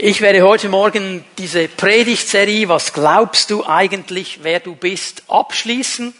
Ich 0.00 0.20
werde 0.20 0.42
heute 0.42 0.68
Morgen 0.68 1.24
diese 1.38 1.66
Predigtserie, 1.66 2.68
was 2.68 2.92
glaubst 2.92 3.50
du 3.50 3.66
eigentlich, 3.66 4.44
wer 4.44 4.60
du 4.60 4.76
bist, 4.76 5.24
abschließen. 5.26 6.14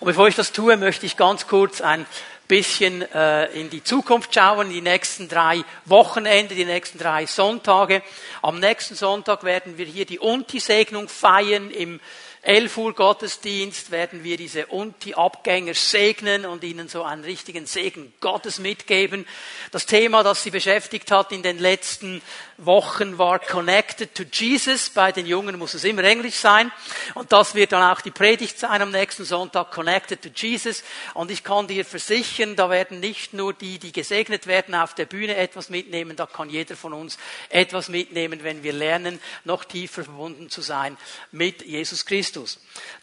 Und 0.00 0.06
bevor 0.06 0.28
ich 0.28 0.34
das 0.34 0.52
tue, 0.52 0.78
möchte 0.78 1.04
ich 1.04 1.18
ganz 1.18 1.46
kurz 1.46 1.82
ein 1.82 2.06
bisschen 2.48 3.02
äh, 3.12 3.44
in 3.48 3.68
die 3.68 3.84
Zukunft 3.84 4.34
schauen, 4.34 4.70
die 4.70 4.80
nächsten 4.80 5.28
drei 5.28 5.62
Wochenende, 5.84 6.54
die 6.54 6.64
nächsten 6.64 6.96
drei 6.96 7.26
Sonntage. 7.26 8.00
Am 8.40 8.60
nächsten 8.60 8.94
Sonntag 8.94 9.44
werden 9.44 9.76
wir 9.76 9.84
hier 9.84 10.06
die 10.06 10.18
Unti-Segnung 10.18 11.06
feiern 11.06 11.70
im 11.70 12.00
11 12.48 12.78
Uhr 12.78 12.94
Gottesdienst 12.94 13.90
werden 13.90 14.24
wir 14.24 14.38
diese 14.38 14.68
Unti-Abgänger 14.68 15.74
segnen 15.74 16.46
und 16.46 16.64
ihnen 16.64 16.88
so 16.88 17.02
einen 17.02 17.22
richtigen 17.22 17.66
Segen 17.66 18.10
Gottes 18.22 18.58
mitgeben. 18.58 19.26
Das 19.70 19.84
Thema, 19.84 20.22
das 20.22 20.44
sie 20.44 20.50
beschäftigt 20.50 21.10
hat 21.10 21.30
in 21.30 21.42
den 21.42 21.58
letzten 21.58 22.22
Wochen 22.56 23.18
war 23.18 23.38
Connected 23.38 24.14
to 24.14 24.24
Jesus. 24.32 24.88
Bei 24.90 25.12
den 25.12 25.26
Jungen 25.26 25.58
muss 25.58 25.74
es 25.74 25.84
immer 25.84 26.02
Englisch 26.04 26.36
sein. 26.36 26.72
Und 27.14 27.32
das 27.32 27.54
wird 27.54 27.72
dann 27.72 27.92
auch 27.92 28.00
die 28.00 28.10
Predigt 28.10 28.58
sein 28.58 28.80
am 28.80 28.90
nächsten 28.92 29.26
Sonntag, 29.26 29.70
Connected 29.70 30.22
to 30.22 30.30
Jesus. 30.34 30.82
Und 31.12 31.30
ich 31.30 31.44
kann 31.44 31.68
dir 31.68 31.84
versichern, 31.84 32.56
da 32.56 32.70
werden 32.70 32.98
nicht 32.98 33.34
nur 33.34 33.52
die, 33.52 33.78
die 33.78 33.92
gesegnet 33.92 34.46
werden, 34.46 34.74
auf 34.74 34.94
der 34.94 35.04
Bühne 35.04 35.36
etwas 35.36 35.68
mitnehmen, 35.68 36.16
da 36.16 36.24
kann 36.24 36.48
jeder 36.48 36.76
von 36.76 36.94
uns 36.94 37.18
etwas 37.50 37.90
mitnehmen, 37.90 38.42
wenn 38.42 38.62
wir 38.62 38.72
lernen, 38.72 39.20
noch 39.44 39.64
tiefer 39.64 40.02
verbunden 40.02 40.48
zu 40.48 40.62
sein 40.62 40.96
mit 41.30 41.62
Jesus 41.64 42.06
Christus. 42.06 42.37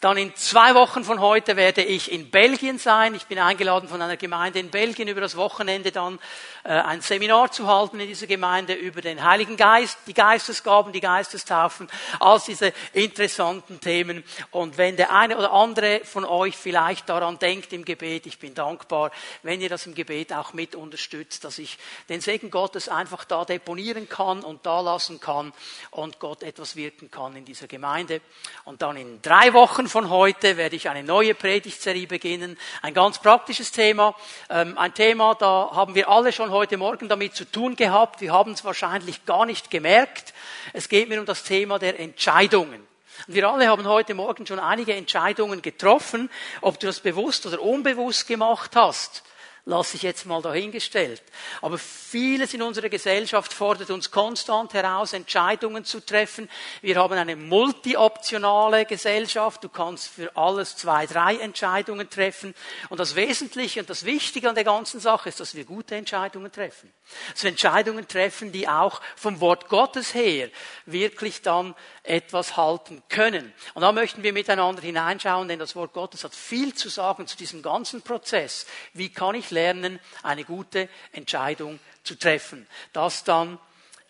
Dann 0.02 0.18
in 0.18 0.36
zwei 0.36 0.76
Wochen 0.76 1.04
von 1.04 1.20
heute 1.20 1.56
werde 1.56 1.84
ich 1.84 2.12
in 2.12 2.30
Belgien 2.32 2.80
sein. 2.80 3.16
Ich 3.16 3.26
bin 3.26 3.40
eingeladen 3.40 3.90
von 3.90 4.02
einer 4.02 4.18
Gemeinde 4.18 4.60
in 4.60 4.70
Belgien 4.70 5.08
über 5.08 5.22
das 5.22 5.36
Wochenende 5.36 5.92
dann 5.92 6.20
äh, 6.64 6.70
ein 6.70 7.02
Seminar 7.02 7.52
zu 7.52 7.68
halten 7.68 8.00
in 8.00 8.08
dieser 8.08 8.28
Gemeinde 8.28 8.74
über 8.74 9.02
den 9.02 9.24
Heiligen 9.24 9.58
Geist, 9.58 9.98
die 10.08 10.14
Geistesgaben, 10.14 10.94
die 10.94 11.02
Geistestaufen, 11.02 11.88
all 12.20 12.42
diese 12.46 12.74
interessanten 12.94 13.80
Themen. 13.80 14.24
Und 14.52 14.78
wenn 14.78 14.98
der 14.98 15.12
eine 15.14 15.38
oder 15.38 15.52
andere 15.52 16.02
von 16.04 16.26
euch 16.26 16.56
vielleicht 16.56 17.10
daran 17.10 17.40
denkt 17.40 17.74
im 17.74 17.86
Gebet, 17.86 18.26
ich 18.26 18.40
bin 18.40 18.54
dankbar, 18.54 19.12
wenn 19.44 19.62
ihr 19.62 19.70
das 19.70 19.86
im 19.86 19.96
Gebet 19.96 20.34
auch 20.34 20.54
mit 20.54 20.76
unterstützt, 20.76 21.44
dass 21.44 21.60
ich 21.60 21.78
den 22.10 22.22
Segen 22.22 22.52
Gottes 22.52 22.90
einfach 22.90 23.26
da 23.26 23.46
deponieren 23.46 24.10
kann 24.10 24.44
und 24.44 24.66
da 24.66 24.82
lassen 24.82 25.20
kann 25.20 25.54
und 25.92 26.20
Gott 26.20 26.44
etwas 26.44 26.76
wirken 26.76 27.12
kann 27.12 27.36
in 27.36 27.46
dieser 27.46 27.68
Gemeinde. 27.68 28.22
Und 28.64 28.82
dann 28.82 28.98
in 28.98 29.22
drei 29.26 29.54
Wochen 29.54 29.88
von 29.88 30.10
heute 30.12 30.56
werde 30.56 30.76
ich 30.76 30.88
eine 30.88 31.04
neue 31.04 31.34
Predigtserie 31.34 32.06
beginnen. 32.06 32.58
Ein 32.84 32.94
ganz 32.94 33.18
praktisches 33.18 33.72
Thema. 33.72 34.16
Ähm, 34.50 34.78
ein 34.78 34.94
Thema, 34.94 35.34
da 35.34 35.72
haben 35.74 35.96
wir 35.96 36.10
alle 36.10 36.32
schon 36.32 36.52
heute 36.52 36.78
Morgen 36.78 37.10
damit 37.10 37.36
zu 37.36 37.50
tun 37.50 37.76
gehabt. 37.76 38.22
Wir 38.22 38.32
haben 38.32 38.52
es 38.52 38.64
wahrscheinlich 38.64 39.26
gar 39.26 39.48
nicht 39.48 39.72
gemerkt. 39.72 40.34
Es 40.74 40.90
geht 40.90 41.10
mir 41.10 41.20
um 41.20 41.26
das 41.26 41.44
Thema 41.44 41.80
der 41.80 42.00
Entscheidungen. 42.00 42.86
Und 43.28 43.34
wir 43.34 43.50
alle 43.50 43.68
haben 43.68 43.88
heute 43.88 44.14
Morgen 44.14 44.46
schon 44.46 44.60
einige 44.60 44.94
Entscheidungen 44.94 45.64
getroffen. 45.64 46.30
Ob 46.62 46.80
du 46.80 46.86
das 46.86 47.00
bewusst 47.00 47.48
oder 47.48 47.60
unbewusst 47.62 48.28
gemacht 48.28 48.76
hast, 48.76 49.24
lasse 49.66 49.98
ich 49.98 50.04
jetzt 50.04 50.26
mal 50.28 50.42
dahingestellt. 50.42 51.24
Aber 51.62 51.78
vieles 51.78 52.54
in 52.54 52.62
unserer 52.62 52.90
Gesellschaft 52.90 53.52
fordert 53.52 53.90
uns 53.90 54.12
konstant 54.12 54.74
heraus, 54.74 55.14
Entscheidungen 55.14 55.84
zu 55.84 56.06
treffen. 56.06 56.50
Wir 56.82 56.98
haben 56.98 57.18
eine 57.18 57.36
multioptionale 57.36 58.86
Gesellschaft. 58.86 59.64
Du 59.64 59.70
kannst 59.70 60.08
für 60.08 60.36
alles 60.38 60.78
zwei, 60.78 61.08
drei 61.08 61.38
Entscheidungen 61.38 62.10
treffen. 62.10 62.54
Und 62.90 63.00
das 63.00 63.16
Wesentliche 63.16 63.80
und 63.80 63.90
das 63.90 64.06
Wichtige 64.06 64.50
an 64.50 64.56
der 64.56 64.64
ganzen 64.64 65.00
Sache 65.00 65.30
ist, 65.30 65.40
dass 65.40 65.56
wir 65.56 65.66
gute 65.66 65.96
Entscheidungen 65.96 66.52
treffen. 66.52 66.94
Dass 67.32 67.44
wir 67.44 67.50
Entscheidungen 67.50 68.08
treffen, 68.08 68.52
die 68.52 68.68
auch 68.68 69.02
vom 69.16 69.40
Wort 69.40 69.68
Gottes 69.68 70.14
her 70.14 70.50
wirklich 70.86 71.42
dann 71.42 71.74
etwas 72.04 72.56
halten 72.56 73.02
können. 73.10 73.52
Und 73.74 73.82
da 73.82 73.92
möchten 73.92 74.22
wir 74.22 74.32
miteinander 74.32 74.84
hineinschauen, 74.84 75.48
denn 75.48 75.58
das 75.58 75.76
Wort 75.76 75.94
Gottes 75.94 76.24
hat 76.24 76.36
viel 76.36 76.76
zu 76.76 76.90
sagen 76.90 77.26
zu 77.26 77.36
diesem 77.36 77.64
ganzen 77.64 78.04
Prozess. 78.04 78.68
Wie 78.94 79.10
kann 79.10 79.34
ich 79.34 79.50
lernen, 79.56 80.00
eine 80.22 80.44
gute 80.44 80.90
Entscheidung 81.12 81.80
zu 82.04 82.16
treffen? 82.16 82.68
Das 82.94 83.24
dann 83.24 83.58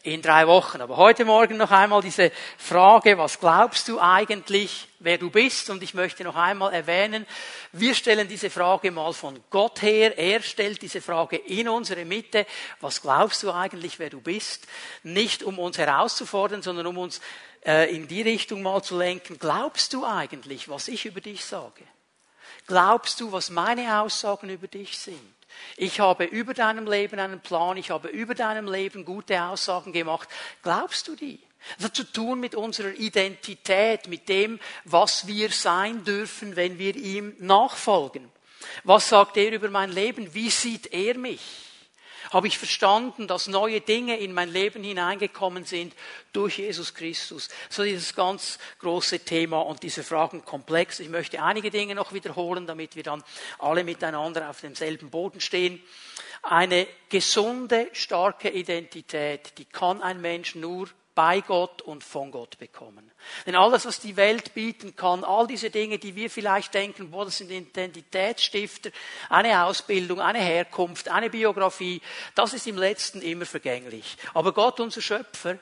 in 0.05 0.21
drei 0.21 0.47
Wochen. 0.47 0.81
Aber 0.81 0.97
heute 0.97 1.25
Morgen 1.25 1.57
noch 1.57 1.71
einmal 1.71 2.01
diese 2.01 2.31
Frage, 2.57 3.17
was 3.17 3.39
glaubst 3.39 3.87
du 3.87 3.99
eigentlich, 3.99 4.87
wer 4.99 5.17
du 5.17 5.31
bist? 5.31 5.69
Und 5.69 5.81
ich 5.81 5.93
möchte 5.93 6.23
noch 6.23 6.35
einmal 6.35 6.73
erwähnen, 6.73 7.25
wir 7.71 7.95
stellen 7.95 8.27
diese 8.27 8.49
Frage 8.49 8.91
mal 8.91 9.13
von 9.13 9.39
Gott 9.49 9.81
her. 9.81 10.17
Er 10.17 10.41
stellt 10.41 10.81
diese 10.81 11.01
Frage 11.01 11.37
in 11.37 11.67
unsere 11.67 12.05
Mitte. 12.05 12.45
Was 12.81 13.01
glaubst 13.01 13.41
du 13.43 13.51
eigentlich, 13.51 13.97
wer 13.97 14.11
du 14.11 14.21
bist? 14.21 14.67
Nicht 15.03 15.41
um 15.41 15.57
uns 15.57 15.77
herauszufordern, 15.77 16.61
sondern 16.61 16.85
um 16.85 16.99
uns 16.99 17.19
äh, 17.65 17.93
in 17.93 18.07
die 18.07 18.21
Richtung 18.21 18.61
mal 18.61 18.83
zu 18.83 18.97
lenken. 18.97 19.39
Glaubst 19.39 19.91
du 19.93 20.05
eigentlich, 20.05 20.69
was 20.69 20.87
ich 20.87 21.05
über 21.05 21.21
dich 21.21 21.43
sage? 21.43 21.83
Glaubst 22.67 23.19
du, 23.21 23.31
was 23.31 23.49
meine 23.49 24.01
Aussagen 24.01 24.49
über 24.49 24.67
dich 24.67 24.97
sind? 24.97 25.19
Ich 25.77 25.99
habe 25.99 26.25
über 26.25 26.53
deinem 26.53 26.85
Leben 26.87 27.19
einen 27.19 27.39
Plan, 27.39 27.77
ich 27.77 27.91
habe 27.91 28.09
über 28.09 28.35
deinem 28.35 28.71
Leben 28.71 29.05
gute 29.05 29.41
Aussagen 29.41 29.93
gemacht. 29.93 30.27
Glaubst 30.63 31.07
du 31.07 31.15
die? 31.15 31.39
Das 31.77 31.87
hat 31.87 31.95
zu 31.95 32.03
tun 32.03 32.39
mit 32.39 32.55
unserer 32.55 32.93
Identität, 32.93 34.07
mit 34.07 34.29
dem, 34.29 34.59
was 34.83 35.27
wir 35.27 35.49
sein 35.49 36.03
dürfen, 36.03 36.55
wenn 36.55 36.77
wir 36.77 36.95
ihm 36.95 37.35
nachfolgen. 37.39 38.31
Was 38.83 39.09
sagt 39.09 39.37
er 39.37 39.51
über 39.51 39.69
mein 39.69 39.91
Leben? 39.91 40.33
Wie 40.33 40.49
sieht 40.49 40.87
er 40.87 41.17
mich? 41.17 41.64
Habe 42.35 42.47
ich 42.47 42.57
verstanden, 42.57 43.27
dass 43.27 43.47
neue 43.47 43.79
Dinge 43.79 44.17
in 44.17 44.33
mein 44.33 44.49
Leben 44.49 44.83
hineingekommen 44.83 45.63
sind 45.63 45.95
durch 46.33 46.57
Jesus 46.57 46.93
Christus. 46.93 47.47
So 47.69 47.85
dieses 47.85 48.13
ganz 48.13 48.59
große 48.79 49.19
Thema 49.19 49.61
und 49.61 49.83
diese 49.83 50.03
Fragenkomplex. 50.03 50.99
Ich 50.99 51.07
möchte 51.07 51.41
einige 51.41 51.71
Dinge 51.71 51.95
noch 51.95 52.11
wiederholen, 52.11 52.67
damit 52.67 52.97
wir 52.97 53.03
dann 53.03 53.23
alle 53.57 53.85
miteinander 53.85 54.49
auf 54.49 54.59
demselben 54.59 55.09
Boden 55.09 55.39
stehen. 55.39 55.81
Eine 56.41 56.87
gesunde, 57.07 57.87
starke 57.93 58.49
Identität, 58.49 59.57
die 59.57 59.63
kann 59.63 60.01
ein 60.01 60.19
Mensch 60.19 60.55
nur 60.55 60.89
bei 61.15 61.39
Gott 61.39 61.81
und 61.81 62.03
von 62.03 62.29
Gott 62.29 62.59
bekommen. 62.59 63.09
Denn 63.45 63.55
alles, 63.55 63.85
was 63.85 63.99
die 64.01 64.17
Welt 64.17 64.53
bieten 64.53 64.95
kann, 64.95 65.23
all 65.23 65.47
diese 65.47 65.69
Dinge, 65.69 65.97
die 65.97 66.15
wir 66.15 66.29
vielleicht 66.29 66.73
denken, 66.73 67.09
boah, 67.09 67.25
das 67.25 67.37
sind 67.37 67.49
Identitätsstifter, 67.49 68.91
eine 69.29 69.63
Ausbildung, 69.63 70.19
eine 70.19 70.39
Herkunft, 70.39 71.09
eine 71.09 71.29
Biografie, 71.29 72.01
das 72.35 72.53
ist 72.53 72.67
im 72.67 72.77
letzten 72.77 73.21
immer 73.21 73.45
vergänglich. 73.45 74.17
Aber 74.33 74.53
Gott, 74.53 74.79
unser 74.81 75.01
Schöpfer, 75.01 75.57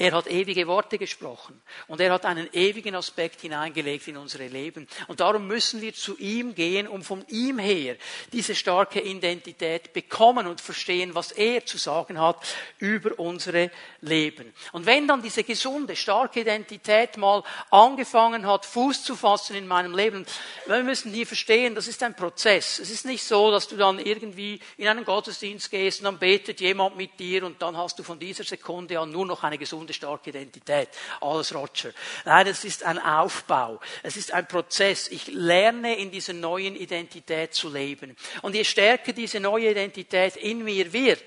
er 0.00 0.12
hat 0.12 0.28
ewige 0.28 0.68
Worte 0.68 0.96
gesprochen 0.96 1.60
und 1.88 2.00
er 2.00 2.12
hat 2.12 2.24
einen 2.24 2.48
ewigen 2.52 2.94
Aspekt 2.94 3.40
hineingelegt 3.40 4.06
in 4.06 4.16
unsere 4.16 4.46
Leben. 4.46 4.86
Und 5.08 5.18
darum 5.18 5.48
müssen 5.48 5.80
wir 5.80 5.92
zu 5.92 6.16
ihm 6.18 6.54
gehen, 6.54 6.86
um 6.86 7.02
von 7.02 7.24
ihm 7.26 7.58
her 7.58 7.96
diese 8.32 8.54
starke 8.54 9.00
Identität 9.00 9.92
bekommen 9.92 10.46
und 10.46 10.60
verstehen, 10.60 11.16
was 11.16 11.32
er 11.32 11.66
zu 11.66 11.78
sagen 11.78 12.20
hat 12.20 12.36
über 12.78 13.18
unsere 13.18 13.72
Leben. 14.00 14.54
Und 14.70 14.86
wenn 14.86 15.08
dann 15.08 15.20
diese 15.20 15.42
gesunde, 15.42 15.96
starke 15.96 16.42
Identität 16.42 17.16
mal 17.16 17.42
angefangen 17.72 18.46
hat, 18.46 18.66
Fuß 18.66 19.02
zu 19.02 19.16
fassen 19.16 19.56
in 19.56 19.66
meinem 19.66 19.96
Leben, 19.96 20.24
wir 20.66 20.84
müssen 20.84 21.12
hier 21.12 21.26
verstehen, 21.26 21.74
das 21.74 21.88
ist 21.88 22.04
ein 22.04 22.14
Prozess. 22.14 22.78
Es 22.78 22.90
ist 22.90 23.04
nicht 23.04 23.24
so, 23.24 23.50
dass 23.50 23.66
du 23.66 23.76
dann 23.76 23.98
irgendwie 23.98 24.60
in 24.76 24.86
einen 24.86 25.04
Gottesdienst 25.04 25.72
gehst 25.72 25.98
und 25.98 26.04
dann 26.04 26.18
betet 26.20 26.60
jemand 26.60 26.96
mit 26.96 27.18
dir 27.18 27.44
und 27.44 27.60
dann 27.60 27.76
hast 27.76 27.98
du 27.98 28.04
von 28.04 28.20
dieser 28.20 28.44
Sekunde 28.44 29.00
an 29.00 29.10
nur 29.10 29.26
noch 29.26 29.42
eine 29.42 29.58
gesunde 29.58 29.87
gesunde, 29.88 29.92
starke 29.94 30.30
Identität. 30.30 30.88
Alles 31.20 31.54
Roger. 31.54 31.92
Nein, 32.24 32.46
es 32.46 32.64
ist 32.64 32.84
ein 32.84 32.98
Aufbau. 32.98 33.80
Es 34.02 34.16
ist 34.16 34.32
ein 34.32 34.46
Prozess. 34.46 35.08
Ich 35.08 35.26
lerne 35.28 35.96
in 35.96 36.10
dieser 36.10 36.32
neuen 36.32 36.76
Identität 36.76 37.54
zu 37.54 37.68
leben. 37.68 38.16
Und 38.42 38.54
je 38.54 38.64
stärker 38.64 39.12
diese 39.12 39.40
neue 39.40 39.70
Identität 39.70 40.36
in 40.36 40.64
mir 40.64 40.92
wird, 40.92 41.22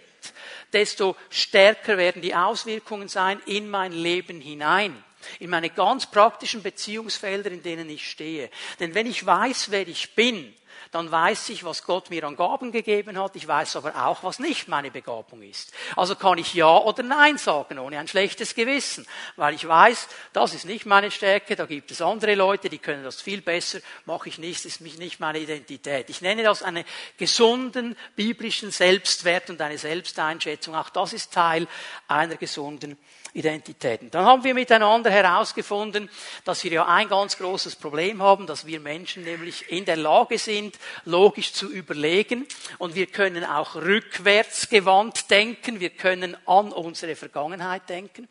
desto 0.71 1.15
stärker 1.29 1.97
werden 1.97 2.21
die 2.21 2.35
Auswirkungen 2.35 3.07
sein 3.07 3.41
in 3.45 3.69
mein 3.69 3.91
Leben 3.91 4.39
hinein 4.39 5.03
in 5.39 5.51
meine 5.51 5.69
ganz 5.69 6.09
praktischen 6.09 6.63
Beziehungsfelder, 6.63 7.51
in 7.51 7.61
denen 7.61 7.87
ich 7.91 8.09
stehe. 8.09 8.49
Denn 8.79 8.95
wenn 8.95 9.05
ich 9.05 9.23
weiß, 9.23 9.69
wer 9.69 9.87
ich 9.87 10.15
bin, 10.15 10.51
dann 10.91 11.09
weiß 11.09 11.49
ich, 11.49 11.63
was 11.63 11.83
Gott 11.83 12.09
mir 12.09 12.25
an 12.25 12.35
Gaben 12.35 12.71
gegeben 12.71 13.17
hat. 13.17 13.37
Ich 13.37 13.47
weiß 13.47 13.77
aber 13.77 13.95
auch, 14.05 14.23
was 14.23 14.39
nicht 14.39 14.67
meine 14.67 14.91
Begabung 14.91 15.41
ist. 15.41 15.71
Also 15.95 16.15
kann 16.15 16.37
ich 16.37 16.53
Ja 16.53 16.77
oder 16.77 17.01
Nein 17.01 17.37
sagen, 17.37 17.79
ohne 17.79 17.97
ein 17.97 18.09
schlechtes 18.09 18.53
Gewissen. 18.55 19.07
Weil 19.37 19.53
ich 19.53 19.65
weiß, 19.65 20.09
das 20.33 20.53
ist 20.53 20.65
nicht 20.65 20.85
meine 20.85 21.09
Stärke, 21.09 21.55
da 21.55 21.65
gibt 21.65 21.91
es 21.91 22.01
andere 22.01 22.35
Leute, 22.35 22.69
die 22.69 22.77
können 22.77 23.05
das 23.05 23.21
viel 23.21 23.41
besser, 23.41 23.79
mache 24.05 24.27
ich 24.27 24.37
nicht, 24.37 24.65
ist 24.65 24.81
nicht 24.81 25.21
meine 25.21 25.39
Identität. 25.39 26.09
Ich 26.09 26.21
nenne 26.21 26.43
das 26.43 26.61
einen 26.61 26.83
gesunden 27.17 27.95
biblischen 28.17 28.71
Selbstwert 28.71 29.49
und 29.49 29.61
eine 29.61 29.77
Selbsteinschätzung. 29.77 30.75
Auch 30.75 30.89
das 30.89 31.13
ist 31.13 31.31
Teil 31.33 31.67
einer 32.09 32.35
gesunden 32.35 32.97
Identitäten. 33.33 34.11
Dann 34.11 34.25
haben 34.25 34.43
wir 34.43 34.53
miteinander 34.53 35.09
herausgefunden, 35.09 36.09
dass 36.43 36.63
wir 36.63 36.71
ja 36.71 36.85
ein 36.85 37.07
ganz 37.07 37.37
großes 37.37 37.77
Problem 37.77 38.21
haben, 38.21 38.45
dass 38.45 38.65
wir 38.65 38.79
Menschen 38.79 39.23
nämlich 39.23 39.71
in 39.71 39.85
der 39.85 39.95
Lage 39.95 40.37
sind, 40.37 40.77
logisch 41.05 41.53
zu 41.53 41.69
überlegen 41.69 42.45
und 42.77 42.95
wir 42.95 43.07
können 43.07 43.45
auch 43.45 43.75
rückwärts 43.75 44.69
gewandt 44.69 45.31
denken, 45.31 45.79
wir 45.79 45.91
können 45.91 46.35
an 46.45 46.73
unsere 46.73 47.15
Vergangenheit 47.15 47.87
denken. 47.87 48.27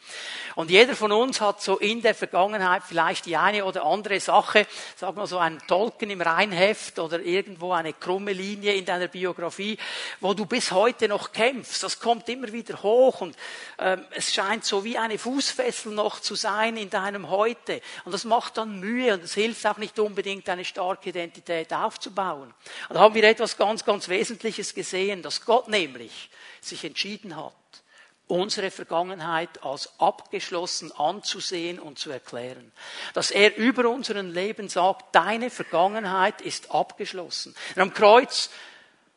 Und 0.55 0.71
jeder 0.71 0.95
von 0.95 1.13
uns 1.13 1.41
hat 1.41 1.63
so 1.63 1.79
in 1.79 2.03
der 2.03 2.15
Vergangenheit 2.15 2.83
vielleicht 2.87 3.27
die 3.27 3.37
eine 3.37 3.65
oder 3.65 3.85
andere 3.85 4.21
Sache, 4.21 4.67
sag 4.97 5.17
mal 5.17 5.27
so 5.27 5.39
ein 5.39 5.59
Tolken 5.67 6.11
im 6.11 6.21
Reinheft 6.21 6.99
oder 6.99 7.21
irgendwo 7.21 7.73
eine 7.73 7.93
krumme 7.93 8.33
Linie 8.33 8.75
in 8.75 8.85
deiner 8.85 9.09
Biografie, 9.09 9.79
wo 10.21 10.35
du 10.35 10.47
bis 10.47 10.73
heute 10.73 11.09
noch 11.09 11.33
kämpfst. 11.33 11.83
Das 11.83 12.01
kommt 12.01 12.29
immer 12.29 12.53
wieder 12.53 12.83
hoch 12.83 13.21
und 13.21 13.37
ähm, 13.79 14.05
es 14.11 14.33
scheint 14.33 14.65
so 14.65 14.85
wie 14.85 14.90
eine 14.99 15.19
Fußfessel 15.19 15.93
noch 15.93 16.21
zu 16.21 16.35
sein 16.35 16.77
in 16.77 16.91
deinem 16.91 17.31
Heute. 17.31 17.81
Und 18.05 18.13
das 18.13 18.25
macht 18.25 18.57
dann 18.57 18.81
Mühe 18.81 19.15
und 19.15 19.25
es 19.25 19.35
hilft 19.35 19.67
auch 19.67 19.77
nicht 19.77 19.99
unbedingt, 19.99 20.49
eine 20.49 20.65
starke 20.65 21.11
Identität 21.11 21.73
aufzubauen. 21.73 22.55
Und 22.89 22.95
da 22.95 23.01
haben 23.01 23.15
wir 23.15 23.25
etwas 23.25 23.57
ganz, 23.57 23.85
ganz 23.85 24.09
Wesentliches 24.09 24.75
gesehen, 24.75 25.23
dass 25.23 25.45
Gott 25.45 25.69
nämlich 25.69 26.31
sich 26.61 26.85
entschieden 26.85 27.37
hat, 27.37 27.55
unsere 28.27 28.71
Vergangenheit 28.71 29.63
als 29.65 29.99
abgeschlossen 29.99 30.93
anzusehen 30.93 31.79
und 31.79 31.99
zu 31.99 32.11
erklären. 32.11 32.73
Dass 33.13 33.31
er 33.31 33.57
über 33.57 33.89
unseren 33.89 34.31
Leben 34.33 34.69
sagt, 34.69 35.15
deine 35.15 35.51
Vergangenheit 35.51 36.41
ist 36.41 36.71
abgeschlossen. 36.71 37.55
Und 37.75 37.83
am 37.83 37.93
Kreuz 37.93 38.51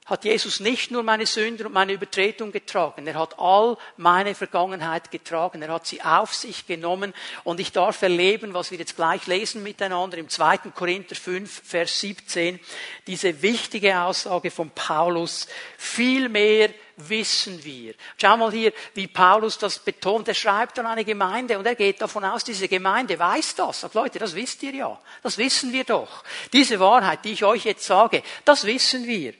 hat 0.05 0.25
Jesus 0.25 0.59
nicht 0.59 0.91
nur 0.91 1.03
meine 1.03 1.25
Sünder 1.25 1.67
und 1.67 1.73
meine 1.73 1.93
Übertretung 1.93 2.51
getragen, 2.51 3.07
er 3.07 3.15
hat 3.15 3.39
all 3.39 3.77
meine 3.97 4.35
Vergangenheit 4.35 5.11
getragen, 5.11 5.61
er 5.61 5.73
hat 5.73 5.87
sie 5.87 6.01
auf 6.01 6.33
sich 6.33 6.67
genommen 6.67 7.13
und 7.43 7.59
ich 7.59 7.71
darf 7.71 8.01
erleben, 8.01 8.53
was 8.53 8.71
wir 8.71 8.77
jetzt 8.77 8.95
gleich 8.95 9.27
lesen 9.27 9.63
miteinander 9.63 10.17
im 10.17 10.29
2. 10.29 10.57
Korinther 10.75 11.15
5, 11.15 11.61
Vers 11.63 11.99
17, 12.01 12.59
diese 13.07 13.41
wichtige 13.41 13.99
Aussage 13.99 14.51
von 14.51 14.71
Paulus, 14.71 15.47
viel 15.77 16.27
mehr 16.29 16.69
wissen 16.97 17.63
wir. 17.63 17.95
Schau 18.21 18.37
mal 18.37 18.51
hier, 18.51 18.71
wie 18.93 19.07
Paulus 19.07 19.57
das 19.57 19.79
betont. 19.79 20.27
Er 20.27 20.33
schreibt 20.33 20.77
an 20.79 20.85
eine 20.85 21.05
Gemeinde 21.05 21.57
und 21.57 21.65
er 21.65 21.75
geht 21.75 22.01
davon 22.01 22.23
aus, 22.23 22.43
diese 22.43 22.67
Gemeinde 22.67 23.17
weiß 23.17 23.55
das. 23.55 23.81
Sagt, 23.81 23.95
Leute, 23.95 24.19
das 24.19 24.35
wisst 24.35 24.61
ihr 24.63 24.73
ja. 24.73 24.99
Das 25.21 25.37
wissen 25.37 25.73
wir 25.73 25.83
doch. 25.83 26.23
Diese 26.51 26.79
Wahrheit, 26.79 27.25
die 27.25 27.33
ich 27.33 27.43
euch 27.43 27.65
jetzt 27.65 27.85
sage, 27.85 28.21
das 28.45 28.65
wissen 28.65 29.07
wir. 29.07 29.33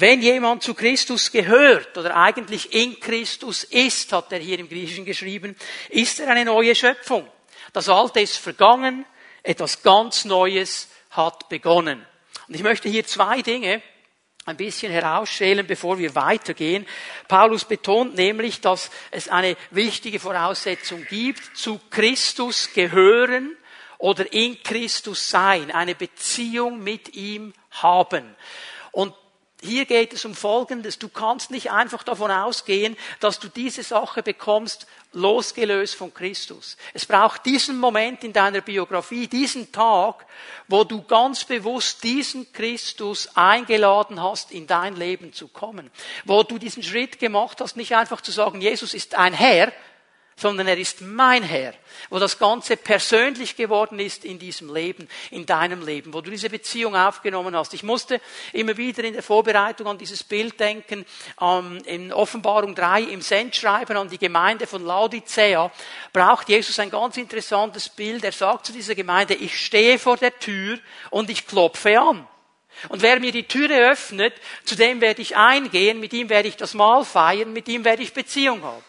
Wenn 0.00 0.22
jemand 0.22 0.62
zu 0.62 0.74
Christus 0.74 1.32
gehört 1.32 1.98
oder 1.98 2.14
eigentlich 2.14 2.72
in 2.72 3.00
Christus 3.00 3.64
ist, 3.64 4.12
hat 4.12 4.30
er 4.30 4.38
hier 4.38 4.60
im 4.60 4.68
Griechischen 4.68 5.04
geschrieben, 5.04 5.56
ist 5.88 6.20
er 6.20 6.28
eine 6.28 6.44
neue 6.44 6.76
Schöpfung. 6.76 7.26
Das 7.72 7.88
Alte 7.88 8.20
ist 8.20 8.36
vergangen, 8.36 9.04
etwas 9.42 9.82
ganz 9.82 10.24
Neues 10.24 10.88
hat 11.10 11.48
begonnen. 11.48 12.06
Und 12.46 12.54
ich 12.54 12.62
möchte 12.62 12.88
hier 12.88 13.04
zwei 13.06 13.42
Dinge 13.42 13.82
ein 14.44 14.56
bisschen 14.56 14.92
herausschälen, 14.92 15.66
bevor 15.66 15.98
wir 15.98 16.14
weitergehen. 16.14 16.86
Paulus 17.26 17.64
betont 17.64 18.14
nämlich, 18.14 18.60
dass 18.60 18.92
es 19.10 19.28
eine 19.28 19.56
wichtige 19.72 20.20
Voraussetzung 20.20 21.04
gibt, 21.10 21.56
zu 21.56 21.80
Christus 21.90 22.72
gehören 22.72 23.56
oder 23.98 24.32
in 24.32 24.62
Christus 24.62 25.28
sein, 25.28 25.72
eine 25.72 25.96
Beziehung 25.96 26.84
mit 26.84 27.16
ihm 27.16 27.52
haben. 27.72 28.36
Und 28.92 29.12
hier 29.60 29.86
geht 29.86 30.12
es 30.12 30.24
um 30.24 30.34
Folgendes. 30.34 30.98
Du 30.98 31.08
kannst 31.08 31.50
nicht 31.50 31.72
einfach 31.72 32.04
davon 32.04 32.30
ausgehen, 32.30 32.96
dass 33.18 33.40
du 33.40 33.48
diese 33.48 33.82
Sache 33.82 34.22
bekommst, 34.22 34.86
losgelöst 35.12 35.96
von 35.96 36.14
Christus. 36.14 36.76
Es 36.94 37.06
braucht 37.06 37.44
diesen 37.44 37.78
Moment 37.78 38.22
in 38.22 38.32
deiner 38.32 38.60
Biografie, 38.60 39.26
diesen 39.26 39.72
Tag, 39.72 40.26
wo 40.68 40.84
du 40.84 41.02
ganz 41.02 41.44
bewusst 41.44 42.04
diesen 42.04 42.52
Christus 42.52 43.28
eingeladen 43.34 44.22
hast, 44.22 44.52
in 44.52 44.68
dein 44.68 44.94
Leben 44.94 45.32
zu 45.32 45.48
kommen. 45.48 45.90
Wo 46.24 46.44
du 46.44 46.58
diesen 46.58 46.84
Schritt 46.84 47.18
gemacht 47.18 47.60
hast, 47.60 47.76
nicht 47.76 47.96
einfach 47.96 48.20
zu 48.20 48.30
sagen, 48.30 48.60
Jesus 48.60 48.94
ist 48.94 49.16
ein 49.16 49.32
Herr, 49.32 49.72
sondern 50.38 50.68
er 50.68 50.78
ist 50.78 51.00
mein 51.00 51.42
Herr, 51.42 51.74
wo 52.10 52.20
das 52.20 52.38
Ganze 52.38 52.76
persönlich 52.76 53.56
geworden 53.56 53.98
ist 53.98 54.24
in 54.24 54.38
diesem 54.38 54.72
Leben, 54.72 55.08
in 55.32 55.44
deinem 55.44 55.84
Leben, 55.84 56.14
wo 56.14 56.20
du 56.20 56.30
diese 56.30 56.48
Beziehung 56.48 56.94
aufgenommen 56.94 57.56
hast. 57.56 57.74
Ich 57.74 57.82
musste 57.82 58.20
immer 58.52 58.76
wieder 58.76 59.02
in 59.02 59.14
der 59.14 59.24
Vorbereitung 59.24 59.88
an 59.88 59.98
dieses 59.98 60.22
Bild 60.22 60.60
denken, 60.60 61.04
in 61.86 62.12
Offenbarung 62.12 62.76
3 62.76 63.02
im 63.02 63.20
Sendschreiben 63.20 63.96
an 63.96 64.08
die 64.08 64.18
Gemeinde 64.18 64.68
von 64.68 64.84
Laodicea, 64.86 65.72
braucht 66.12 66.48
Jesus 66.48 66.78
ein 66.78 66.90
ganz 66.90 67.16
interessantes 67.16 67.88
Bild. 67.88 68.22
Er 68.22 68.32
sagt 68.32 68.66
zu 68.66 68.72
dieser 68.72 68.94
Gemeinde, 68.94 69.34
ich 69.34 69.58
stehe 69.58 69.98
vor 69.98 70.16
der 70.16 70.38
Tür 70.38 70.78
und 71.10 71.30
ich 71.30 71.48
klopfe 71.48 72.00
an. 72.00 72.28
Und 72.90 73.02
wer 73.02 73.18
mir 73.18 73.32
die 73.32 73.48
Türe 73.48 73.90
öffnet, 73.90 74.34
zu 74.64 74.76
dem 74.76 75.00
werde 75.00 75.20
ich 75.20 75.36
eingehen, 75.36 75.98
mit 75.98 76.12
ihm 76.12 76.28
werde 76.28 76.46
ich 76.46 76.56
das 76.56 76.74
Mahl 76.74 77.04
feiern, 77.04 77.52
mit 77.52 77.66
ihm 77.66 77.84
werde 77.84 78.04
ich 78.04 78.14
Beziehung 78.14 78.62
haben. 78.62 78.87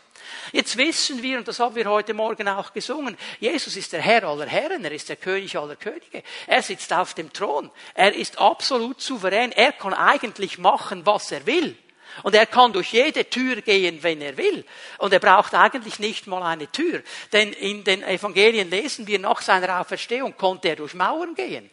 Jetzt 0.51 0.77
wissen 0.77 1.21
wir, 1.21 1.37
und 1.37 1.47
das 1.47 1.59
haben 1.59 1.75
wir 1.75 1.85
heute 1.85 2.13
Morgen 2.13 2.47
auch 2.47 2.73
gesungen, 2.73 3.17
Jesus 3.39 3.75
ist 3.75 3.93
der 3.93 4.01
Herr 4.01 4.23
aller 4.23 4.45
Herren, 4.45 4.83
er 4.83 4.91
ist 4.91 5.09
der 5.09 5.15
König 5.15 5.57
aller 5.57 5.75
Könige. 5.75 6.23
Er 6.47 6.61
sitzt 6.61 6.91
auf 6.93 7.13
dem 7.13 7.31
Thron. 7.31 7.69
Er 7.93 8.13
ist 8.13 8.39
absolut 8.39 9.01
souverän. 9.01 9.51
Er 9.51 9.71
kann 9.73 9.93
eigentlich 9.93 10.57
machen, 10.57 11.05
was 11.05 11.31
er 11.31 11.45
will. 11.45 11.77
Und 12.23 12.35
er 12.35 12.45
kann 12.45 12.73
durch 12.73 12.91
jede 12.91 13.29
Tür 13.29 13.61
gehen, 13.61 14.01
wenn 14.01 14.21
er 14.21 14.35
will. 14.37 14.65
Und 14.97 15.13
er 15.13 15.19
braucht 15.19 15.53
eigentlich 15.53 15.99
nicht 15.99 16.27
mal 16.27 16.43
eine 16.43 16.69
Tür. 16.71 17.01
Denn 17.31 17.53
in 17.53 17.83
den 17.83 18.03
Evangelien 18.03 18.69
lesen 18.69 19.07
wir, 19.07 19.19
nach 19.19 19.41
seiner 19.41 19.79
Auferstehung 19.79 20.35
konnte 20.35 20.69
er 20.69 20.75
durch 20.75 20.93
Mauern 20.95 21.35
gehen. 21.35 21.69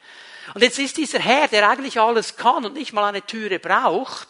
Und 0.54 0.62
jetzt 0.62 0.78
ist 0.78 0.96
dieser 0.96 1.18
Herr, 1.18 1.48
der 1.48 1.68
eigentlich 1.68 1.98
alles 1.98 2.36
kann 2.36 2.64
und 2.64 2.74
nicht 2.74 2.92
mal 2.92 3.08
eine 3.08 3.22
Türe 3.22 3.58
braucht, 3.58 4.28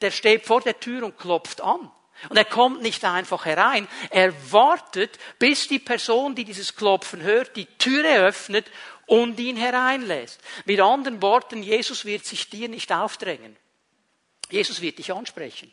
der 0.00 0.10
steht 0.10 0.46
vor 0.46 0.60
der 0.60 0.78
Tür 0.80 1.04
und 1.04 1.18
klopft 1.18 1.60
an. 1.60 1.90
Und 2.28 2.36
er 2.36 2.44
kommt 2.44 2.82
nicht 2.82 3.04
einfach 3.04 3.44
herein, 3.44 3.86
er 4.10 4.32
wartet, 4.52 5.18
bis 5.38 5.68
die 5.68 5.78
Person, 5.78 6.34
die 6.34 6.44
dieses 6.44 6.74
Klopfen 6.74 7.22
hört, 7.22 7.54
die 7.56 7.66
Türe 7.66 8.26
öffnet 8.26 8.66
und 9.06 9.38
ihn 9.38 9.56
hereinlässt. 9.56 10.40
Mit 10.64 10.80
anderen 10.80 11.22
Worten, 11.22 11.62
Jesus 11.62 12.04
wird 12.04 12.24
sich 12.24 12.50
dir 12.50 12.68
nicht 12.68 12.92
aufdrängen. 12.92 13.56
Jesus 14.50 14.80
wird 14.80 14.98
dich 14.98 15.12
ansprechen. 15.12 15.72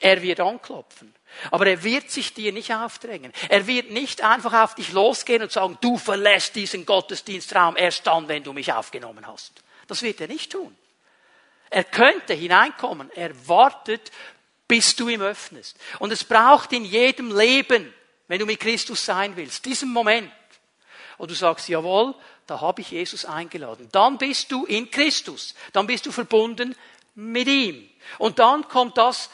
Er 0.00 0.22
wird 0.22 0.40
anklopfen. 0.40 1.14
Aber 1.50 1.66
er 1.66 1.82
wird 1.82 2.10
sich 2.10 2.34
dir 2.34 2.52
nicht 2.52 2.72
aufdrängen. 2.72 3.32
Er 3.48 3.66
wird 3.66 3.90
nicht 3.90 4.22
einfach 4.22 4.52
auf 4.52 4.74
dich 4.74 4.92
losgehen 4.92 5.42
und 5.42 5.50
sagen, 5.50 5.78
du 5.80 5.96
verlässt 5.96 6.54
diesen 6.54 6.84
Gottesdienstraum 6.84 7.76
erst 7.76 8.06
dann, 8.06 8.28
wenn 8.28 8.44
du 8.44 8.52
mich 8.52 8.72
aufgenommen 8.72 9.26
hast. 9.26 9.62
Das 9.86 10.02
wird 10.02 10.20
er 10.20 10.28
nicht 10.28 10.52
tun. 10.52 10.76
Er 11.70 11.84
könnte 11.84 12.34
hineinkommen. 12.34 13.10
Er 13.14 13.30
wartet, 13.48 14.12
bis 14.68 14.96
du 14.96 15.08
ihm 15.08 15.22
öffnest. 15.22 15.76
Und 15.98 16.12
es 16.12 16.24
braucht 16.24 16.72
in 16.72 16.84
jedem 16.84 17.36
Leben, 17.36 17.92
wenn 18.28 18.38
du 18.38 18.46
mit 18.46 18.60
Christus 18.60 19.04
sein 19.04 19.36
willst, 19.36 19.64
diesen 19.64 19.92
Moment, 19.92 20.32
wo 21.18 21.26
du 21.26 21.34
sagst, 21.34 21.68
jawohl, 21.68 22.14
da 22.46 22.60
habe 22.60 22.80
ich 22.80 22.90
Jesus 22.90 23.24
eingeladen. 23.24 23.88
Dann 23.92 24.18
bist 24.18 24.50
du 24.50 24.64
in 24.64 24.90
Christus. 24.90 25.54
Dann 25.72 25.86
bist 25.86 26.06
du 26.06 26.12
verbunden 26.12 26.74
mit 27.14 27.48
ihm. 27.48 27.88
Und 28.18 28.38
dann 28.38 28.66
kommt 28.68 28.98
das 28.98 29.30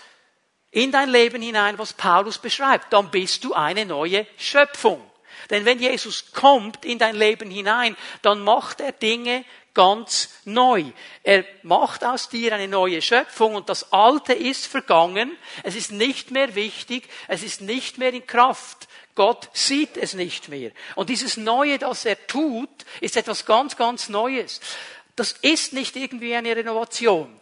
in 0.70 0.92
dein 0.92 1.08
Leben 1.08 1.40
hinein, 1.40 1.78
was 1.78 1.92
Paulus 1.92 2.38
beschreibt. 2.38 2.92
Dann 2.92 3.10
bist 3.10 3.44
du 3.44 3.54
eine 3.54 3.86
neue 3.86 4.26
Schöpfung. 4.36 5.02
Denn 5.50 5.64
wenn 5.64 5.78
Jesus 5.78 6.32
kommt 6.32 6.84
in 6.84 6.98
dein 6.98 7.16
Leben 7.16 7.50
hinein, 7.50 7.96
dann 8.22 8.40
macht 8.40 8.80
er 8.80 8.92
Dinge 8.92 9.44
ganz 9.78 10.30
neu. 10.44 10.86
Er 11.22 11.44
macht 11.62 12.04
aus 12.04 12.28
dir 12.28 12.52
eine 12.52 12.66
neue 12.66 13.00
Schöpfung 13.00 13.54
und 13.54 13.68
das 13.68 13.92
Alte 13.92 14.32
ist 14.32 14.66
vergangen. 14.66 15.30
Es 15.62 15.76
ist 15.76 15.92
nicht 15.92 16.32
mehr 16.32 16.56
wichtig. 16.56 17.08
Es 17.28 17.44
ist 17.44 17.60
nicht 17.60 17.96
mehr 17.96 18.12
in 18.12 18.26
Kraft. 18.26 18.88
Gott 19.14 19.48
sieht 19.52 19.96
es 19.96 20.14
nicht 20.14 20.48
mehr. 20.48 20.72
Und 20.96 21.10
dieses 21.10 21.36
Neue, 21.36 21.78
das 21.78 22.04
er 22.06 22.26
tut, 22.26 22.68
ist 23.00 23.16
etwas 23.16 23.46
ganz, 23.46 23.76
ganz 23.76 24.08
Neues. 24.08 24.60
Das 25.14 25.30
ist 25.30 25.72
nicht 25.72 25.94
irgendwie 25.94 26.34
eine 26.34 26.56
Renovation. 26.56 27.40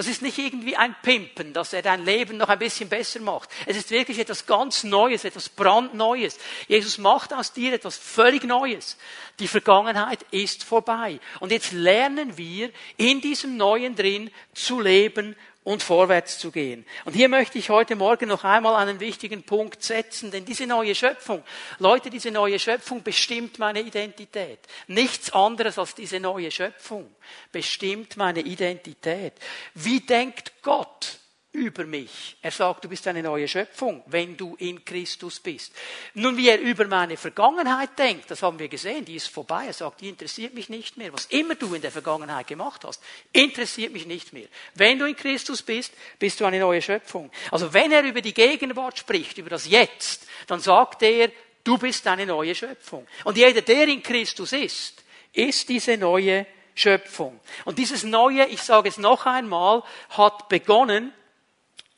Das 0.00 0.06
ist 0.06 0.22
nicht 0.22 0.38
irgendwie 0.38 0.76
ein 0.76 0.96
Pimpen, 1.02 1.52
dass 1.52 1.74
er 1.74 1.82
dein 1.82 2.06
Leben 2.06 2.38
noch 2.38 2.48
ein 2.48 2.58
bisschen 2.58 2.88
besser 2.88 3.20
macht. 3.20 3.50
Es 3.66 3.76
ist 3.76 3.90
wirklich 3.90 4.18
etwas 4.18 4.46
ganz 4.46 4.82
Neues, 4.82 5.24
etwas 5.24 5.50
brandneues. 5.50 6.38
Jesus 6.68 6.96
macht 6.96 7.34
aus 7.34 7.52
dir 7.52 7.74
etwas 7.74 7.98
völlig 7.98 8.44
Neues. 8.44 8.96
Die 9.40 9.46
Vergangenheit 9.46 10.24
ist 10.30 10.64
vorbei. 10.64 11.20
Und 11.40 11.52
jetzt 11.52 11.72
lernen 11.72 12.38
wir 12.38 12.70
in 12.96 13.20
diesem 13.20 13.58
Neuen 13.58 13.94
drin 13.94 14.30
zu 14.54 14.80
leben 14.80 15.36
und 15.62 15.82
vorwärts 15.82 16.38
zu 16.38 16.50
gehen. 16.50 16.86
Und 17.04 17.14
hier 17.14 17.28
möchte 17.28 17.58
ich 17.58 17.70
heute 17.70 17.94
Morgen 17.94 18.28
noch 18.28 18.44
einmal 18.44 18.76
einen 18.76 18.98
wichtigen 18.98 19.42
Punkt 19.42 19.82
setzen, 19.82 20.30
denn 20.30 20.44
diese 20.44 20.66
neue 20.66 20.94
Schöpfung, 20.94 21.44
Leute, 21.78 22.08
diese 22.10 22.30
neue 22.30 22.58
Schöpfung 22.58 23.02
bestimmt 23.02 23.58
meine 23.58 23.80
Identität. 23.80 24.58
Nichts 24.86 25.32
anderes 25.32 25.78
als 25.78 25.94
diese 25.94 26.18
neue 26.18 26.50
Schöpfung 26.50 27.14
bestimmt 27.52 28.16
meine 28.16 28.40
Identität. 28.40 29.34
Wie 29.74 30.00
denkt 30.00 30.52
Gott 30.62 31.19
über 31.52 31.84
mich. 31.84 32.36
Er 32.42 32.52
sagt, 32.52 32.84
du 32.84 32.88
bist 32.88 33.06
eine 33.08 33.22
neue 33.22 33.48
Schöpfung, 33.48 34.04
wenn 34.06 34.36
du 34.36 34.54
in 34.56 34.84
Christus 34.84 35.40
bist. 35.40 35.72
Nun, 36.14 36.36
wie 36.36 36.48
er 36.48 36.60
über 36.60 36.86
meine 36.86 37.16
Vergangenheit 37.16 37.98
denkt, 37.98 38.30
das 38.30 38.42
haben 38.42 38.58
wir 38.58 38.68
gesehen, 38.68 39.04
die 39.04 39.16
ist 39.16 39.28
vorbei. 39.28 39.66
Er 39.66 39.72
sagt, 39.72 40.00
die 40.00 40.08
interessiert 40.08 40.54
mich 40.54 40.68
nicht 40.68 40.96
mehr. 40.96 41.12
Was 41.12 41.26
immer 41.26 41.56
du 41.56 41.74
in 41.74 41.82
der 41.82 41.90
Vergangenheit 41.90 42.46
gemacht 42.46 42.84
hast, 42.84 43.02
interessiert 43.32 43.92
mich 43.92 44.06
nicht 44.06 44.32
mehr. 44.32 44.46
Wenn 44.74 44.98
du 44.98 45.06
in 45.06 45.16
Christus 45.16 45.62
bist, 45.62 45.92
bist 46.20 46.38
du 46.38 46.44
eine 46.44 46.60
neue 46.60 46.80
Schöpfung. 46.80 47.30
Also 47.50 47.72
wenn 47.72 47.90
er 47.90 48.04
über 48.04 48.20
die 48.20 48.34
Gegenwart 48.34 48.98
spricht, 48.98 49.38
über 49.38 49.50
das 49.50 49.68
Jetzt, 49.68 50.28
dann 50.46 50.60
sagt 50.60 51.02
er, 51.02 51.32
du 51.64 51.78
bist 51.78 52.06
eine 52.06 52.26
neue 52.26 52.54
Schöpfung. 52.54 53.06
Und 53.24 53.36
jeder, 53.36 53.60
der 53.60 53.88
in 53.88 54.04
Christus 54.04 54.52
ist, 54.52 55.02
ist 55.32 55.68
diese 55.68 55.96
neue 55.96 56.46
Schöpfung. 56.76 57.40
Und 57.64 57.78
dieses 57.78 58.04
Neue, 58.04 58.46
ich 58.46 58.62
sage 58.62 58.88
es 58.88 58.98
noch 58.98 59.26
einmal, 59.26 59.82
hat 60.10 60.48
begonnen 60.48 61.12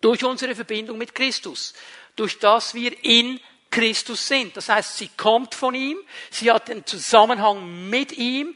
durch 0.03 0.23
unsere 0.25 0.55
Verbindung 0.55 0.99
mit 0.99 1.15
Christus. 1.15 1.73
Durch 2.15 2.39
das 2.39 2.75
wir 2.75 2.93
in 3.03 3.41
Christus 3.71 4.29
sind. 4.29 4.55
Das 4.57 4.69
heißt, 4.69 4.99
sie 4.99 5.09
kommt 5.17 5.55
von 5.55 5.75
ihm, 5.75 5.97
sie 6.31 6.53
hat 6.53 6.69
den 6.69 6.85
Zusammenhang 6.85 7.89
mit 7.89 8.13
ihm, 8.13 8.55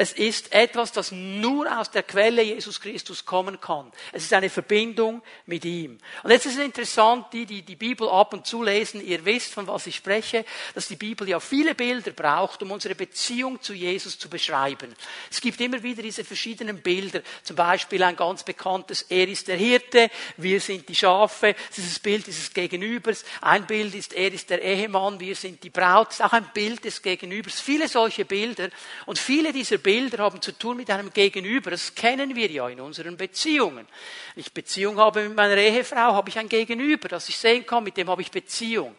es 0.00 0.12
ist 0.12 0.52
etwas, 0.52 0.92
das 0.92 1.10
nur 1.10 1.76
aus 1.76 1.90
der 1.90 2.04
Quelle 2.04 2.40
Jesus 2.40 2.80
Christus 2.80 3.24
kommen 3.24 3.60
kann. 3.60 3.90
Es 4.12 4.22
ist 4.22 4.32
eine 4.32 4.48
Verbindung 4.48 5.22
mit 5.44 5.64
ihm. 5.64 5.98
Und 6.22 6.30
jetzt 6.30 6.46
ist 6.46 6.56
es 6.56 6.64
interessant, 6.64 7.26
die, 7.32 7.44
die 7.44 7.62
die 7.62 7.74
Bibel 7.74 8.08
ab 8.08 8.32
und 8.32 8.46
zu 8.46 8.62
lesen, 8.62 9.04
ihr 9.04 9.24
wisst, 9.24 9.54
von 9.54 9.66
was 9.66 9.88
ich 9.88 9.96
spreche, 9.96 10.44
dass 10.72 10.86
die 10.86 10.94
Bibel 10.94 11.28
ja 11.28 11.40
viele 11.40 11.74
Bilder 11.74 12.12
braucht, 12.12 12.62
um 12.62 12.70
unsere 12.70 12.94
Beziehung 12.94 13.60
zu 13.60 13.74
Jesus 13.74 14.16
zu 14.16 14.28
beschreiben. 14.28 14.94
Es 15.32 15.40
gibt 15.40 15.60
immer 15.60 15.82
wieder 15.82 16.00
diese 16.00 16.22
verschiedenen 16.22 16.80
Bilder. 16.80 17.20
Zum 17.42 17.56
Beispiel 17.56 18.00
ein 18.04 18.14
ganz 18.14 18.44
bekanntes, 18.44 19.02
er 19.08 19.26
ist 19.26 19.48
der 19.48 19.56
Hirte, 19.56 20.10
wir 20.36 20.60
sind 20.60 20.88
die 20.88 20.94
Schafe. 20.94 21.56
Das 21.74 21.98
Bild 21.98 22.24
dieses 22.28 22.54
Gegenübers. 22.54 23.24
Ein 23.40 23.66
Bild 23.66 23.96
ist, 23.96 24.12
er 24.12 24.32
ist 24.32 24.48
der 24.48 24.62
Ehemann, 24.62 25.18
wir 25.18 25.34
sind 25.34 25.60
die 25.64 25.70
Braut. 25.70 26.10
Das 26.10 26.20
ist 26.20 26.24
auch 26.24 26.34
ein 26.34 26.48
Bild 26.54 26.84
des 26.84 27.02
Gegenübers. 27.02 27.60
Viele 27.60 27.88
solche 27.88 28.24
Bilder. 28.24 28.68
Und 29.04 29.18
viele 29.18 29.52
dieser 29.52 29.78
Bilder 29.78 29.87
haben 30.18 30.42
zu 30.42 30.52
tun 30.52 30.76
mit 30.76 30.90
einem 30.90 31.12
Gegenüber. 31.12 31.70
Das 31.70 31.94
kennen 31.94 32.34
wir 32.34 32.50
ja 32.50 32.68
in 32.68 32.80
unseren 32.80 33.16
Beziehungen. 33.16 33.86
Wenn 34.34 34.40
ich 34.40 34.52
Beziehung 34.52 34.98
habe 34.98 35.22
mit 35.24 35.36
meiner 35.36 35.56
Ehefrau, 35.56 36.12
habe 36.12 36.28
ich 36.28 36.38
ein 36.38 36.48
Gegenüber, 36.48 37.08
das 37.08 37.28
ich 37.28 37.38
sehen 37.38 37.64
kann, 37.66 37.84
mit 37.84 37.96
dem 37.96 38.08
habe 38.08 38.22
ich 38.22 38.30
Beziehung. 38.30 38.94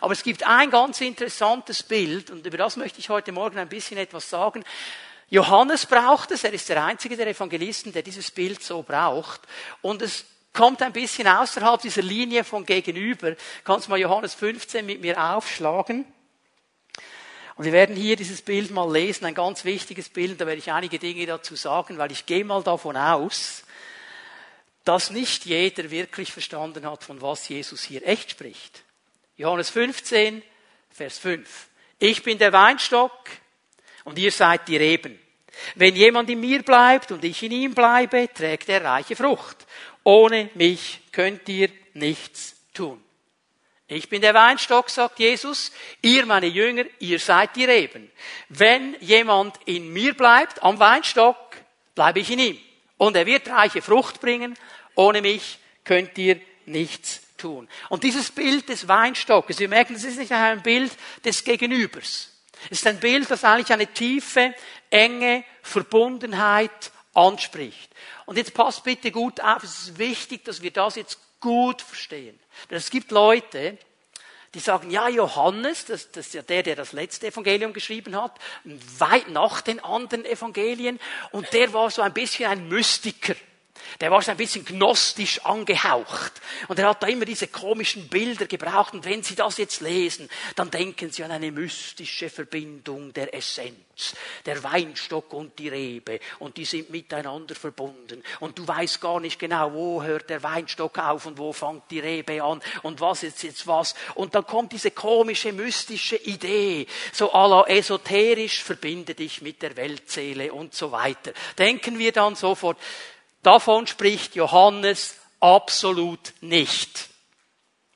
Aber 0.00 0.12
es 0.12 0.22
gibt 0.22 0.46
ein 0.46 0.70
ganz 0.70 1.00
interessantes 1.00 1.82
Bild, 1.82 2.30
und 2.30 2.46
über 2.46 2.56
das 2.56 2.76
möchte 2.76 3.00
ich 3.00 3.08
heute 3.08 3.32
Morgen 3.32 3.58
ein 3.58 3.68
bisschen 3.68 3.98
etwas 3.98 4.30
sagen. 4.30 4.64
Johannes 5.28 5.86
braucht 5.86 6.30
es, 6.32 6.44
er 6.44 6.52
ist 6.52 6.68
der 6.68 6.84
einzige 6.84 7.16
der 7.16 7.28
Evangelisten, 7.28 7.92
der 7.92 8.02
dieses 8.02 8.30
Bild 8.30 8.62
so 8.62 8.82
braucht. 8.82 9.42
Und 9.80 10.02
es 10.02 10.24
kommt 10.52 10.82
ein 10.82 10.92
bisschen 10.92 11.28
außerhalb 11.28 11.80
dieser 11.80 12.02
Linie 12.02 12.44
von 12.44 12.66
gegenüber. 12.66 13.36
Kannst 13.64 13.86
du 13.86 13.90
mal 13.90 14.00
Johannes 14.00 14.34
15 14.34 14.84
mit 14.84 15.00
mir 15.00 15.22
aufschlagen? 15.22 16.04
Und 17.60 17.66
wir 17.66 17.72
werden 17.74 17.94
hier 17.94 18.16
dieses 18.16 18.40
Bild 18.40 18.70
mal 18.70 18.90
lesen, 18.90 19.26
ein 19.26 19.34
ganz 19.34 19.66
wichtiges 19.66 20.08
Bild, 20.08 20.40
da 20.40 20.46
werde 20.46 20.60
ich 20.60 20.72
einige 20.72 20.98
Dinge 20.98 21.26
dazu 21.26 21.56
sagen, 21.56 21.98
weil 21.98 22.10
ich 22.10 22.24
gehe 22.24 22.42
mal 22.42 22.62
davon 22.62 22.96
aus, 22.96 23.64
dass 24.86 25.10
nicht 25.10 25.44
jeder 25.44 25.90
wirklich 25.90 26.32
verstanden 26.32 26.90
hat, 26.90 27.04
von 27.04 27.20
was 27.20 27.46
Jesus 27.50 27.82
hier 27.82 28.08
echt 28.08 28.30
spricht. 28.30 28.82
Johannes 29.36 29.68
15, 29.68 30.42
Vers 30.90 31.18
5. 31.18 31.68
Ich 31.98 32.22
bin 32.22 32.38
der 32.38 32.54
Weinstock 32.54 33.28
und 34.04 34.18
ihr 34.18 34.32
seid 34.32 34.66
die 34.66 34.78
Reben. 34.78 35.18
Wenn 35.74 35.94
jemand 35.94 36.30
in 36.30 36.40
mir 36.40 36.62
bleibt 36.62 37.12
und 37.12 37.22
ich 37.24 37.42
in 37.42 37.52
ihm 37.52 37.74
bleibe, 37.74 38.30
trägt 38.32 38.70
er 38.70 38.82
reiche 38.82 39.16
Frucht. 39.16 39.66
Ohne 40.02 40.48
mich 40.54 41.00
könnt 41.12 41.46
ihr 41.50 41.68
nichts 41.92 42.56
tun. 42.72 43.04
Ich 43.92 44.08
bin 44.08 44.22
der 44.22 44.34
Weinstock, 44.34 44.88
sagt 44.88 45.18
Jesus. 45.18 45.72
Ihr, 46.00 46.24
meine 46.24 46.46
Jünger, 46.46 46.84
ihr 47.00 47.18
seid 47.18 47.56
die 47.56 47.64
Reben. 47.64 48.08
Wenn 48.48 48.96
jemand 49.00 49.56
in 49.64 49.92
mir 49.92 50.14
bleibt, 50.14 50.62
am 50.62 50.78
Weinstock, 50.78 51.36
bleibe 51.96 52.20
ich 52.20 52.30
in 52.30 52.38
ihm. 52.38 52.58
Und 52.98 53.16
er 53.16 53.26
wird 53.26 53.48
reiche 53.48 53.82
Frucht 53.82 54.20
bringen. 54.20 54.56
Ohne 54.94 55.22
mich 55.22 55.58
könnt 55.82 56.16
ihr 56.18 56.40
nichts 56.66 57.22
tun. 57.36 57.68
Und 57.88 58.04
dieses 58.04 58.30
Bild 58.30 58.68
des 58.68 58.86
Weinstockes, 58.86 59.58
wir 59.58 59.68
merken, 59.68 59.94
das 59.94 60.04
ist 60.04 60.18
nicht 60.18 60.30
ein 60.30 60.62
Bild 60.62 60.92
des 61.24 61.42
Gegenübers. 61.42 62.30
Es 62.66 62.78
ist 62.78 62.86
ein 62.86 63.00
Bild, 63.00 63.28
das 63.28 63.42
eigentlich 63.42 63.72
eine 63.72 63.88
tiefe, 63.88 64.54
enge 64.90 65.42
Verbundenheit 65.62 66.92
anspricht. 67.12 67.90
Und 68.26 68.36
jetzt 68.36 68.54
passt 68.54 68.84
bitte 68.84 69.10
gut 69.10 69.40
auf, 69.40 69.64
es 69.64 69.88
ist 69.88 69.98
wichtig, 69.98 70.44
dass 70.44 70.62
wir 70.62 70.70
das 70.70 70.94
jetzt 70.94 71.18
gut 71.40 71.82
verstehen. 71.82 72.38
Denn 72.68 72.76
es 72.76 72.90
gibt 72.90 73.10
Leute, 73.10 73.78
die 74.54 74.60
sagen, 74.60 74.90
ja, 74.90 75.08
Johannes, 75.08 75.84
das, 75.84 76.10
das 76.10 76.26
ist 76.26 76.34
ja 76.34 76.42
der, 76.42 76.62
der 76.62 76.76
das 76.76 76.92
letzte 76.92 77.28
Evangelium 77.28 77.72
geschrieben 77.72 78.16
hat, 78.20 78.36
weit 78.64 79.28
nach 79.28 79.60
den 79.60 79.80
anderen 79.80 80.24
Evangelien, 80.24 80.98
und 81.30 81.52
der 81.52 81.72
war 81.72 81.90
so 81.90 82.02
ein 82.02 82.12
bisschen 82.12 82.50
ein 82.50 82.68
Mystiker. 82.68 83.34
Der 84.00 84.10
war 84.10 84.22
so 84.22 84.30
ein 84.30 84.36
bisschen 84.36 84.64
gnostisch 84.64 85.44
angehaucht. 85.44 86.32
Und 86.68 86.78
er 86.78 86.88
hat 86.88 87.02
da 87.02 87.06
immer 87.06 87.24
diese 87.24 87.48
komischen 87.48 88.08
Bilder 88.08 88.46
gebraucht. 88.46 88.94
Und 88.94 89.04
wenn 89.04 89.22
Sie 89.22 89.34
das 89.34 89.58
jetzt 89.58 89.80
lesen, 89.80 90.28
dann 90.56 90.70
denken 90.70 91.10
Sie 91.10 91.22
an 91.24 91.30
eine 91.30 91.52
mystische 91.52 92.30
Verbindung 92.30 93.12
der 93.12 93.34
Essenz. 93.34 94.14
Der 94.46 94.62
Weinstock 94.62 95.32
und 95.34 95.58
die 95.58 95.68
Rebe. 95.68 96.20
Und 96.38 96.56
die 96.56 96.64
sind 96.64 96.90
miteinander 96.90 97.54
verbunden. 97.54 98.22
Und 98.40 98.58
du 98.58 98.66
weißt 98.66 99.00
gar 99.00 99.20
nicht 99.20 99.38
genau, 99.38 99.72
wo 99.72 100.02
hört 100.02 100.30
der 100.30 100.42
Weinstock 100.42 100.98
auf 100.98 101.26
und 101.26 101.36
wo 101.36 101.52
fängt 101.52 101.90
die 101.90 102.00
Rebe 102.00 102.42
an 102.42 102.62
und 102.82 103.00
was 103.00 103.22
ist 103.22 103.42
jetzt 103.42 103.66
was. 103.66 103.94
Und 104.14 104.34
dann 104.34 104.46
kommt 104.46 104.72
diese 104.72 104.90
komische, 104.90 105.52
mystische 105.52 106.16
Idee. 106.16 106.86
So 107.12 107.32
à 107.32 107.48
la 107.48 107.66
esoterisch, 107.66 108.62
verbinde 108.62 109.14
dich 109.14 109.42
mit 109.42 109.60
der 109.62 109.76
Weltseele 109.76 110.52
und 110.52 110.74
so 110.74 110.92
weiter. 110.92 111.32
Denken 111.58 111.98
wir 111.98 112.12
dann 112.12 112.34
sofort, 112.36 112.78
Davon 113.42 113.86
spricht 113.86 114.34
Johannes 114.34 115.16
absolut 115.40 116.34
nicht. 116.40 117.08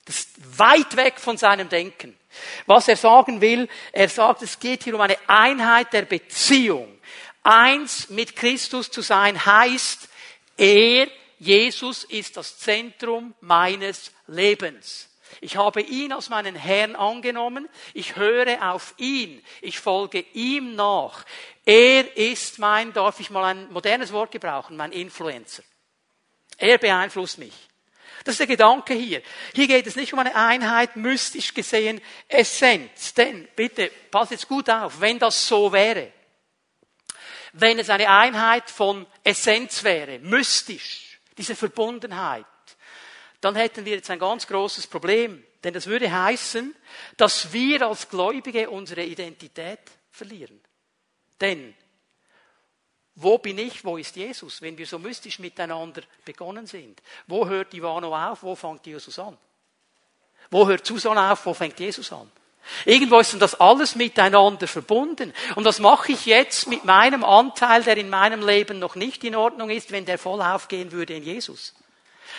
Das 0.06 0.20
ist 0.20 0.58
weit 0.58 0.96
weg 0.96 1.18
von 1.18 1.36
seinem 1.36 1.68
Denken. 1.68 2.18
Was 2.66 2.88
er 2.88 2.96
sagen 2.96 3.40
will, 3.40 3.68
er 3.92 4.08
sagt, 4.08 4.42
es 4.42 4.58
geht 4.58 4.84
hier 4.84 4.94
um 4.94 5.00
eine 5.00 5.16
Einheit 5.26 5.92
der 5.92 6.02
Beziehung. 6.02 6.98
Eins 7.42 8.10
mit 8.10 8.36
Christus 8.36 8.90
zu 8.90 9.02
sein 9.02 9.44
heißt, 9.44 10.08
er, 10.56 11.08
Jesus, 11.38 12.04
ist 12.04 12.36
das 12.36 12.58
Zentrum 12.58 13.34
meines 13.40 14.12
Lebens. 14.26 15.08
Ich 15.40 15.56
habe 15.56 15.80
ihn 15.80 16.12
als 16.12 16.28
meinen 16.28 16.56
Herrn 16.56 16.96
angenommen. 16.96 17.68
Ich 17.92 18.16
höre 18.16 18.72
auf 18.72 18.94
ihn. 18.96 19.42
Ich 19.60 19.78
folge 19.78 20.20
ihm 20.32 20.74
nach. 20.74 21.24
Er 21.64 22.16
ist 22.16 22.58
mein, 22.58 22.92
darf 22.92 23.20
ich 23.20 23.30
mal 23.30 23.44
ein 23.44 23.72
modernes 23.72 24.12
Wort 24.12 24.30
gebrauchen, 24.30 24.76
mein 24.76 24.92
Influencer. 24.92 25.62
Er 26.58 26.78
beeinflusst 26.78 27.38
mich. 27.38 27.54
Das 28.24 28.34
ist 28.34 28.40
der 28.40 28.46
Gedanke 28.46 28.94
hier. 28.94 29.22
Hier 29.54 29.66
geht 29.66 29.86
es 29.86 29.96
nicht 29.96 30.12
um 30.12 30.18
eine 30.18 30.34
Einheit, 30.34 30.96
mystisch 30.96 31.52
gesehen, 31.52 32.00
Essenz. 32.28 33.12
Denn, 33.12 33.48
bitte, 33.54 33.90
pass 34.10 34.30
jetzt 34.30 34.48
gut 34.48 34.70
auf, 34.70 35.00
wenn 35.00 35.18
das 35.18 35.46
so 35.46 35.72
wäre, 35.72 36.10
wenn 37.52 37.78
es 37.78 37.90
eine 37.90 38.08
Einheit 38.08 38.70
von 38.70 39.06
Essenz 39.22 39.84
wäre, 39.84 40.18
mystisch, 40.20 41.20
diese 41.36 41.54
Verbundenheit, 41.54 42.46
dann 43.44 43.56
hätten 43.56 43.84
wir 43.84 43.96
jetzt 43.96 44.10
ein 44.10 44.18
ganz 44.18 44.46
großes 44.46 44.86
Problem. 44.86 45.44
Denn 45.62 45.74
das 45.74 45.86
würde 45.86 46.10
heißen, 46.10 46.74
dass 47.16 47.52
wir 47.52 47.86
als 47.86 48.08
Gläubige 48.08 48.70
unsere 48.70 49.04
Identität 49.04 49.80
verlieren. 50.10 50.60
Denn 51.40 51.74
wo 53.16 53.38
bin 53.38 53.58
ich, 53.58 53.84
wo 53.84 53.96
ist 53.96 54.16
Jesus, 54.16 54.60
wenn 54.60 54.76
wir 54.76 54.86
so 54.86 54.98
mystisch 54.98 55.38
miteinander 55.38 56.02
begonnen 56.24 56.66
sind? 56.66 57.00
Wo 57.26 57.46
hört 57.46 57.72
Ivano 57.72 58.14
auf, 58.14 58.42
wo 58.42 58.54
fängt 58.54 58.86
Jesus 58.86 59.18
an? 59.18 59.36
Wo 60.50 60.66
hört 60.66 60.84
Susanne 60.84 61.32
auf, 61.32 61.46
wo 61.46 61.54
fängt 61.54 61.78
Jesus 61.78 62.12
an? 62.12 62.30
Irgendwo 62.86 63.18
ist 63.18 63.32
denn 63.32 63.40
das 63.40 63.60
alles 63.60 63.94
miteinander 63.94 64.66
verbunden. 64.66 65.32
Und 65.54 65.64
was 65.64 65.78
mache 65.78 66.12
ich 66.12 66.26
jetzt 66.26 66.66
mit 66.66 66.84
meinem 66.84 67.22
Anteil, 67.22 67.82
der 67.82 67.96
in 67.96 68.08
meinem 68.08 68.44
Leben 68.44 68.78
noch 68.78 68.94
nicht 68.94 69.22
in 69.22 69.36
Ordnung 69.36 69.70
ist, 69.70 69.92
wenn 69.92 70.06
der 70.06 70.18
voll 70.18 70.40
aufgehen 70.40 70.90
würde 70.90 71.14
in 71.14 71.22
Jesus? 71.22 71.74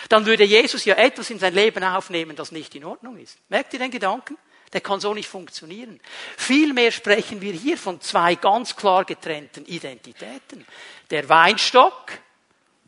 Dann 0.08 0.26
würde 0.26 0.44
Jesus 0.44 0.84
ja 0.84 0.94
etwas 0.94 1.30
in 1.30 1.38
sein 1.38 1.54
Leben 1.54 1.82
aufnehmen, 1.84 2.36
das 2.36 2.52
nicht 2.52 2.74
in 2.74 2.84
Ordnung 2.84 3.18
ist. 3.18 3.38
Merkt 3.48 3.72
ihr 3.72 3.78
den 3.78 3.90
Gedanken? 3.90 4.36
Der 4.72 4.80
kann 4.80 5.00
so 5.00 5.14
nicht 5.14 5.28
funktionieren. 5.28 6.00
Vielmehr 6.36 6.90
sprechen 6.90 7.40
wir 7.40 7.52
hier 7.52 7.78
von 7.78 8.00
zwei 8.00 8.34
ganz 8.34 8.74
klar 8.74 9.04
getrennten 9.04 9.64
Identitäten. 9.64 10.66
Der 11.10 11.28
Weinstock 11.28 12.12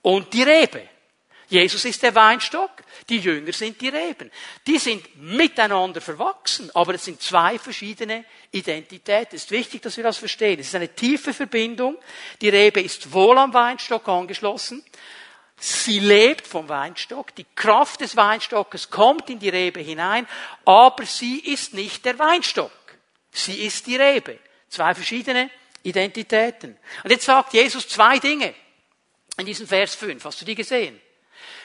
und 0.02 0.32
die 0.32 0.42
Rebe. 0.42 0.88
Jesus 1.48 1.86
ist 1.86 2.02
der 2.02 2.14
Weinstock, 2.14 2.70
die 3.08 3.20
Jünger 3.20 3.52
sind 3.54 3.80
die 3.80 3.88
Reben. 3.88 4.30
Die 4.66 4.78
sind 4.78 5.02
miteinander 5.16 6.02
verwachsen, 6.02 6.70
aber 6.74 6.94
es 6.94 7.06
sind 7.06 7.22
zwei 7.22 7.58
verschiedene 7.58 8.26
Identitäten. 8.50 9.34
Es 9.34 9.44
ist 9.44 9.50
wichtig, 9.50 9.80
dass 9.80 9.96
wir 9.96 10.04
das 10.04 10.18
verstehen. 10.18 10.60
Es 10.60 10.68
ist 10.68 10.74
eine 10.74 10.94
tiefe 10.94 11.32
Verbindung. 11.32 11.96
Die 12.42 12.50
Rebe 12.50 12.82
ist 12.82 13.12
wohl 13.12 13.38
am 13.38 13.54
Weinstock 13.54 14.06
angeschlossen. 14.08 14.84
Sie 15.58 15.98
lebt 15.98 16.46
vom 16.46 16.68
Weinstock, 16.68 17.34
die 17.34 17.46
Kraft 17.56 18.00
des 18.00 18.16
Weinstockes 18.16 18.90
kommt 18.90 19.28
in 19.28 19.40
die 19.40 19.48
Rebe 19.48 19.80
hinein, 19.80 20.28
aber 20.64 21.04
sie 21.04 21.40
ist 21.40 21.74
nicht 21.74 22.04
der 22.04 22.18
Weinstock. 22.18 22.70
Sie 23.32 23.66
ist 23.66 23.86
die 23.86 23.96
Rebe. 23.96 24.38
Zwei 24.68 24.94
verschiedene 24.94 25.50
Identitäten. 25.82 26.76
Und 27.02 27.10
jetzt 27.10 27.24
sagt 27.24 27.54
Jesus 27.54 27.88
zwei 27.88 28.18
Dinge 28.18 28.54
in 29.36 29.46
diesem 29.46 29.66
Vers 29.66 29.94
5. 29.96 30.24
Hast 30.24 30.40
du 30.40 30.44
die 30.44 30.54
gesehen? 30.54 31.00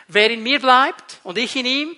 Wer 0.07 0.31
in 0.31 0.41
mir 0.41 0.59
bleibt 0.59 1.19
und 1.23 1.38
ich 1.38 1.55
in 1.55 1.65
ihm, 1.65 1.97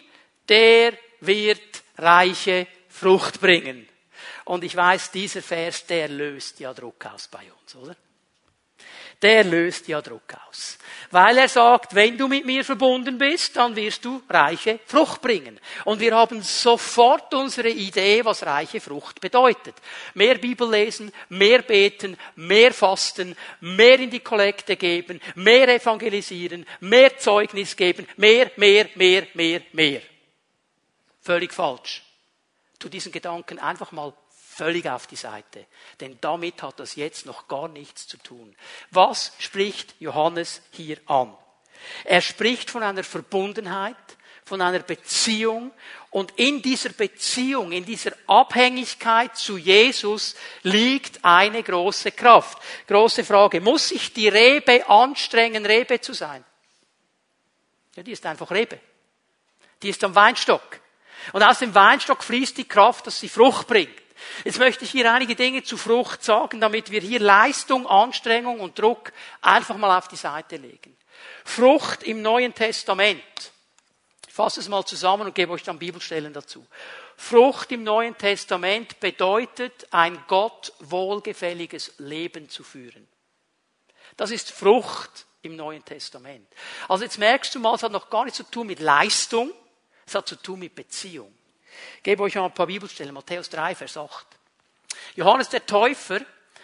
der 0.49 0.97
wird 1.21 1.83
reiche 1.97 2.67
Frucht 2.89 3.39
bringen. 3.39 3.87
Und 4.45 4.63
ich 4.63 4.75
weiß, 4.75 5.11
dieser 5.11 5.41
Vers, 5.41 5.85
der 5.85 6.07
löst 6.07 6.59
ja 6.59 6.73
Druck 6.73 7.05
aus 7.05 7.27
bei 7.27 7.51
uns, 7.61 7.75
oder? 7.75 7.95
Der 9.22 9.43
löst 9.43 9.88
ja 9.88 10.01
Druck 10.01 10.34
aus. 10.48 10.77
Weil 11.12 11.38
er 11.38 11.48
sagt, 11.48 11.95
wenn 11.95 12.17
du 12.17 12.27
mit 12.27 12.45
mir 12.45 12.65
verbunden 12.65 13.17
bist, 13.17 13.55
dann 13.55 13.75
wirst 13.75 14.03
du 14.03 14.22
reiche 14.29 14.79
Frucht 14.86 15.22
bringen. 15.22 15.60
Und 15.86 16.00
wir 16.00 16.15
haben 16.15 16.41
sofort 16.41 17.34
unsere 17.34 17.69
Idee, 17.69 18.25
was 18.25 18.45
reiche 18.45 18.81
Frucht 18.81 19.22
bedeutet. 19.22 19.75
Mehr 20.13 20.36
Bibel 20.36 20.69
lesen, 20.69 21.12
mehr 21.29 21.62
beten, 21.62 22.17
mehr 22.36 22.74
fasten, 22.74 23.36
mehr 23.62 24.00
in 24.00 24.10
die 24.10 24.19
Kollekte 24.19 24.75
geben, 24.75 25.22
mehr 25.36 25.69
evangelisieren, 25.69 26.65
mehr 26.81 27.17
Zeugnis 27.17 27.75
geben, 27.75 28.07
mehr, 28.17 28.51
mehr, 28.57 28.89
mehr, 28.95 29.27
mehr, 29.34 29.62
mehr. 29.72 30.01
Völlig 31.22 31.53
falsch. 31.53 32.03
Tu 32.77 32.89
diesen 32.89 33.12
Gedanken 33.12 33.57
einfach 33.60 33.91
mal 33.91 34.13
völlig 34.55 34.88
auf 34.88 35.07
die 35.07 35.17
Seite. 35.17 35.65
Denn 36.00 36.17
damit 36.21 36.62
hat 36.63 36.79
das 36.79 36.95
jetzt 36.95 37.25
noch 37.25 37.47
gar 37.47 37.67
nichts 37.67 38.07
zu 38.07 38.17
tun. 38.17 38.55
Was 38.91 39.33
spricht 39.38 39.95
Johannes 40.00 40.62
hier 40.71 40.97
an? 41.07 41.35
Er 42.05 42.21
spricht 42.21 42.69
von 42.69 42.81
einer 42.81 43.03
Verbundenheit, 43.03 43.97
von 44.45 44.62
einer 44.62 44.79
Beziehung 44.79 45.71
und 46.09 46.31
in 46.38 46.62
dieser 46.62 46.89
Beziehung, 46.89 47.71
in 47.71 47.83
dieser 47.83 48.12
Abhängigkeit 48.27 49.35
zu 49.35 49.57
Jesus 49.57 50.35
liegt 50.63 51.25
eine 51.25 51.62
große 51.62 52.12
Kraft. 52.12 52.57
Große 52.88 53.25
Frage, 53.25 53.59
muss 53.59 53.89
sich 53.89 54.13
die 54.13 54.29
Rebe 54.29 54.88
anstrengen, 54.88 55.65
Rebe 55.65 56.00
zu 56.00 56.13
sein? 56.13 56.45
Ja, 57.95 58.03
die 58.03 58.12
ist 58.12 58.25
einfach 58.25 58.51
Rebe. 58.51 58.79
Die 59.81 59.89
ist 59.89 60.03
am 60.03 60.15
Weinstock. 60.15 60.79
Und 61.33 61.43
aus 61.43 61.59
dem 61.59 61.74
Weinstock 61.74 62.24
fließt 62.24 62.57
die 62.57 62.67
Kraft, 62.67 63.07
dass 63.07 63.19
sie 63.19 63.29
Frucht 63.29 63.67
bringt. 63.67 64.04
Jetzt 64.43 64.60
möchte 64.60 64.86
ich 64.86 64.91
hier 64.91 65.12
einige 65.12 65.36
Dinge 65.36 65.63
zu 65.63 65.77
Frucht 65.77 66.24
sagen, 66.24 66.62
damit 66.62 66.91
wir 66.91 67.01
hier 67.01 67.19
Leistung, 67.19 67.88
Anstrengung 67.88 68.60
und 68.60 68.79
Druck 68.79 69.12
einfach 69.41 69.77
mal 69.77 69.98
auf 69.98 70.07
die 70.07 70.15
Seite 70.15 70.57
legen. 70.57 70.95
Frucht 71.43 72.03
im 72.03 72.22
Neuen 72.22 72.53
Testament. 72.53 73.51
Ich 74.27 74.34
fasse 74.34 74.60
es 74.60 74.67
mal 74.67 74.86
zusammen 74.86 75.27
und 75.27 75.36
gebe 75.36 75.51
euch 75.51 75.63
dann 75.63 75.79
Bibelstellen 75.79 76.34
dazu. 76.34 76.65
Frucht 77.17 77.72
im 77.72 77.84
Neuen 77.84 78.17
Testament 78.17 79.00
bedeutet, 79.00 79.88
ein 79.91 80.22
Gott 80.27 80.74
wohlgefälliges 80.79 81.93
Leben 82.00 82.50
zu 82.50 82.63
führen. 82.63 83.07
Das 84.17 84.31
ist 84.31 84.51
Frucht 84.51 85.25
im 85.41 85.55
Neuen 85.55 85.84
Testament. 85.86 86.48
Also 86.88 87.03
jetzt 87.03 87.17
merkst 87.17 87.53
du 87.55 87.60
mal, 87.60 87.75
es 87.75 87.84
hat 87.84 87.91
noch 87.91 88.10
gar 88.10 88.25
nichts 88.25 88.38
zu 88.38 88.43
tun 88.43 88.67
mit 88.67 88.79
Leistung, 88.79 89.51
es 90.05 90.15
hat 90.15 90.27
zu 90.27 90.36
tun 90.36 90.60
mit 90.60 90.75
Beziehung. 90.75 91.34
Ich 91.98 92.03
gebe 92.03 92.24
euch 92.24 92.38
ein 92.38 92.53
paar 92.53 92.67
Bibelstellen. 92.67 93.13
Matthäus 93.13 93.50
3, 93.50 93.75
Vers 93.75 93.98
8. 93.98 94.27
Johannes 95.15 95.50
der 95.50 95.65
Täufer, 95.65 96.20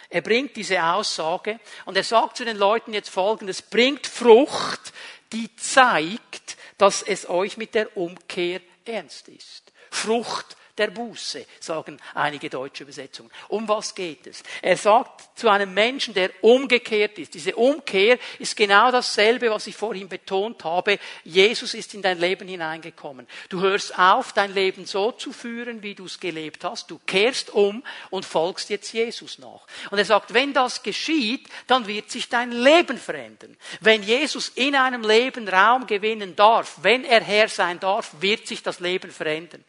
er 0.08 0.20
bringt 0.20 0.56
diese 0.56 0.82
Aussage 0.82 1.58
und 1.84 1.96
er 1.96 2.04
sagt 2.04 2.36
zu 2.36 2.44
den 2.44 2.56
Leuten 2.56 2.92
jetzt 2.92 3.08
folgendes, 3.08 3.62
bringt 3.62 4.06
Frucht, 4.06 4.92
die 5.32 5.54
zeigt, 5.56 6.56
dass 6.76 7.02
es 7.02 7.28
euch 7.28 7.56
mit 7.56 7.74
der 7.74 7.96
Umkehr 7.96 8.60
ernst 8.84 9.28
ist. 9.28 9.72
Frucht 9.90 10.56
der 10.78 10.88
Buße, 10.88 11.44
sagen 11.60 11.98
einige 12.14 12.48
deutsche 12.48 12.84
Übersetzungen. 12.84 13.30
Um 13.48 13.68
was 13.68 13.94
geht 13.94 14.26
es? 14.26 14.42
Er 14.62 14.76
sagt 14.76 15.38
zu 15.38 15.50
einem 15.50 15.74
Menschen, 15.74 16.14
der 16.14 16.30
umgekehrt 16.40 17.18
ist. 17.18 17.34
Diese 17.34 17.54
Umkehr 17.56 18.18
ist 18.38 18.56
genau 18.56 18.90
dasselbe, 18.90 19.50
was 19.50 19.66
ich 19.66 19.76
vorhin 19.76 20.08
betont 20.08 20.64
habe. 20.64 20.98
Jesus 21.24 21.74
ist 21.74 21.92
in 21.92 22.00
dein 22.00 22.18
Leben 22.18 22.48
hineingekommen. 22.48 23.26
Du 23.50 23.60
hörst 23.60 23.98
auf, 23.98 24.32
dein 24.32 24.54
Leben 24.54 24.86
so 24.86 25.12
zu 25.12 25.32
führen, 25.32 25.82
wie 25.82 25.94
du 25.94 26.06
es 26.06 26.18
gelebt 26.18 26.64
hast. 26.64 26.90
Du 26.90 26.98
kehrst 27.04 27.50
um 27.50 27.82
und 28.08 28.24
folgst 28.24 28.70
jetzt 28.70 28.92
Jesus 28.92 29.38
nach. 29.38 29.66
Und 29.90 29.98
er 29.98 30.06
sagt, 30.06 30.32
wenn 30.32 30.54
das 30.54 30.82
geschieht, 30.82 31.48
dann 31.66 31.86
wird 31.86 32.10
sich 32.10 32.30
dein 32.30 32.50
Leben 32.50 32.96
verändern. 32.96 33.58
Wenn 33.80 34.02
Jesus 34.02 34.48
in 34.54 34.74
einem 34.74 35.02
Leben 35.02 35.46
Raum 35.48 35.86
gewinnen 35.86 36.34
darf, 36.34 36.78
wenn 36.80 37.04
er 37.04 37.20
Herr 37.20 37.48
sein 37.48 37.78
darf, 37.78 38.12
wird 38.20 38.46
sich 38.46 38.62
das 38.62 38.80
Leben 38.80 39.10
verändern. 39.10 39.62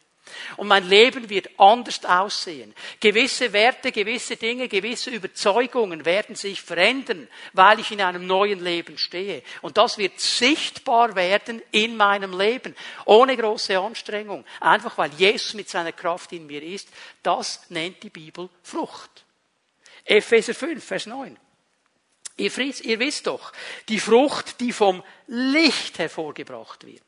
Und 0.56 0.68
mein 0.68 0.88
Leben 0.88 1.28
wird 1.28 1.48
anders 1.58 2.04
aussehen. 2.04 2.74
Gewisse 3.00 3.52
Werte, 3.52 3.92
gewisse 3.92 4.36
Dinge, 4.36 4.68
gewisse 4.68 5.10
Überzeugungen 5.10 6.04
werden 6.04 6.34
sich 6.34 6.60
verändern, 6.62 7.28
weil 7.52 7.80
ich 7.80 7.90
in 7.90 8.00
einem 8.00 8.26
neuen 8.26 8.62
Leben 8.62 8.96
stehe. 8.98 9.42
Und 9.62 9.76
das 9.76 9.98
wird 9.98 10.18
sichtbar 10.20 11.14
werden 11.14 11.62
in 11.70 11.96
meinem 11.96 12.38
Leben, 12.38 12.74
ohne 13.04 13.36
große 13.36 13.78
Anstrengung. 13.78 14.44
Einfach 14.60 14.96
weil 14.98 15.12
Jesus 15.14 15.54
mit 15.54 15.68
seiner 15.68 15.92
Kraft 15.92 16.32
in 16.32 16.46
mir 16.46 16.62
ist. 16.62 16.88
Das 17.22 17.68
nennt 17.68 18.02
die 18.02 18.10
Bibel 18.10 18.48
Frucht. 18.62 19.24
Epheser 20.04 20.54
5, 20.54 20.84
Vers 20.84 21.06
9. 21.06 21.38
Ihr, 22.36 22.58
ihr 22.58 22.98
wisst 22.98 23.26
doch, 23.26 23.52
die 23.88 24.00
Frucht, 24.00 24.60
die 24.60 24.72
vom 24.72 25.04
Licht 25.28 25.98
hervorgebracht 25.98 26.84
wird, 26.84 27.02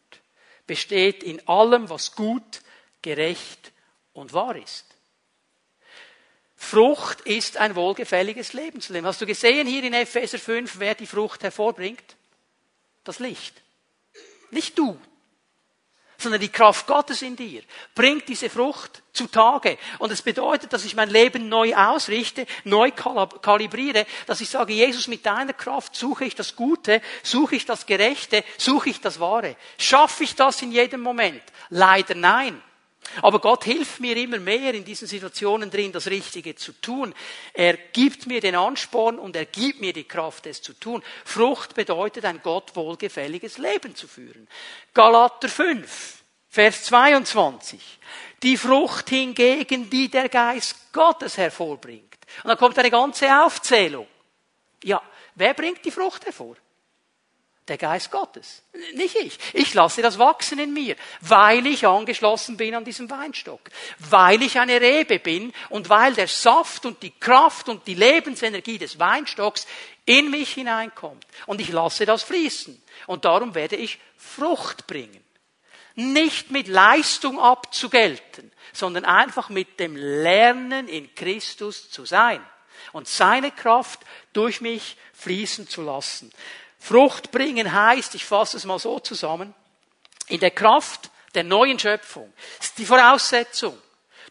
besteht 0.66 1.22
in 1.22 1.46
allem, 1.48 1.90
was 1.90 2.14
gut, 2.14 2.60
gerecht 3.06 3.70
und 4.14 4.32
wahr 4.32 4.56
ist. 4.56 4.84
Frucht 6.56 7.20
ist 7.20 7.56
ein 7.56 7.76
wohlgefälliges 7.76 8.52
Lebensleben. 8.52 9.06
Hast 9.06 9.20
du 9.20 9.26
gesehen 9.26 9.68
hier 9.68 9.84
in 9.84 9.94
Epheser 9.94 10.40
5, 10.40 10.80
wer 10.80 10.96
die 10.96 11.06
Frucht 11.06 11.44
hervorbringt? 11.44 12.16
Das 13.04 13.20
Licht. 13.20 13.62
Nicht 14.50 14.76
du, 14.76 14.98
sondern 16.18 16.40
die 16.40 16.48
Kraft 16.48 16.88
Gottes 16.88 17.22
in 17.22 17.36
dir 17.36 17.62
bringt 17.94 18.26
diese 18.26 18.50
Frucht 18.50 19.04
zutage. 19.12 19.78
Und 20.00 20.10
es 20.10 20.22
bedeutet, 20.22 20.72
dass 20.72 20.84
ich 20.84 20.96
mein 20.96 21.10
Leben 21.10 21.48
neu 21.48 21.76
ausrichte, 21.76 22.44
neu 22.64 22.90
kalibriere, 22.90 24.04
dass 24.26 24.40
ich 24.40 24.48
sage, 24.48 24.72
Jesus, 24.72 25.06
mit 25.06 25.24
deiner 25.24 25.52
Kraft 25.52 25.94
suche 25.94 26.24
ich 26.24 26.34
das 26.34 26.56
Gute, 26.56 27.00
suche 27.22 27.54
ich 27.54 27.66
das 27.66 27.86
Gerechte, 27.86 28.42
suche 28.58 28.90
ich 28.90 29.00
das 29.00 29.20
Wahre. 29.20 29.54
Schaffe 29.78 30.24
ich 30.24 30.34
das 30.34 30.60
in 30.62 30.72
jedem 30.72 31.02
Moment? 31.02 31.42
Leider 31.68 32.16
nein. 32.16 32.60
Aber 33.22 33.40
Gott 33.40 33.64
hilft 33.64 34.00
mir 34.00 34.16
immer 34.16 34.38
mehr 34.38 34.74
in 34.74 34.84
diesen 34.84 35.08
Situationen 35.08 35.70
drin, 35.70 35.92
das 35.92 36.08
Richtige 36.08 36.54
zu 36.54 36.72
tun. 36.72 37.14
Er 37.54 37.76
gibt 37.76 38.26
mir 38.26 38.40
den 38.40 38.54
Ansporn 38.54 39.18
und 39.18 39.36
er 39.36 39.46
gibt 39.46 39.80
mir 39.80 39.92
die 39.92 40.04
Kraft, 40.04 40.46
es 40.46 40.60
zu 40.62 40.72
tun. 40.74 41.02
Frucht 41.24 41.74
bedeutet, 41.74 42.24
ein 42.24 42.40
Gott 42.42 42.74
wohlgefälliges 42.74 43.58
Leben 43.58 43.94
zu 43.94 44.06
führen. 44.08 44.48
Galater 44.92 45.48
5, 45.48 46.22
Vers 46.48 46.84
22. 46.84 47.80
Die 48.42 48.56
Frucht 48.56 49.08
hingegen, 49.08 49.88
die 49.88 50.08
der 50.08 50.28
Geist 50.28 50.92
Gottes 50.92 51.36
hervorbringt. 51.38 52.16
Und 52.42 52.48
dann 52.48 52.58
kommt 52.58 52.78
eine 52.78 52.90
ganze 52.90 53.42
Aufzählung. 53.42 54.06
Ja, 54.82 55.02
wer 55.34 55.54
bringt 55.54 55.84
die 55.84 55.90
Frucht 55.90 56.26
hervor? 56.26 56.56
Der 57.68 57.78
Geist 57.78 58.12
Gottes. 58.12 58.62
Nicht 58.94 59.16
ich. 59.16 59.38
Ich 59.52 59.74
lasse 59.74 60.00
das 60.00 60.18
wachsen 60.18 60.60
in 60.60 60.72
mir, 60.72 60.94
weil 61.20 61.66
ich 61.66 61.84
angeschlossen 61.84 62.56
bin 62.56 62.76
an 62.76 62.84
diesem 62.84 63.10
Weinstock, 63.10 63.60
weil 63.98 64.40
ich 64.42 64.60
eine 64.60 64.80
Rebe 64.80 65.18
bin 65.18 65.52
und 65.70 65.88
weil 65.88 66.14
der 66.14 66.28
Saft 66.28 66.86
und 66.86 67.02
die 67.02 67.10
Kraft 67.10 67.68
und 67.68 67.84
die 67.88 67.94
Lebensenergie 67.94 68.78
des 68.78 69.00
Weinstocks 69.00 69.66
in 70.04 70.30
mich 70.30 70.54
hineinkommt. 70.54 71.26
Und 71.46 71.60
ich 71.60 71.70
lasse 71.70 72.06
das 72.06 72.22
fließen. 72.22 72.80
Und 73.08 73.24
darum 73.24 73.56
werde 73.56 73.74
ich 73.74 73.98
Frucht 74.16 74.86
bringen. 74.86 75.24
Nicht 75.96 76.52
mit 76.52 76.68
Leistung 76.68 77.40
abzugelten, 77.40 78.52
sondern 78.72 79.04
einfach 79.04 79.48
mit 79.48 79.80
dem 79.80 79.96
Lernen 79.96 80.88
in 80.88 81.12
Christus 81.14 81.90
zu 81.90 82.04
sein 82.04 82.44
und 82.92 83.08
seine 83.08 83.50
Kraft 83.50 84.00
durch 84.32 84.60
mich 84.60 84.96
fließen 85.14 85.68
zu 85.68 85.82
lassen. 85.82 86.30
Frucht 86.86 87.32
bringen 87.32 87.72
heißt, 87.72 88.14
ich 88.14 88.24
fasse 88.24 88.56
es 88.56 88.64
mal 88.64 88.78
so 88.78 89.00
zusammen, 89.00 89.52
in 90.28 90.38
der 90.38 90.52
Kraft 90.52 91.10
der 91.34 91.42
neuen 91.42 91.80
Schöpfung 91.80 92.32
ist 92.60 92.78
die 92.78 92.86
Voraussetzung. 92.86 93.76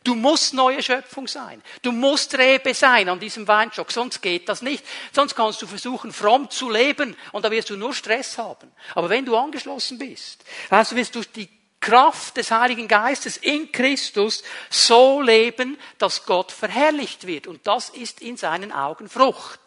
Du 0.06 0.16
musst 0.16 0.54
neue 0.54 0.82
Schöpfung 0.82 1.28
sein. 1.28 1.62
Du 1.82 1.92
musst 1.92 2.38
Rebe 2.38 2.74
sein 2.74 3.10
an 3.10 3.20
diesem 3.20 3.46
Weinstock, 3.46 3.92
sonst 3.92 4.22
geht 4.22 4.48
das 4.48 4.62
nicht. 4.62 4.86
Sonst 5.12 5.36
kannst 5.36 5.62
du 5.62 5.68
versuchen, 5.68 6.14
fromm 6.14 6.50
zu 6.50 6.70
leben 6.70 7.18
und 7.34 7.44
da 7.44 7.52
wirst 7.52 7.72
du 7.72 7.76
nur 7.76 7.94
Stress 7.94 8.38
haben. 8.38 8.72
Aber 8.94 9.10
wenn 9.10 9.26
du 9.26 9.36
angeschlossen 9.36 9.98
bist, 9.98 10.46
weißt 10.70 10.94
du, 10.94 10.96
wirst 10.96 11.16
du 11.16 11.24
die 11.24 11.50
Kraft 11.82 12.38
des 12.38 12.52
Heiligen 12.52 12.88
Geistes 12.88 13.36
in 13.36 13.70
Christus 13.74 14.44
so 14.70 15.22
leben, 15.22 15.78
dass 15.98 16.26
Gott 16.26 16.54
verherrlicht 16.54 17.28
wird. 17.28 17.48
Und 17.48 17.68
das 17.68 17.90
ist 17.90 18.22
in 18.22 18.38
seinen 18.38 18.72
Augen 18.72 19.10
Frucht. 19.10 19.60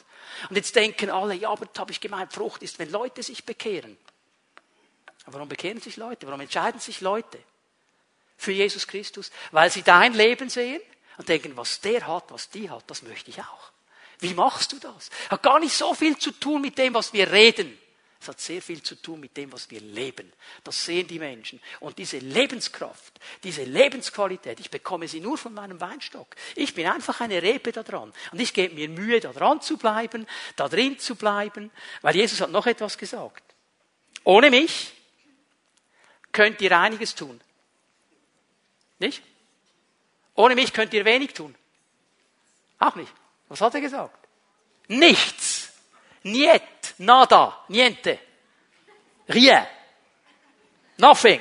Und 0.49 0.57
jetzt 0.57 0.75
denken 0.77 1.11
alle, 1.11 1.35
ja, 1.35 1.51
aber 1.51 1.67
das 1.67 1.79
habe 1.79 1.93
ich 1.93 2.01
gemeint, 2.01 2.33
Frucht 2.33 2.63
ist, 2.63 2.79
wenn 2.79 2.91
Leute 2.91 3.23
sich 3.23 3.45
bekehren. 3.45 3.97
Warum 5.27 5.49
bekehren 5.49 5.81
sich 5.81 5.97
Leute? 5.97 6.27
Warum 6.27 6.41
entscheiden 6.41 6.81
sich 6.81 7.01
Leute 7.01 7.39
für 8.37 8.53
Jesus 8.53 8.87
Christus? 8.87 9.31
Weil 9.51 9.71
sie 9.71 9.83
dein 9.83 10.15
Leben 10.15 10.49
sehen 10.49 10.81
und 11.19 11.29
denken, 11.29 11.57
was 11.57 11.81
der 11.81 12.07
hat, 12.07 12.25
was 12.31 12.49
die 12.49 12.71
hat, 12.71 12.85
das 12.87 13.03
möchte 13.03 13.31
ich 13.31 13.41
auch. 13.41 13.73
Wie 14.21 14.35
machst 14.35 14.73
du 14.73 14.79
das? 14.79 15.11
Hat 15.29 15.43
gar 15.43 15.61
nicht 15.61 15.75
so 15.75 15.95
viel 15.95 16.17
zu 16.17 16.33
tun 16.33 16.63
mit 16.63 16.79
dem, 16.79 16.95
was 16.95 17.13
wir 17.13 17.31
reden. 17.31 17.79
Es 18.21 18.27
hat 18.27 18.41
sehr 18.41 18.61
viel 18.61 18.83
zu 18.83 18.97
tun 18.97 19.21
mit 19.21 19.37
dem, 19.37 19.53
was 19.53 19.71
wir 19.71 19.81
leben. 19.81 20.33
Das 20.65 20.85
sehen 20.85 21.07
die 21.07 21.21
Menschen. 21.21 21.61
Und 21.79 21.99
diese 21.99 22.19
Lebenskraft, 22.19 23.21
diese 23.45 23.63
Lebensqualität, 23.63 24.59
ich 24.59 24.71
bekomme 24.71 25.07
sie 25.07 25.21
nur 25.21 25.39
von 25.39 25.55
meinem 25.55 25.81
Weinstock. 25.81 26.35
Ich 26.57 26.75
bin 26.75 26.87
einfach 26.87 27.21
eine 27.21 27.41
Rebe 27.43 27.71
da 27.71 27.85
dran. 27.85 28.13
Und 28.33 28.41
ich 28.41 28.53
gebe 28.53 28.75
mir 28.75 28.89
Mühe, 28.89 29.21
da 29.21 29.33
dran 29.33 29.61
zu 29.61 29.77
bleiben, 29.77 30.27
da 30.57 30.69
drin 30.69 30.99
zu 30.99 31.15
bleiben, 31.15 31.71
weil 32.03 32.17
Jesus 32.17 32.41
hat 32.41 32.51
noch 32.51 32.67
etwas 32.67 32.99
gesagt. 32.99 33.43
Ohne 34.25 34.51
mich 34.51 34.93
könnt 36.33 36.61
ihr 36.61 36.77
einiges 36.77 37.15
tun. 37.15 37.41
Nicht? 38.99 39.23
Ohne 40.35 40.57
mich 40.57 40.73
könnt 40.73 40.93
ihr 40.93 41.05
wenig 41.05 41.35
tun. 41.35 41.55
Auch 42.81 42.97
nicht. 42.97 43.13
Was 43.49 43.61
hat 43.61 43.75
er 43.75 43.81
gesagt? 43.81 44.27
Nichts. 44.89 45.73
Niet. 46.23 46.63
Nada. 46.99 47.65
Niente. 47.69 48.19
Rien. 49.29 49.67
Nothing. 50.97 51.41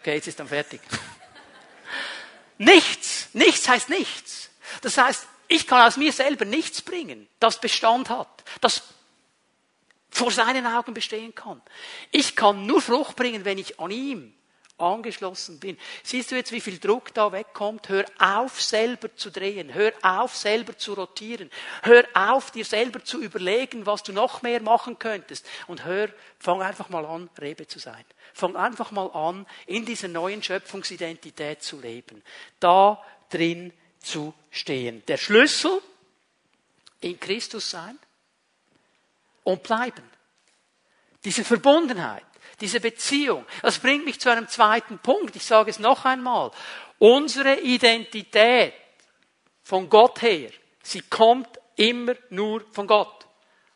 Okay, 0.00 0.14
jetzt 0.14 0.28
ist 0.28 0.40
dann 0.40 0.48
fertig. 0.48 0.80
nichts. 2.58 3.28
Nichts 3.32 3.68
heißt 3.68 3.88
nichts. 3.88 4.50
Das 4.82 4.96
heißt, 4.98 5.26
ich 5.48 5.66
kann 5.66 5.86
aus 5.86 5.96
mir 5.96 6.12
selber 6.12 6.44
nichts 6.44 6.80
bringen, 6.80 7.28
das 7.40 7.60
Bestand 7.60 8.08
hat, 8.08 8.44
das 8.60 8.82
vor 10.10 10.30
seinen 10.30 10.66
Augen 10.66 10.94
bestehen 10.94 11.34
kann. 11.34 11.60
Ich 12.10 12.36
kann 12.36 12.66
nur 12.66 12.80
Frucht 12.80 13.16
bringen, 13.16 13.44
wenn 13.44 13.58
ich 13.58 13.78
an 13.80 13.90
ihm 13.90 14.34
angeschlossen 14.80 15.60
bin. 15.60 15.78
Siehst 16.02 16.30
du 16.30 16.36
jetzt, 16.36 16.52
wie 16.52 16.60
viel 16.60 16.78
Druck 16.78 17.12
da 17.14 17.32
wegkommt? 17.32 17.88
Hör 17.88 18.04
auf, 18.18 18.60
selber 18.60 19.14
zu 19.14 19.30
drehen. 19.30 19.72
Hör 19.74 19.92
auf, 20.02 20.36
selber 20.36 20.76
zu 20.76 20.94
rotieren. 20.94 21.50
Hör 21.82 22.04
auf, 22.14 22.50
dir 22.50 22.64
selber 22.64 23.04
zu 23.04 23.20
überlegen, 23.20 23.86
was 23.86 24.02
du 24.02 24.12
noch 24.12 24.42
mehr 24.42 24.62
machen 24.62 24.98
könntest. 24.98 25.46
Und 25.66 25.84
hör, 25.84 26.08
fang 26.38 26.62
einfach 26.62 26.88
mal 26.88 27.04
an, 27.04 27.28
Rebe 27.40 27.66
zu 27.66 27.78
sein. 27.78 28.04
Fang 28.32 28.56
einfach 28.56 28.90
mal 28.90 29.10
an, 29.12 29.46
in 29.66 29.84
dieser 29.84 30.08
neuen 30.08 30.42
Schöpfungsidentität 30.42 31.62
zu 31.62 31.80
leben. 31.80 32.22
Da 32.58 33.02
drin 33.30 33.72
zu 34.00 34.34
stehen. 34.50 35.02
Der 35.06 35.16
Schlüssel, 35.16 35.80
in 37.00 37.18
Christus 37.18 37.70
sein 37.70 37.98
und 39.44 39.62
bleiben. 39.62 40.02
Diese 41.24 41.44
Verbundenheit 41.44 42.24
diese 42.60 42.80
Beziehung. 42.80 43.44
Das 43.62 43.78
bringt 43.78 44.04
mich 44.04 44.20
zu 44.20 44.30
einem 44.30 44.48
zweiten 44.48 44.98
Punkt. 44.98 45.36
Ich 45.36 45.44
sage 45.44 45.70
es 45.70 45.78
noch 45.78 46.04
einmal. 46.04 46.50
Unsere 46.98 47.60
Identität 47.60 48.74
von 49.62 49.88
Gott 49.88 50.22
her, 50.22 50.50
sie 50.82 51.00
kommt 51.02 51.48
immer 51.76 52.14
nur 52.28 52.62
von 52.72 52.86
Gott. 52.86 53.20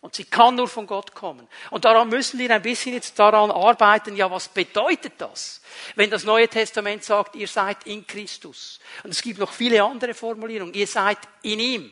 Und 0.01 0.15
sie 0.15 0.25
kann 0.25 0.57
nur 0.57 0.69
von 0.69 0.87
Gott 0.87 1.15
kommen. 1.15 1.49
Und 1.71 1.87
daran 1.87 2.11
müssen 2.11 2.39
wir 2.39 2.51
ein 2.51 2.61
bisschen 2.61 2.93
jetzt 2.93 3.19
daran 3.19 3.51
arbeiten, 3.51 4.15
ja, 4.15 4.31
was 4.31 4.49
bedeutet 4.49 5.15
das? 5.17 5.63
Wenn 5.95 6.11
das 6.11 6.25
Neue 6.25 6.47
Testament 6.47 7.03
sagt, 7.03 7.37
ihr 7.37 7.49
seid 7.49 7.87
in 7.87 8.07
Christus. 8.07 8.81
Und 9.03 9.13
es 9.13 9.23
gibt 9.23 9.39
noch 9.39 9.51
viele 9.51 9.83
andere 9.83 10.13
Formulierungen. 10.13 10.75
Ihr 10.75 10.87
seid 10.87 11.17
in 11.41 11.59
ihm. 11.59 11.91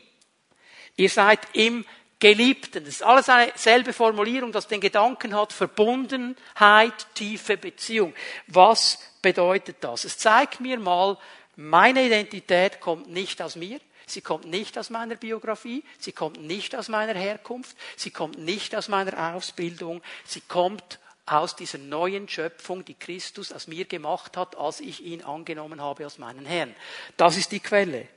Ihr 0.95 1.09
seid 1.09 1.39
im 1.53 1.83
Geliebten. 2.23 2.85
Das 2.85 2.93
ist 2.93 3.03
alles 3.03 3.27
eine 3.27 3.51
selbe 3.53 3.91
Formulierung, 3.91 4.53
das 4.53 4.69
den 4.69 4.79
Gedanken 4.79 5.35
hat, 5.35 5.51
Verbundenheit, 5.51 6.93
tiefe 7.15 7.57
Beziehung. 7.57 8.13
Was 8.47 8.97
bedeutet 9.21 9.75
das? 9.81 10.05
Es 10.05 10.17
zeigt 10.17 10.61
mir 10.61 10.79
mal, 10.79 11.17
meine 11.57 12.05
Identität 12.05 12.79
kommt 12.79 13.09
nicht 13.09 13.41
aus 13.41 13.57
mir, 13.57 13.81
sie 14.05 14.21
kommt 14.21 14.45
nicht 14.45 14.77
aus 14.77 14.89
meiner 14.89 15.15
Biografie, 15.15 15.83
sie 15.99 16.13
kommt 16.13 16.41
nicht 16.41 16.77
aus 16.77 16.87
meiner 16.87 17.13
Herkunft, 17.13 17.75
sie 17.97 18.11
kommt 18.11 18.37
nicht 18.37 18.73
aus 18.73 18.87
meiner 18.87 19.35
Ausbildung, 19.35 20.01
sie 20.23 20.39
kommt 20.39 20.99
aus 21.25 21.57
dieser 21.57 21.77
neuen 21.77 22.29
Schöpfung, 22.29 22.85
die 22.85 22.93
Christus 22.93 23.51
aus 23.51 23.67
mir 23.67 23.83
gemacht 23.83 24.37
hat, 24.37 24.57
als 24.57 24.79
ich 24.79 25.03
ihn 25.03 25.23
angenommen 25.23 25.81
habe 25.81 26.05
als 26.05 26.19
meinen 26.19 26.45
Herrn. 26.45 26.73
Das 27.17 27.35
ist 27.35 27.51
die 27.51 27.59
Quelle. 27.59 28.07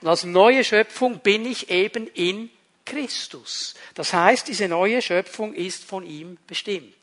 Und 0.00 0.06
als 0.06 0.22
neue 0.22 0.62
Schöpfung 0.62 1.18
bin 1.18 1.44
ich 1.44 1.70
eben 1.70 2.06
in 2.06 2.48
Christus. 2.84 3.74
Das 3.94 4.12
heißt, 4.12 4.48
diese 4.48 4.68
neue 4.68 5.02
Schöpfung 5.02 5.54
ist 5.54 5.84
von 5.84 6.04
ihm 6.04 6.38
bestimmt. 6.46 6.94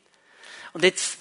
Und 0.72 0.84
jetzt 0.84 1.18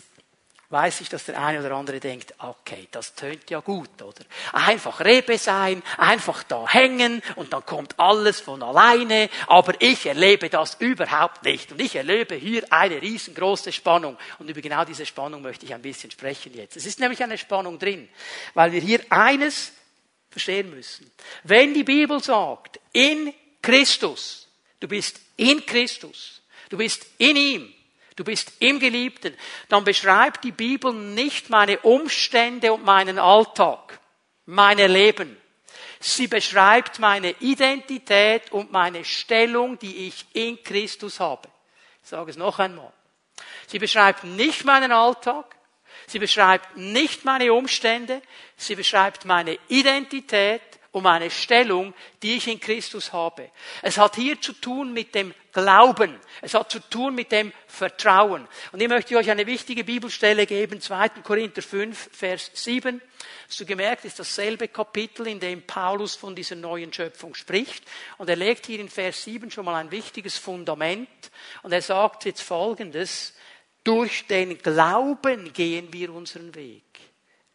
weiß 0.69 1.01
ich, 1.01 1.09
dass 1.09 1.25
der 1.25 1.41
eine 1.41 1.59
oder 1.59 1.75
andere 1.75 1.99
denkt, 1.99 2.35
okay, 2.37 2.87
das 2.91 3.15
tönt 3.15 3.49
ja 3.49 3.59
gut, 3.59 4.01
oder? 4.01 4.23
Einfach 4.53 4.99
Rebe 4.99 5.37
sein, 5.39 5.81
einfach 5.97 6.43
da 6.43 6.67
hängen 6.67 7.23
und 7.35 7.53
dann 7.53 7.65
kommt 7.65 7.99
alles 7.99 8.39
von 8.39 8.61
alleine, 8.61 9.29
aber 9.47 9.73
ich 9.79 10.05
erlebe 10.05 10.49
das 10.49 10.75
überhaupt 10.75 11.43
nicht. 11.43 11.71
Und 11.71 11.81
ich 11.81 11.95
erlebe 11.95 12.35
hier 12.35 12.63
eine 12.71 13.01
riesengroße 13.01 13.71
Spannung. 13.71 14.17
Und 14.37 14.49
über 14.49 14.61
genau 14.61 14.85
diese 14.85 15.07
Spannung 15.07 15.41
möchte 15.41 15.65
ich 15.65 15.73
ein 15.73 15.81
bisschen 15.81 16.11
sprechen 16.11 16.53
jetzt. 16.53 16.77
Es 16.77 16.85
ist 16.85 16.99
nämlich 16.99 17.23
eine 17.23 17.39
Spannung 17.39 17.79
drin, 17.79 18.07
weil 18.53 18.71
wir 18.71 18.81
hier 18.81 19.01
eines 19.09 19.71
verstehen 20.29 20.69
müssen. 20.69 21.09
Wenn 21.43 21.73
die 21.73 21.83
Bibel 21.83 22.21
sagt, 22.21 22.79
in 22.93 23.33
Christus, 23.63 24.48
Du 24.79 24.87
bist 24.87 25.19
in 25.37 25.65
Christus. 25.65 26.41
Du 26.69 26.77
bist 26.77 27.05
in 27.17 27.35
ihm. 27.35 27.73
Du 28.15 28.23
bist 28.23 28.51
im 28.59 28.79
Geliebten. 28.79 29.35
Dann 29.69 29.83
beschreibt 29.83 30.43
die 30.43 30.51
Bibel 30.51 30.93
nicht 30.93 31.49
meine 31.49 31.79
Umstände 31.79 32.73
und 32.73 32.83
meinen 32.83 33.17
Alltag, 33.17 33.99
meine 34.45 34.87
Leben. 34.87 35.37
Sie 36.01 36.27
beschreibt 36.27 36.99
meine 36.99 37.31
Identität 37.39 38.51
und 38.51 38.71
meine 38.71 39.03
Stellung, 39.03 39.79
die 39.79 40.07
ich 40.07 40.25
in 40.33 40.61
Christus 40.63 41.19
habe. 41.19 41.47
Ich 42.03 42.09
sage 42.09 42.31
es 42.31 42.37
noch 42.37 42.59
einmal. 42.59 42.91
Sie 43.67 43.79
beschreibt 43.79 44.23
nicht 44.23 44.65
meinen 44.65 44.91
Alltag. 44.91 45.55
Sie 46.07 46.19
beschreibt 46.19 46.75
nicht 46.75 47.25
meine 47.25 47.53
Umstände. 47.53 48.21
Sie 48.55 48.75
beschreibt 48.75 49.25
meine 49.25 49.57
Identität 49.67 50.61
um 50.91 51.05
eine 51.05 51.29
Stellung, 51.29 51.93
die 52.23 52.37
ich 52.37 52.47
in 52.47 52.59
Christus 52.59 53.13
habe. 53.13 53.51
Es 53.81 53.97
hat 53.97 54.15
hier 54.15 54.41
zu 54.41 54.53
tun 54.53 54.93
mit 54.93 55.13
dem 55.13 55.33
Glauben. 55.51 56.19
Es 56.41 56.53
hat 56.53 56.71
zu 56.71 56.79
tun 56.79 57.15
mit 57.15 57.31
dem 57.31 57.51
Vertrauen. 57.67 58.47
Und 58.71 58.79
hier 58.79 58.89
möchte 58.89 59.13
ich 59.13 59.19
euch 59.19 59.29
eine 59.29 59.45
wichtige 59.45 59.83
Bibelstelle 59.83 60.45
geben, 60.45 60.81
2. 60.81 61.09
Korinther 61.23 61.61
5, 61.61 62.09
Vers 62.11 62.51
7. 62.53 63.01
Hast 63.47 63.59
du 63.59 63.65
gemerkt, 63.65 64.05
ist 64.05 64.19
dasselbe 64.19 64.67
Kapitel, 64.67 65.27
in 65.27 65.39
dem 65.39 65.63
Paulus 65.63 66.15
von 66.15 66.35
dieser 66.35 66.55
neuen 66.55 66.93
Schöpfung 66.93 67.35
spricht. 67.35 67.83
Und 68.17 68.29
er 68.29 68.35
legt 68.35 68.65
hier 68.65 68.79
in 68.79 68.89
Vers 68.89 69.23
7 69.23 69.51
schon 69.51 69.65
mal 69.65 69.75
ein 69.75 69.91
wichtiges 69.91 70.37
Fundament. 70.37 71.09
Und 71.63 71.71
er 71.71 71.81
sagt 71.81 72.25
jetzt 72.25 72.41
Folgendes. 72.41 73.33
Durch 73.83 74.27
den 74.27 74.57
Glauben 74.57 75.53
gehen 75.53 75.91
wir 75.93 76.13
unseren 76.13 76.53
Weg. 76.53 76.83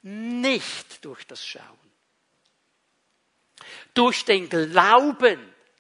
Nicht 0.03 1.05
durch 1.05 1.27
das 1.27 1.45
Schauen. 1.47 1.84
Durch 3.95 4.25
den 4.25 4.49
Glauben 4.49 5.39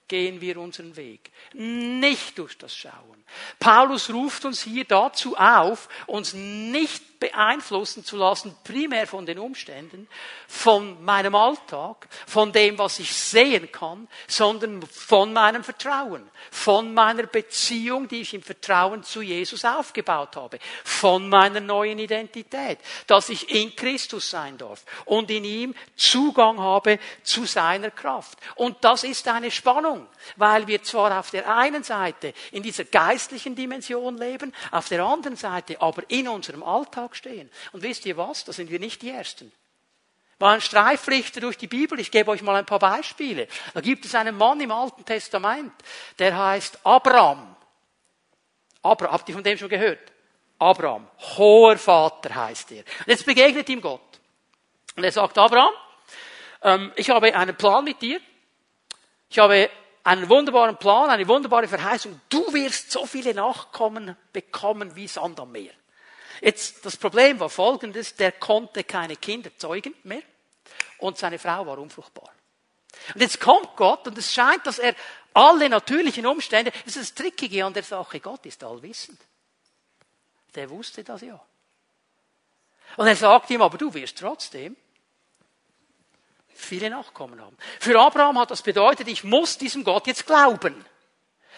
gehen 0.09 0.41
wir 0.41 0.59
unseren 0.59 0.97
Weg, 0.97 1.31
nicht 1.55 2.39
durch 2.39 2.59
das 2.59 2.77
Schauen. 2.77 3.25
Paulus 3.59 4.11
ruft 4.11 4.45
uns 4.45 4.63
hier 4.63 4.85
dazu 4.85 5.37
auf, 5.37 5.89
uns 6.07 6.35
nicht 6.35 7.14
beeinflussen 7.19 8.05
zu 8.05 8.17
lassen, 8.17 8.55
primär 8.65 9.07
von 9.07 9.27
den 9.27 9.39
Umständen, 9.39 10.09
von 10.47 11.03
meinem 11.05 11.35
Alltag, 11.35 12.09
von 12.27 12.53
dem, 12.53 12.79
was 12.79 12.99
ich 12.99 13.15
sehen 13.15 13.71
kann, 13.73 14.09
sondern 14.27 14.83
von 14.87 15.33
meinem 15.33 15.65
Vertrauen, 15.65 16.29
von 16.51 16.93
meiner 16.93 17.25
Beziehung, 17.25 18.09
die 18.09 18.21
ich 18.23 18.35
im 18.35 18.43
Vertrauen 18.43 19.03
zu 19.03 19.23
Jesus 19.23 19.65
aufgebaut 19.65 20.37
habe, 20.37 20.59
von 20.85 21.29
meiner 21.29 21.61
neuen 21.61 21.99
Identität, 21.99 22.79
dass 23.07 23.29
ich 23.29 23.51
in 23.51 23.75
Christus 23.75 24.31
sein 24.31 24.59
darf 24.59 24.85
und 25.05 25.31
in 25.31 25.45
ihm 25.45 25.75
Zugang 25.97 26.61
habe 26.61 26.99
zu 27.23 27.45
seiner 27.45 27.91
Kraft. 27.91 28.39
Und 28.57 28.85
das 28.85 29.05
ist 29.05 29.27
eine 29.29 29.51
Spannung, 29.51 30.07
weil 30.37 30.67
wir 30.67 30.83
zwar 30.83 31.19
auf 31.19 31.31
der 31.31 31.55
einen 31.57 31.85
Seite 31.85 32.35
in 32.53 32.63
dieser 32.63 32.85
geistlichen 32.85 33.55
Dimension 33.55 34.17
leben, 34.19 34.53
auf 34.71 34.89
der 34.89 35.05
anderen 35.05 35.37
Seite 35.37 35.81
aber 35.81 36.03
in 36.09 36.29
unserem 36.29 36.63
Alltag 36.63 37.04
stehen. 37.13 37.51
Und 37.73 37.83
wisst 37.83 38.07
ihr 38.07 38.17
was? 38.17 38.45
Da 38.45 38.53
sind 38.53 38.71
wir 38.71 38.79
nicht 38.79 39.03
die 39.03 39.11
Ersten. 39.11 39.53
Mal 40.39 40.55
ein 40.55 40.61
Streiflichter 40.61 41.41
durch 41.41 41.57
die 41.57 41.67
Bibel. 41.67 42.01
Ich 42.01 42.11
gebe 42.11 42.31
euch 42.31 42.43
mal 42.43 42.57
ein 42.57 42.67
paar 42.67 42.79
Beispiele. 42.79 43.49
Da 43.73 43.81
gibt 43.81 44.05
es 44.05 44.15
einen 44.15 44.37
Mann 44.37 44.61
im 44.61 44.71
Alten 44.71 45.05
Testament, 45.05 45.73
der 46.19 46.37
heißt 46.37 46.79
Abraham. 46.85 47.57
Abraham, 48.83 49.13
habt 49.13 49.29
ihr 49.29 49.35
von 49.35 49.45
dem 49.45 49.59
schon 49.59 49.69
gehört? 49.69 50.13
Abraham, 50.59 51.07
hoher 51.37 51.77
Vater 51.77 52.35
heißt 52.35 52.73
er. 52.73 52.79
Und 52.79 53.09
jetzt 53.09 53.27
begegnet 53.27 53.69
ihm 53.69 53.81
Gott. 53.81 54.01
Und 54.97 55.05
er 55.05 55.13
sagt, 55.13 55.37
Abraham, 55.39 55.73
ähm, 56.63 56.93
ich 56.97 57.11
habe 57.11 57.35
einen 57.35 57.57
Plan 57.57 57.85
mit 57.85 58.01
dir. 58.01 58.21
Ich 59.29 59.39
habe 59.39 59.71
einen 60.05 60.29
wunderbaren 60.29 60.77
Plan, 60.77 61.11
eine 61.11 61.27
wunderbare 61.27 61.67
Verheißung. 61.67 62.21
Du 62.29 62.53
wirst 62.53 62.91
so 62.91 63.07
viele 63.07 63.35
Nachkommen 63.35 64.17
bekommen 64.33 64.95
wie 64.95 65.09
Sand 65.09 65.41
am 65.41 65.53
Meer. 65.53 65.73
Jetzt, 66.41 66.85
das 66.85 66.97
Problem 66.97 67.39
war 67.41 67.49
folgendes, 67.49 68.15
der 68.15 68.33
konnte 68.33 68.85
keine 68.85 69.17
Kinder 69.17 69.51
zeugen 69.57 69.95
mehr 70.03 70.23
und 70.99 71.19
seine 71.19 71.39
Frau 71.39 71.67
war 71.67 71.79
unfruchtbar. 71.79 72.31
Und 73.15 73.21
jetzt 73.21 73.41
kommt 73.41 73.77
Gott 73.77 74.07
und 74.07 74.17
es 74.19 74.33
scheint, 74.33 74.67
dass 74.67 74.79
er 74.79 74.95
alle 75.33 75.69
natürlichen 75.69 76.27
Umstände, 76.27 76.73
das 76.85 76.97
ist 76.97 77.11
das 77.11 77.15
Trickige 77.15 77.65
an 77.65 77.75
der 77.75 77.83
Sache, 77.83 78.21
Gott 78.21 78.47
ist 78.47 78.63
allwissend. 78.65 79.21
Der 80.55 80.71
wusste 80.71 81.03
das 81.03 81.23
ja. 81.23 81.41
Und 82.97 83.07
er 83.07 83.17
sagt 83.17 83.51
ihm, 83.51 83.63
aber 83.63 83.77
du 83.77 83.93
wirst 83.93 84.19
trotzdem 84.19 84.77
viele 86.55 86.89
Nachkommen 86.89 87.41
haben. 87.41 87.57
Für 87.81 87.99
Abraham 88.01 88.39
hat 88.39 88.53
das 88.53 88.63
bedeutet, 88.63 89.09
ich 89.09 89.25
muss 89.25 89.59
diesem 89.59 89.83
Gott 89.83 90.07
jetzt 90.07 90.27
glauben. 90.27 90.85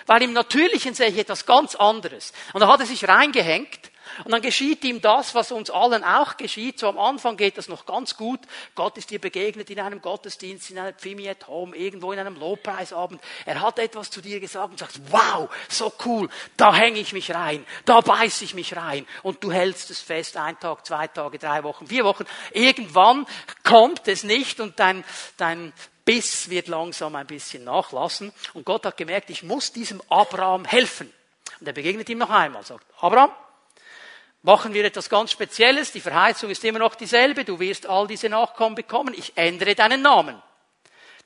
Weil 0.07 0.23
im 0.23 0.33
Natürlichen 0.33 0.95
sehe 0.95 1.09
ich 1.09 1.19
etwas 1.19 1.47
ganz 1.47 1.75
anderes. 1.75 2.33
Und 2.53 2.61
da 2.61 2.69
hat 2.69 2.81
er 2.81 2.87
sich 2.87 3.07
reingehängt 3.07 3.91
und 4.25 4.33
dann 4.33 4.43
geschieht 4.43 4.85
ihm 4.85 5.01
das, 5.01 5.35
was 5.35 5.53
uns 5.53 5.71
allen 5.71 6.05
auch 6.05 6.37
geschieht. 6.37 6.79
So 6.79 6.89
am 6.89 6.99
Anfang 6.99 7.37
geht 7.37 7.59
das 7.59 7.69
noch 7.69 7.87
ganz 7.87 8.17
gut. 8.17 8.41
Gott 8.75 8.97
ist 8.99 9.11
dir 9.11 9.21
begegnet 9.21 9.71
in 9.71 9.81
einem 9.81 10.01
Gottesdienst, 10.01 10.71
in 10.71 10.79
einer 10.79 10.93
Pfimi 10.93 11.29
at 11.29 11.47
Home, 11.49 11.77
irgendwo 11.77 12.13
in 12.13 12.19
einem 12.19 12.37
Lobpreisabend. 12.37 13.21
Er 13.45 13.61
hat 13.61 13.79
etwas 13.79 14.11
zu 14.11 14.21
dir 14.21 14.41
gesagt 14.41 14.71
und 14.71 14.79
sagt, 14.79 15.01
wow, 15.11 15.49
so 15.69 15.93
cool, 16.05 16.29
da 16.57 16.75
hänge 16.75 16.99
ich 16.99 17.13
mich 17.13 17.35
rein, 17.35 17.65
da 17.85 18.01
beiß 18.01 18.43
ich 18.43 18.55
mich 18.55 18.77
rein. 18.77 19.07
Und 19.23 19.43
du 19.43 19.53
hältst 19.53 19.91
es 19.91 20.01
fest, 20.01 20.37
ein 20.37 20.59
Tag, 20.59 20.87
zwei 20.87 21.09
Tage, 21.09 21.39
drei 21.39 21.63
Wochen, 21.65 21.87
vier 21.87 22.05
Wochen. 22.05 22.25
Irgendwann 22.53 23.27
kommt 23.63 24.09
es 24.09 24.25
nicht 24.25 24.61
und 24.61 24.79
dein, 24.79 25.05
dein 25.37 25.73
Biss 26.07 26.49
wird 26.49 26.69
langsam 26.69 27.17
ein 27.17 27.27
bisschen 27.27 27.65
nachlassen. 27.65 28.33
Und 28.55 28.65
Gott 28.65 28.87
hat 28.87 28.97
gemerkt, 28.97 29.29
ich 29.29 29.43
muss 29.43 29.73
diesem 29.73 30.01
Abraham 30.09 30.65
helfen. 30.65 31.13
Und 31.61 31.67
er 31.67 31.73
begegnet 31.73 32.09
ihm 32.09 32.19
noch 32.19 32.31
einmal, 32.31 32.65
sagt, 32.65 32.87
Abraham, 33.01 33.31
machen 34.47 34.73
wir 34.73 34.85
etwas 34.85 35.11
ganz 35.11 35.33
Spezielles. 35.33 35.91
Die 35.91 36.01
Verheißung 36.01 36.49
ist 36.51 36.65
immer 36.65 36.79
noch 36.79 36.95
dieselbe. 36.95 37.45
Du 37.45 37.59
wirst 37.59 37.87
all 37.87 38.07
diese 38.07 38.29
Nachkommen 38.29 38.77
bekommen. 38.77 39.13
Ich 39.19 39.33
ändere 39.35 39.75
deinen 39.75 40.03
Namen. 40.03 40.41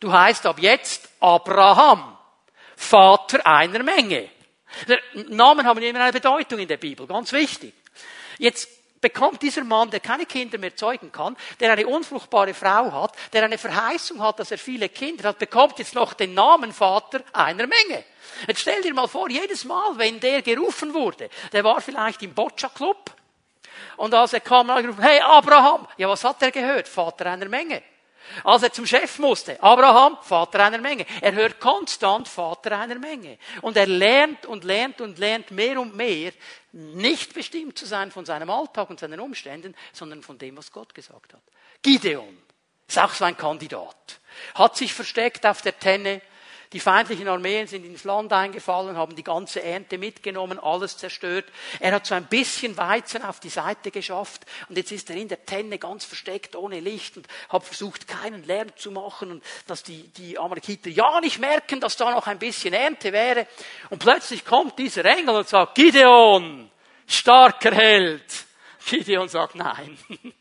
Du 0.00 0.10
heißt 0.10 0.46
ab 0.46 0.58
jetzt 0.58 1.10
Abraham, 1.20 2.16
Vater 2.76 3.46
einer 3.46 3.82
Menge. 3.82 4.30
Namen 5.28 5.66
haben 5.66 5.82
immer 5.82 6.00
eine 6.00 6.12
Bedeutung 6.12 6.60
in 6.60 6.68
der 6.68 6.78
Bibel, 6.78 7.06
ganz 7.06 7.30
wichtig. 7.32 7.74
Jetzt 8.38 8.70
bekommt 9.00 9.42
dieser 9.42 9.64
Mann, 9.64 9.90
der 9.90 10.00
keine 10.00 10.26
Kinder 10.26 10.58
mehr 10.58 10.76
zeugen 10.76 11.10
kann, 11.10 11.36
der 11.58 11.72
eine 11.72 11.86
unfruchtbare 11.86 12.54
Frau 12.54 12.92
hat, 12.92 13.14
der 13.32 13.44
eine 13.44 13.58
Verheißung 13.58 14.22
hat, 14.22 14.38
dass 14.38 14.50
er 14.50 14.58
viele 14.58 14.88
Kinder 14.88 15.28
hat, 15.28 15.38
bekommt 15.38 15.78
jetzt 15.78 15.94
noch 15.94 16.12
den 16.12 16.34
Namen 16.34 16.72
Vater 16.72 17.22
einer 17.32 17.66
Menge. 17.66 18.04
Jetzt 18.46 18.60
stell 18.60 18.82
dir 18.82 18.94
mal 18.94 19.08
vor, 19.08 19.28
jedes 19.30 19.64
Mal, 19.64 19.96
wenn 19.96 20.20
der 20.20 20.42
gerufen 20.42 20.94
wurde, 20.94 21.30
der 21.52 21.64
war 21.64 21.80
vielleicht 21.80 22.22
im 22.22 22.34
Boccia 22.34 22.68
Club, 22.68 23.10
und 23.96 24.14
als 24.14 24.32
er 24.32 24.40
kam, 24.40 24.68
hat 24.68 24.78
er 24.78 24.82
gerufen, 24.82 25.02
hey 25.02 25.20
Abraham, 25.20 25.86
ja 25.98 26.08
was 26.08 26.24
hat 26.24 26.42
er 26.42 26.50
gehört? 26.50 26.88
Vater 26.88 27.26
einer 27.26 27.48
Menge. 27.48 27.82
Als 28.44 28.62
er 28.62 28.72
zum 28.72 28.86
Chef 28.86 29.18
musste, 29.18 29.62
Abraham, 29.62 30.18
Vater 30.22 30.64
einer 30.64 30.78
Menge. 30.78 31.06
Er 31.20 31.32
hört 31.32 31.60
konstant 31.60 32.28
Vater 32.28 32.78
einer 32.78 32.98
Menge. 32.98 33.38
Und 33.62 33.76
er 33.76 33.86
lernt 33.86 34.46
und 34.46 34.64
lernt 34.64 35.00
und 35.00 35.18
lernt 35.18 35.50
mehr 35.50 35.80
und 35.80 35.96
mehr, 35.96 36.32
nicht 36.72 37.34
bestimmt 37.34 37.78
zu 37.78 37.86
sein 37.86 38.10
von 38.10 38.24
seinem 38.24 38.50
Alltag 38.50 38.90
und 38.90 39.00
seinen 39.00 39.20
Umständen, 39.20 39.74
sondern 39.92 40.22
von 40.22 40.38
dem, 40.38 40.56
was 40.56 40.70
Gott 40.70 40.94
gesagt 40.94 41.34
hat. 41.34 41.42
Gideon 41.82 42.38
ist 42.86 42.98
auch 42.98 43.12
so 43.12 43.24
ein 43.24 43.36
Kandidat. 43.36 44.20
Hat 44.54 44.76
sich 44.76 44.92
versteckt 44.92 45.46
auf 45.46 45.62
der 45.62 45.78
Tenne, 45.78 46.22
die 46.72 46.80
feindlichen 46.80 47.26
Armeen 47.26 47.66
sind 47.66 47.84
ins 47.84 48.04
Land 48.04 48.32
eingefallen, 48.32 48.96
haben 48.96 49.16
die 49.16 49.24
ganze 49.24 49.60
Ernte 49.62 49.98
mitgenommen, 49.98 50.60
alles 50.60 50.96
zerstört. 50.96 51.46
Er 51.80 51.92
hat 51.92 52.06
so 52.06 52.14
ein 52.14 52.26
bisschen 52.26 52.76
Weizen 52.76 53.24
auf 53.24 53.40
die 53.40 53.48
Seite 53.48 53.90
geschafft 53.90 54.46
und 54.68 54.76
jetzt 54.76 54.92
ist 54.92 55.10
er 55.10 55.16
in 55.16 55.26
der 55.26 55.44
Tenne 55.44 55.78
ganz 55.78 56.04
versteckt, 56.04 56.54
ohne 56.54 56.78
Licht 56.78 57.16
und 57.16 57.26
hat 57.48 57.64
versucht, 57.64 58.06
keinen 58.06 58.44
Lärm 58.44 58.68
zu 58.76 58.92
machen 58.92 59.32
und 59.32 59.44
dass 59.66 59.82
die, 59.82 60.08
die 60.08 60.38
Amalekiter 60.38 60.90
ja 60.90 61.20
nicht 61.20 61.40
merken, 61.40 61.80
dass 61.80 61.96
da 61.96 62.12
noch 62.12 62.28
ein 62.28 62.38
bisschen 62.38 62.72
Ernte 62.72 63.12
wäre. 63.12 63.48
Und 63.88 63.98
plötzlich 63.98 64.44
kommt 64.44 64.78
dieser 64.78 65.04
Engel 65.04 65.36
und 65.36 65.48
sagt, 65.48 65.74
Gideon, 65.74 66.70
starker 67.06 67.74
Held. 67.74 68.22
Gideon 68.86 69.28
sagt, 69.28 69.56
nein. 69.56 69.98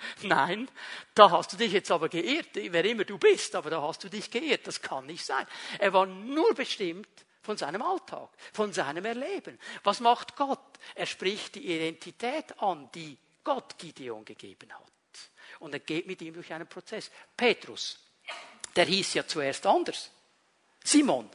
Nein, 0.22 0.68
da 1.14 1.30
hast 1.30 1.52
du 1.52 1.56
dich 1.56 1.72
jetzt 1.72 1.90
aber 1.90 2.08
geirrt, 2.08 2.50
wer 2.54 2.84
immer 2.84 3.04
du 3.04 3.18
bist, 3.18 3.54
aber 3.54 3.70
da 3.70 3.82
hast 3.82 4.04
du 4.04 4.08
dich 4.08 4.30
geirrt. 4.30 4.66
Das 4.66 4.80
kann 4.80 5.06
nicht 5.06 5.24
sein. 5.24 5.46
Er 5.78 5.92
war 5.92 6.06
nur 6.06 6.54
bestimmt 6.54 7.08
von 7.42 7.56
seinem 7.56 7.82
Alltag, 7.82 8.28
von 8.52 8.72
seinem 8.72 9.04
Erleben. 9.04 9.58
Was 9.82 10.00
macht 10.00 10.36
Gott? 10.36 10.58
Er 10.94 11.06
spricht 11.06 11.54
die 11.54 11.66
Identität 11.66 12.60
an, 12.60 12.90
die 12.94 13.16
Gott 13.42 13.78
Gideon 13.78 14.24
gegeben 14.24 14.72
hat. 14.72 14.92
Und 15.60 15.72
er 15.72 15.80
geht 15.80 16.06
mit 16.06 16.20
ihm 16.20 16.34
durch 16.34 16.52
einen 16.52 16.68
Prozess. 16.68 17.10
Petrus, 17.36 17.98
der 18.76 18.84
hieß 18.84 19.14
ja 19.14 19.26
zuerst 19.26 19.64
anders. 19.66 20.10
Simon, 20.84 21.30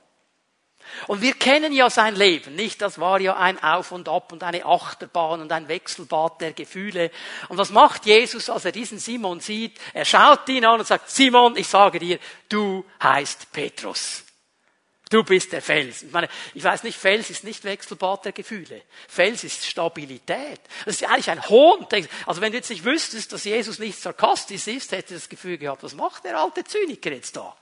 und 1.08 1.22
wir 1.22 1.34
kennen 1.34 1.74
ja 1.74 1.90
sein 1.90 2.16
Leben, 2.16 2.56
nicht? 2.56 2.82
Das 2.82 3.00
war 3.00 3.20
ja 3.20 3.36
ein 3.36 3.62
Auf 3.62 3.92
und 3.92 4.10
Ab 4.10 4.32
und 4.32 4.44
eine 4.44 4.66
Achterbahn 4.66 5.42
und 5.42 5.52
ein 5.52 5.68
Wechselbad 5.68 6.42
der 6.42 6.54
Gefühle. 6.54 7.12
Und 7.50 7.58
was 7.58 7.70
macht 7.70 8.06
Jesus, 8.06 8.50
als 8.50 8.66
er 8.66 8.72
diesen 8.72 9.00
Simon 9.00 9.40
sieht? 9.40 9.80
Er 9.94 10.06
schaut 10.06 10.48
ihn 10.50 10.66
an 10.66 10.80
und 10.80 10.86
sagt, 10.86 11.10
Simon, 11.10 11.56
ich 11.58 11.68
sage 11.68 12.00
dir, 12.00 12.20
du 12.50 12.86
heißt 13.02 13.52
Petrus. 13.52 14.24
Du 15.14 15.24
bist 15.24 15.52
der 15.52 15.62
Fels. 15.62 16.02
Ich 16.02 16.12
meine, 16.12 16.28
ich 16.56 16.64
weiß 16.64 16.82
nicht, 16.82 16.98
Fels 16.98 17.30
ist 17.30 17.44
nicht 17.44 17.64
Wechselbad 17.66 18.26
der 18.26 18.32
Gefühle. 18.32 18.82
Fels 19.08 19.44
ist 19.44 19.64
Stabilität. 19.64 20.60
Das 20.86 20.96
ist 20.96 21.08
eigentlich 21.08 21.30
ein 21.30 21.50
Hohn. 21.50 21.86
Also 22.26 22.42
wenn 22.42 22.52
du 22.52 22.58
jetzt 22.58 22.72
nicht 22.72 22.84
wüsstest, 22.84 23.32
dass 23.32 23.44
Jesus 23.44 23.78
nicht 23.78 24.00
sarkastisch 24.00 24.66
ist, 24.66 24.92
hättest 24.92 25.12
du 25.12 25.16
das 25.16 25.30
Gefühl 25.30 25.60
gehabt, 25.60 25.84
was 25.84 25.94
macht 25.94 26.24
der 26.24 26.40
alte 26.40 26.64
Zyniker 26.64 27.12
jetzt 27.12 27.36
da? 27.36 27.56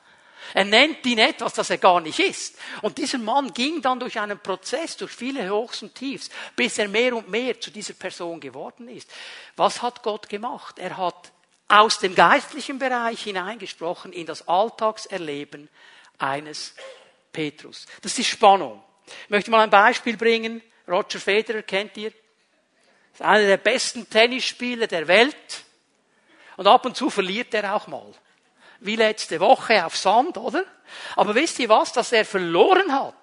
Er 0.54 0.66
nennt 0.66 1.06
ihn 1.06 1.20
etwas, 1.20 1.54
das 1.54 1.70
er 1.70 1.78
gar 1.78 2.02
nicht 2.02 2.20
ist. 2.20 2.58
Und 2.82 2.98
dieser 2.98 3.18
Mann 3.18 3.54
ging 3.54 3.82
dann 3.82 4.00
durch 4.00 4.20
einen 4.20 4.40
Prozess, 4.40 4.98
durch 4.98 5.12
viele 5.12 5.50
Hochs 5.50 5.82
und 5.82 5.96
Tiefs, 5.96 6.30
bis 6.56 6.78
er 6.78 6.88
mehr 6.88 7.16
und 7.16 7.30
mehr 7.30 7.60
zu 7.60 7.72
dieser 7.72 7.94
Person 7.94 8.40
geworden 8.40 8.88
ist. 8.88 9.10
Was 9.56 9.82
hat 9.82 10.04
Gott 10.04 10.28
gemacht? 10.30 10.80
Er 10.80 10.98
hat 10.98 11.32
aus 11.68 12.00
dem 12.00 12.16
geistlichen 12.16 12.80
Bereich 12.80 13.24
hineingesprochen 13.24 14.12
in 14.12 14.26
das 14.26 14.48
Alltagserleben 14.48 15.70
eines 16.18 16.74
Petrus. 17.32 17.86
Das 18.02 18.12
ist 18.12 18.18
die 18.18 18.24
Spannung. 18.26 18.84
Ich 19.24 19.30
möchte 19.30 19.52
mal 19.52 19.62
ein 19.62 19.70
Beispiel 19.70 20.18
bringen. 20.18 20.62
Roger 20.88 21.20
Federer 21.20 21.62
kennt 21.62 21.96
ihr. 21.98 22.12
Das 22.12 23.22
ist 23.22 23.26
einer 23.26 23.48
der 23.48 23.58
besten 23.58 24.10
Tennisspieler 24.10 24.88
der 24.88 25.08
Welt. 25.08 25.64
Und 26.58 26.68
ab 26.68 26.86
und 26.86 26.98
zu 26.98 27.10
verliert 27.10 27.54
er 27.54 27.74
auch 27.76 27.88
mal 27.88 28.14
wie 28.82 28.96
letzte 28.96 29.40
Woche 29.40 29.86
auf 29.86 29.96
Sand, 29.96 30.38
oder? 30.38 30.66
Aber 31.16 31.34
wisst 31.36 31.60
ihr 31.60 31.70
was, 31.70 31.94
dass 31.94 32.12
er 32.12 32.26
verloren 32.26 32.92
hat, 32.92 33.16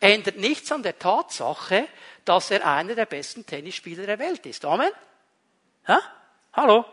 ändert 0.00 0.36
nichts 0.36 0.72
an 0.72 0.82
der 0.82 0.98
Tatsache, 0.98 1.86
dass 2.24 2.50
er 2.50 2.66
einer 2.66 2.94
der 2.94 3.06
besten 3.06 3.44
Tennisspieler 3.44 4.06
der 4.06 4.18
Welt 4.18 4.46
ist. 4.46 4.64
Amen? 4.64 4.90
Ja? 5.86 6.00
Hallo? 6.52 6.84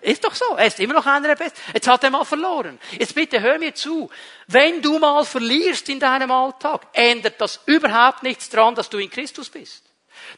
Ist 0.00 0.24
doch 0.24 0.34
so. 0.34 0.56
Er 0.56 0.66
ist 0.66 0.80
immer 0.80 0.94
noch 0.94 1.06
einer 1.06 1.28
der 1.28 1.36
Besten. 1.36 1.58
Jetzt 1.72 1.88
hat 1.88 2.04
er 2.04 2.10
mal 2.10 2.24
verloren. 2.24 2.78
Jetzt 2.98 3.14
bitte 3.14 3.40
hör 3.40 3.58
mir 3.58 3.74
zu. 3.74 4.10
Wenn 4.46 4.82
du 4.82 4.98
mal 4.98 5.24
verlierst 5.24 5.88
in 5.88 6.00
deinem 6.00 6.30
Alltag, 6.30 6.86
ändert 6.92 7.40
das 7.40 7.60
überhaupt 7.66 8.22
nichts 8.22 8.48
daran, 8.48 8.74
dass 8.74 8.90
du 8.90 8.98
in 8.98 9.10
Christus 9.10 9.48
bist 9.48 9.85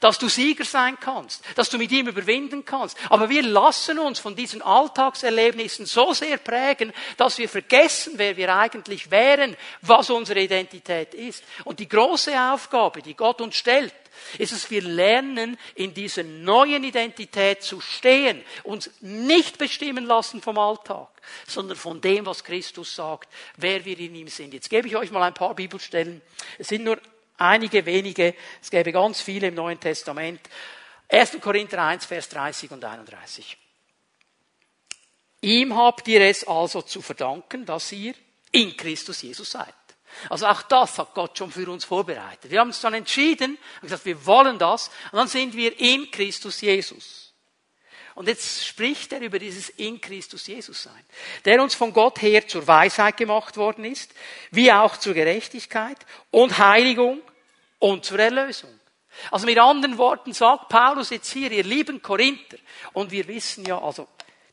dass 0.00 0.18
du 0.18 0.28
Sieger 0.28 0.64
sein 0.64 0.98
kannst, 1.00 1.42
dass 1.54 1.70
du 1.70 1.78
mit 1.78 1.90
ihm 1.92 2.08
überwinden 2.08 2.64
kannst. 2.64 2.96
Aber 3.10 3.28
wir 3.28 3.42
lassen 3.42 3.98
uns 3.98 4.18
von 4.18 4.36
diesen 4.36 4.62
Alltagserlebnissen 4.62 5.86
so 5.86 6.12
sehr 6.12 6.38
prägen, 6.38 6.92
dass 7.16 7.38
wir 7.38 7.48
vergessen, 7.48 8.14
wer 8.16 8.36
wir 8.36 8.54
eigentlich 8.54 9.10
wären, 9.10 9.56
was 9.82 10.10
unsere 10.10 10.40
Identität 10.40 11.14
ist. 11.14 11.44
Und 11.64 11.80
die 11.80 11.88
große 11.88 12.32
Aufgabe, 12.52 13.02
die 13.02 13.14
Gott 13.14 13.40
uns 13.40 13.56
stellt, 13.56 13.94
ist 14.38 14.52
es, 14.52 14.70
wir 14.70 14.82
lernen, 14.82 15.58
in 15.74 15.94
dieser 15.94 16.22
neuen 16.22 16.84
Identität 16.84 17.62
zu 17.62 17.80
stehen, 17.80 18.42
uns 18.64 18.90
nicht 19.00 19.58
bestimmen 19.58 20.04
lassen 20.04 20.42
vom 20.42 20.58
Alltag, 20.58 21.08
sondern 21.46 21.76
von 21.76 22.00
dem, 22.00 22.26
was 22.26 22.44
Christus 22.44 22.94
sagt, 22.94 23.28
wer 23.56 23.84
wir 23.84 23.98
in 23.98 24.14
ihm 24.14 24.28
sind. 24.28 24.54
Jetzt 24.54 24.70
gebe 24.70 24.88
ich 24.88 24.96
euch 24.96 25.10
mal 25.10 25.22
ein 25.22 25.34
paar 25.34 25.54
Bibelstellen. 25.54 26.20
Es 26.58 26.68
sind 26.68 26.84
nur 26.84 26.98
Einige 27.38 27.86
wenige, 27.86 28.34
es 28.60 28.70
gäbe 28.70 28.92
ganz 28.92 29.20
viele 29.20 29.48
im 29.48 29.54
Neuen 29.54 29.80
Testament. 29.80 30.40
1. 31.08 31.40
Korinther 31.40 31.82
1, 31.82 32.04
Vers 32.04 32.28
30 32.28 32.72
und 32.72 32.84
31. 32.84 33.56
Ihm 35.40 35.76
habt 35.76 36.06
ihr 36.08 36.20
es 36.22 36.46
also 36.46 36.82
zu 36.82 37.00
verdanken, 37.00 37.64
dass 37.64 37.92
ihr 37.92 38.14
in 38.50 38.76
Christus 38.76 39.22
Jesus 39.22 39.52
seid. 39.52 39.74
Also 40.30 40.46
auch 40.46 40.62
das 40.62 40.98
hat 40.98 41.14
Gott 41.14 41.38
schon 41.38 41.52
für 41.52 41.70
uns 41.70 41.84
vorbereitet. 41.84 42.50
Wir 42.50 42.60
haben 42.60 42.68
uns 42.68 42.80
dann 42.80 42.94
entschieden 42.94 43.56
und 43.76 43.82
gesagt, 43.82 44.04
wir 44.04 44.26
wollen 44.26 44.58
das 44.58 44.90
und 45.12 45.18
dann 45.18 45.28
sind 45.28 45.54
wir 45.54 45.78
in 45.78 46.10
Christus 46.10 46.60
Jesus. 46.60 47.32
Und 48.14 48.26
jetzt 48.26 48.66
spricht 48.66 49.12
er 49.12 49.20
über 49.20 49.38
dieses 49.38 49.68
in 49.68 50.00
Christus 50.00 50.48
Jesus 50.48 50.82
sein, 50.82 51.04
der 51.44 51.62
uns 51.62 51.76
von 51.76 51.92
Gott 51.92 52.20
her 52.20 52.48
zur 52.48 52.66
Weisheit 52.66 53.16
gemacht 53.16 53.56
worden 53.56 53.84
ist, 53.84 54.12
wie 54.50 54.72
auch 54.72 54.96
zur 54.96 55.14
Gerechtigkeit 55.14 55.98
und 56.32 56.58
Heiligung 56.58 57.22
und 57.78 58.04
zur 58.04 58.18
Erlösung. 58.18 58.70
Also 59.30 59.46
mit 59.46 59.58
anderen 59.58 59.98
Worten 59.98 60.32
sagt 60.32 60.68
Paulus 60.68 61.10
jetzt 61.10 61.32
hier, 61.32 61.50
ihr 61.50 61.64
lieben 61.64 62.02
Korinther, 62.02 62.58
und 62.92 63.10
wir 63.10 63.26
wissen 63.26 63.64
ja, 63.64 63.80
also 63.80 64.08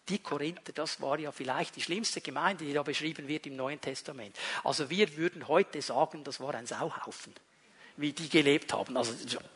die 0.07 0.19
Korinther, 0.19 0.71
das 0.73 1.01
war 1.01 1.19
ja 1.19 1.31
vielleicht 1.31 1.75
die 1.75 1.81
schlimmste 1.81 2.21
Gemeinde, 2.21 2.65
die 2.65 2.73
da 2.73 2.83
beschrieben 2.83 3.27
wird 3.27 3.47
im 3.47 3.55
Neuen 3.55 3.81
Testament. 3.81 4.37
Also 4.63 4.89
wir 4.89 5.15
würden 5.17 5.47
heute 5.47 5.81
sagen, 5.81 6.23
das 6.23 6.39
war 6.39 6.53
ein 6.55 6.67
Sauhaufen 6.67 7.33
wie 7.97 8.11
die 8.11 8.27
gelebt 8.29 8.73
haben. 8.73 8.97
Also 8.97 9.13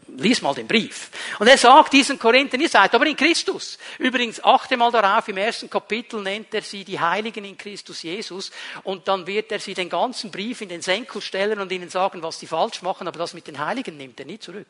lies 0.08 0.42
mal 0.42 0.54
den 0.54 0.68
Brief. 0.68 1.12
Und 1.40 1.48
er 1.48 1.58
sagt 1.58 1.94
diesen 1.94 2.18
Korinthern, 2.18 2.62
ihr 2.62 2.70
seid 2.70 2.94
aber 2.96 3.06
in 3.06 3.16
Christus. 3.16 3.78
Übrigens, 3.98 4.44
achte 4.44 4.78
mal 4.78 4.92
darauf, 4.92 5.28
im 5.28 5.38
ersten 5.38 5.70
Kapitel 5.70 6.22
nennt 6.22 6.54
er 6.54 6.62
sie 6.62 6.84
die 6.86 7.00
Heiligen 7.00 7.44
in 7.44 7.58
Christus 7.58 8.04
Jesus 8.04 8.52
und 8.84 9.08
dann 9.08 9.28
wird 9.28 9.52
er 9.52 9.60
sie 9.60 9.74
den 9.74 9.90
ganzen 9.90 10.32
Brief 10.32 10.62
in 10.62 10.70
den 10.70 10.82
Senkel 10.82 11.22
stellen 11.22 11.60
und 11.60 11.72
ihnen 11.72 11.90
sagen, 11.90 12.24
was 12.24 12.40
sie 12.40 12.48
falsch 12.48 12.82
machen, 12.82 13.08
aber 13.08 13.20
das 13.20 13.34
mit 13.34 13.48
den 13.48 13.60
Heiligen 13.60 13.98
nimmt 13.98 14.20
er 14.20 14.26
nie 14.26 14.40
zurück. 14.40 14.68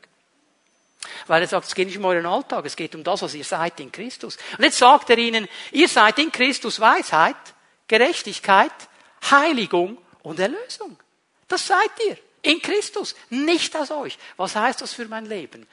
Weil 1.27 1.43
er 1.43 1.47
sagt, 1.47 1.67
es 1.67 1.75
geht 1.75 1.87
nicht 1.87 1.97
um 1.97 2.05
euren 2.05 2.25
Alltag, 2.25 2.65
es 2.65 2.75
geht 2.75 2.93
um 2.95 3.03
das, 3.03 3.21
was 3.21 3.33
ihr 3.33 3.45
seid 3.45 3.79
in 3.79 3.91
Christus. 3.91 4.37
Und 4.57 4.63
jetzt 4.63 4.77
sagt 4.77 5.09
er 5.09 5.17
ihnen, 5.17 5.47
ihr 5.71 5.87
seid 5.87 6.19
in 6.19 6.31
Christus 6.31 6.79
Weisheit, 6.79 7.37
Gerechtigkeit, 7.87 8.71
Heiligung 9.29 9.97
und 10.23 10.39
Erlösung. 10.39 10.97
Das 11.47 11.65
seid 11.65 11.91
ihr. 12.07 12.17
In 12.41 12.61
Christus, 12.61 13.15
nicht 13.29 13.75
aus 13.75 13.91
euch. 13.91 14.17
Was 14.37 14.55
heißt 14.55 14.81
das 14.81 14.93
für 14.93 15.05
mein 15.05 15.25
Leben? 15.25 15.67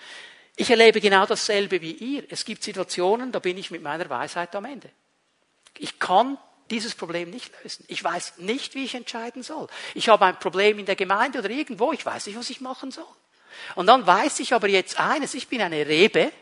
Ich 0.56 0.70
erlebe 0.70 1.00
genau 1.00 1.26
dasselbe 1.26 1.80
wie 1.82 1.92
ihr. 1.92 2.24
Es 2.30 2.44
gibt 2.44 2.62
Situationen, 2.62 3.30
da 3.30 3.38
bin 3.38 3.58
ich 3.58 3.70
mit 3.70 3.82
meiner 3.82 4.08
Weisheit 4.08 4.54
am 4.56 4.64
Ende. 4.64 4.90
Ich 5.78 5.98
kann 5.98 6.38
dieses 6.70 6.94
Problem 6.94 7.30
nicht 7.30 7.52
lösen. 7.62 7.84
Ich 7.88 8.02
weiß 8.02 8.38
nicht, 8.38 8.74
wie 8.74 8.84
ich 8.84 8.94
entscheiden 8.94 9.42
soll. 9.42 9.68
Ich 9.94 10.08
habe 10.08 10.24
ein 10.24 10.38
Problem 10.38 10.78
in 10.78 10.86
der 10.86 10.96
Gemeinde 10.96 11.38
oder 11.38 11.50
irgendwo, 11.50 11.92
ich 11.92 12.04
weiß 12.04 12.26
nicht, 12.26 12.38
was 12.38 12.50
ich 12.50 12.60
machen 12.60 12.90
soll. 12.90 13.04
Und 13.74 13.86
dann 13.86 14.06
weiß 14.06 14.40
ich 14.40 14.52
aber 14.52 14.68
jetzt 14.68 14.98
eines, 14.98 15.34
ich 15.34 15.48
bin 15.48 15.60
eine 15.62 15.86
Rebe 15.86 16.32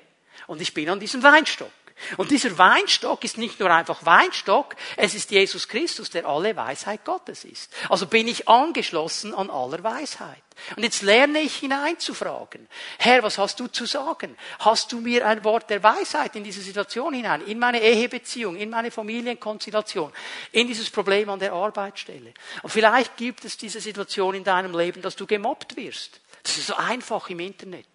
und 0.46 0.60
ich 0.60 0.72
bin 0.72 0.88
an 0.88 1.00
diesem 1.00 1.22
Weinstock. 1.22 1.70
Und 2.16 2.30
dieser 2.30 2.58
Weinstock 2.58 3.24
ist 3.24 3.38
nicht 3.38 3.60
nur 3.60 3.70
einfach 3.70 4.04
Weinstock, 4.04 4.74
es 4.96 5.14
ist 5.14 5.30
Jesus 5.30 5.68
Christus, 5.68 6.10
der 6.10 6.26
alle 6.26 6.54
Weisheit 6.56 7.04
Gottes 7.04 7.44
ist. 7.44 7.72
Also 7.88 8.06
bin 8.06 8.28
ich 8.28 8.48
angeschlossen 8.48 9.34
an 9.34 9.48
aller 9.48 9.82
Weisheit. 9.82 10.42
Und 10.76 10.82
jetzt 10.82 11.02
lerne 11.02 11.40
ich 11.40 11.56
hineinzufragen. 11.56 12.68
Herr, 12.98 13.22
was 13.22 13.38
hast 13.38 13.58
du 13.58 13.66
zu 13.66 13.86
sagen? 13.86 14.36
Hast 14.60 14.92
du 14.92 15.00
mir 15.00 15.26
ein 15.26 15.42
Wort 15.44 15.70
der 15.70 15.82
Weisheit 15.82 16.36
in 16.36 16.44
diese 16.44 16.60
Situation 16.60 17.14
hinein, 17.14 17.42
in 17.46 17.58
meine 17.58 17.80
Ehebeziehung, 17.80 18.56
in 18.56 18.70
meine 18.70 18.90
Familienkonstellation, 18.90 20.12
in 20.52 20.66
dieses 20.66 20.90
Problem 20.90 21.28
an 21.28 21.38
der 21.38 21.52
Arbeitsstelle? 21.52 22.34
Und 22.62 22.70
vielleicht 22.70 23.16
gibt 23.16 23.44
es 23.44 23.56
diese 23.56 23.80
Situation 23.80 24.34
in 24.34 24.44
deinem 24.44 24.76
Leben, 24.76 25.02
dass 25.02 25.16
du 25.16 25.26
gemobbt 25.26 25.76
wirst. 25.76 26.20
Das 26.42 26.56
ist 26.56 26.66
so 26.66 26.74
einfach 26.74 27.28
im 27.30 27.40
Internet. 27.40 27.86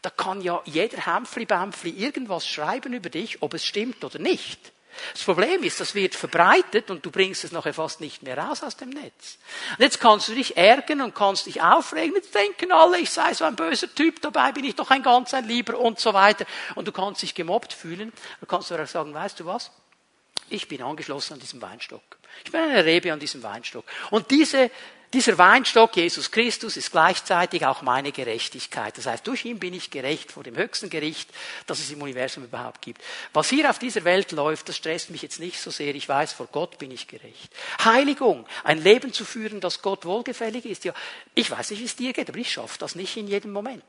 Da 0.00 0.10
kann 0.10 0.40
ja 0.40 0.62
jeder 0.64 1.06
Hämpfli-Bämpfli 1.06 1.90
irgendwas 1.90 2.46
schreiben 2.46 2.92
über 2.92 3.10
dich, 3.10 3.42
ob 3.42 3.54
es 3.54 3.64
stimmt 3.64 4.02
oder 4.04 4.18
nicht. 4.18 4.72
Das 5.12 5.24
Problem 5.24 5.62
ist, 5.62 5.80
das 5.80 5.94
wird 5.94 6.14
verbreitet 6.14 6.90
und 6.90 7.04
du 7.04 7.10
bringst 7.10 7.44
es 7.44 7.52
nachher 7.52 7.72
fast 7.72 8.00
nicht 8.00 8.22
mehr 8.22 8.36
raus 8.36 8.62
aus 8.62 8.76
dem 8.76 8.90
Netz. 8.90 9.38
Und 9.78 9.84
jetzt 9.84 10.00
kannst 10.00 10.28
du 10.28 10.34
dich 10.34 10.56
ärgern 10.56 11.00
und 11.00 11.14
kannst 11.14 11.46
dich 11.46 11.62
aufregen. 11.62 12.14
Jetzt 12.14 12.34
denken 12.34 12.72
alle, 12.72 12.98
ich 12.98 13.10
sei 13.10 13.32
so 13.32 13.44
ein 13.44 13.56
böser 13.56 13.92
Typ, 13.94 14.20
dabei 14.20 14.52
bin 14.52 14.64
ich 14.64 14.74
doch 14.74 14.90
ein 14.90 15.02
ganz 15.02 15.32
ein 15.32 15.46
Lieber 15.46 15.78
und 15.78 15.98
so 15.98 16.12
weiter. 16.12 16.44
Und 16.74 16.88
du 16.88 16.92
kannst 16.92 17.22
dich 17.22 17.34
gemobbt 17.34 17.72
fühlen. 17.72 18.12
Du 18.40 18.46
kannst 18.46 18.70
aber 18.70 18.82
auch 18.82 18.88
sagen, 18.88 19.14
weißt 19.14 19.40
du 19.40 19.46
was? 19.46 19.70
Ich 20.50 20.68
bin 20.68 20.82
angeschlossen 20.82 21.34
an 21.34 21.40
diesem 21.40 21.62
Weinstock. 21.62 22.02
Ich 22.44 22.52
bin 22.52 22.60
eine 22.60 22.84
Rebe 22.84 23.12
an 23.12 23.18
diesem 23.18 23.42
Weinstock. 23.42 23.84
Und 24.10 24.30
diese 24.30 24.70
dieser 25.12 25.36
Weinstock, 25.36 25.96
Jesus 25.96 26.30
Christus, 26.30 26.76
ist 26.76 26.90
gleichzeitig 26.90 27.66
auch 27.66 27.82
meine 27.82 28.12
Gerechtigkeit. 28.12 28.96
Das 28.96 29.06
heißt, 29.06 29.26
durch 29.26 29.44
ihn 29.44 29.58
bin 29.58 29.74
ich 29.74 29.90
gerecht 29.90 30.32
vor 30.32 30.42
dem 30.42 30.56
höchsten 30.56 30.88
Gericht, 30.88 31.28
das 31.66 31.80
es 31.80 31.90
im 31.90 32.00
Universum 32.00 32.44
überhaupt 32.44 32.80
gibt. 32.80 33.02
Was 33.32 33.50
hier 33.50 33.68
auf 33.68 33.78
dieser 33.78 34.04
Welt 34.04 34.32
läuft, 34.32 34.68
das 34.68 34.76
stresst 34.76 35.10
mich 35.10 35.20
jetzt 35.20 35.38
nicht 35.38 35.60
so 35.60 35.70
sehr. 35.70 35.94
Ich 35.94 36.08
weiß, 36.08 36.32
vor 36.32 36.46
Gott 36.50 36.78
bin 36.78 36.90
ich 36.90 37.08
gerecht. 37.08 37.52
Heiligung, 37.84 38.46
ein 38.64 38.82
Leben 38.82 39.12
zu 39.12 39.24
führen, 39.24 39.60
das 39.60 39.82
Gott 39.82 40.06
wohlgefällig 40.06 40.64
ist. 40.64 40.84
Ja, 40.84 40.94
ich 41.34 41.50
weiß 41.50 41.70
nicht, 41.70 41.80
wie 41.80 41.86
es 41.86 41.96
dir 41.96 42.12
geht, 42.14 42.30
aber 42.30 42.38
ich 42.38 42.50
schaffe 42.50 42.78
das 42.78 42.94
nicht 42.94 43.16
in 43.16 43.28
jedem 43.28 43.52
Moment. 43.52 43.84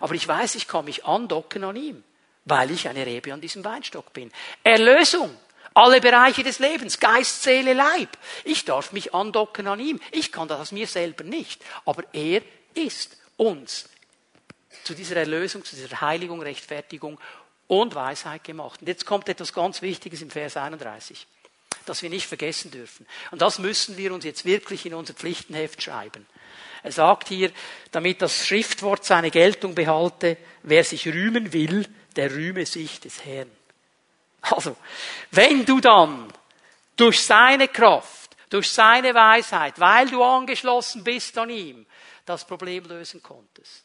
Aber 0.00 0.14
ich 0.14 0.28
weiß, 0.28 0.54
ich 0.54 0.68
kann 0.68 0.84
mich 0.84 1.04
andocken 1.04 1.64
an 1.64 1.76
ihm, 1.76 2.04
weil 2.44 2.70
ich 2.70 2.88
eine 2.88 3.04
Rebe 3.04 3.32
an 3.32 3.40
diesem 3.40 3.64
Weinstock 3.64 4.12
bin. 4.12 4.30
Erlösung. 4.62 5.34
Alle 5.74 6.00
Bereiche 6.00 6.42
des 6.42 6.58
Lebens, 6.58 6.98
Geist, 6.98 7.42
Seele, 7.42 7.72
Leib. 7.72 8.08
Ich 8.44 8.64
darf 8.64 8.92
mich 8.92 9.14
andocken 9.14 9.66
an 9.66 9.80
ihm. 9.80 10.00
Ich 10.10 10.32
kann 10.32 10.48
das 10.48 10.60
aus 10.60 10.72
mir 10.72 10.86
selber 10.86 11.24
nicht. 11.24 11.62
Aber 11.84 12.02
er 12.12 12.42
ist 12.74 13.16
uns 13.36 13.88
zu 14.84 14.94
dieser 14.94 15.16
Erlösung, 15.16 15.64
zu 15.64 15.76
dieser 15.76 16.00
Heiligung, 16.00 16.42
Rechtfertigung 16.42 17.20
und 17.66 17.94
Weisheit 17.94 18.44
gemacht. 18.44 18.80
Und 18.80 18.88
jetzt 18.88 19.06
kommt 19.06 19.28
etwas 19.28 19.52
ganz 19.52 19.82
Wichtiges 19.82 20.22
im 20.22 20.30
Vers 20.30 20.56
31, 20.56 21.26
das 21.86 22.02
wir 22.02 22.10
nicht 22.10 22.26
vergessen 22.26 22.70
dürfen. 22.70 23.06
Und 23.30 23.42
das 23.42 23.58
müssen 23.58 23.96
wir 23.96 24.12
uns 24.12 24.24
jetzt 24.24 24.44
wirklich 24.44 24.86
in 24.86 24.94
unser 24.94 25.14
Pflichtenheft 25.14 25.82
schreiben. 25.82 26.26
Er 26.82 26.92
sagt 26.92 27.28
hier, 27.28 27.52
damit 27.90 28.22
das 28.22 28.46
Schriftwort 28.46 29.04
seine 29.04 29.30
Geltung 29.30 29.74
behalte, 29.74 30.36
wer 30.62 30.84
sich 30.84 31.06
rühmen 31.06 31.52
will, 31.52 31.86
der 32.16 32.30
rühme 32.32 32.66
sich 32.66 33.00
des 33.00 33.24
Herrn. 33.24 33.50
Also, 34.54 34.76
wenn 35.30 35.64
du 35.64 35.80
dann 35.80 36.32
durch 36.96 37.22
seine 37.22 37.68
Kraft, 37.68 38.36
durch 38.50 38.70
seine 38.70 39.14
Weisheit, 39.14 39.78
weil 39.78 40.08
du 40.08 40.22
angeschlossen 40.22 41.04
bist 41.04 41.36
an 41.38 41.50
ihm, 41.50 41.86
das 42.24 42.46
Problem 42.46 42.84
lösen 42.84 43.22
konntest, 43.22 43.84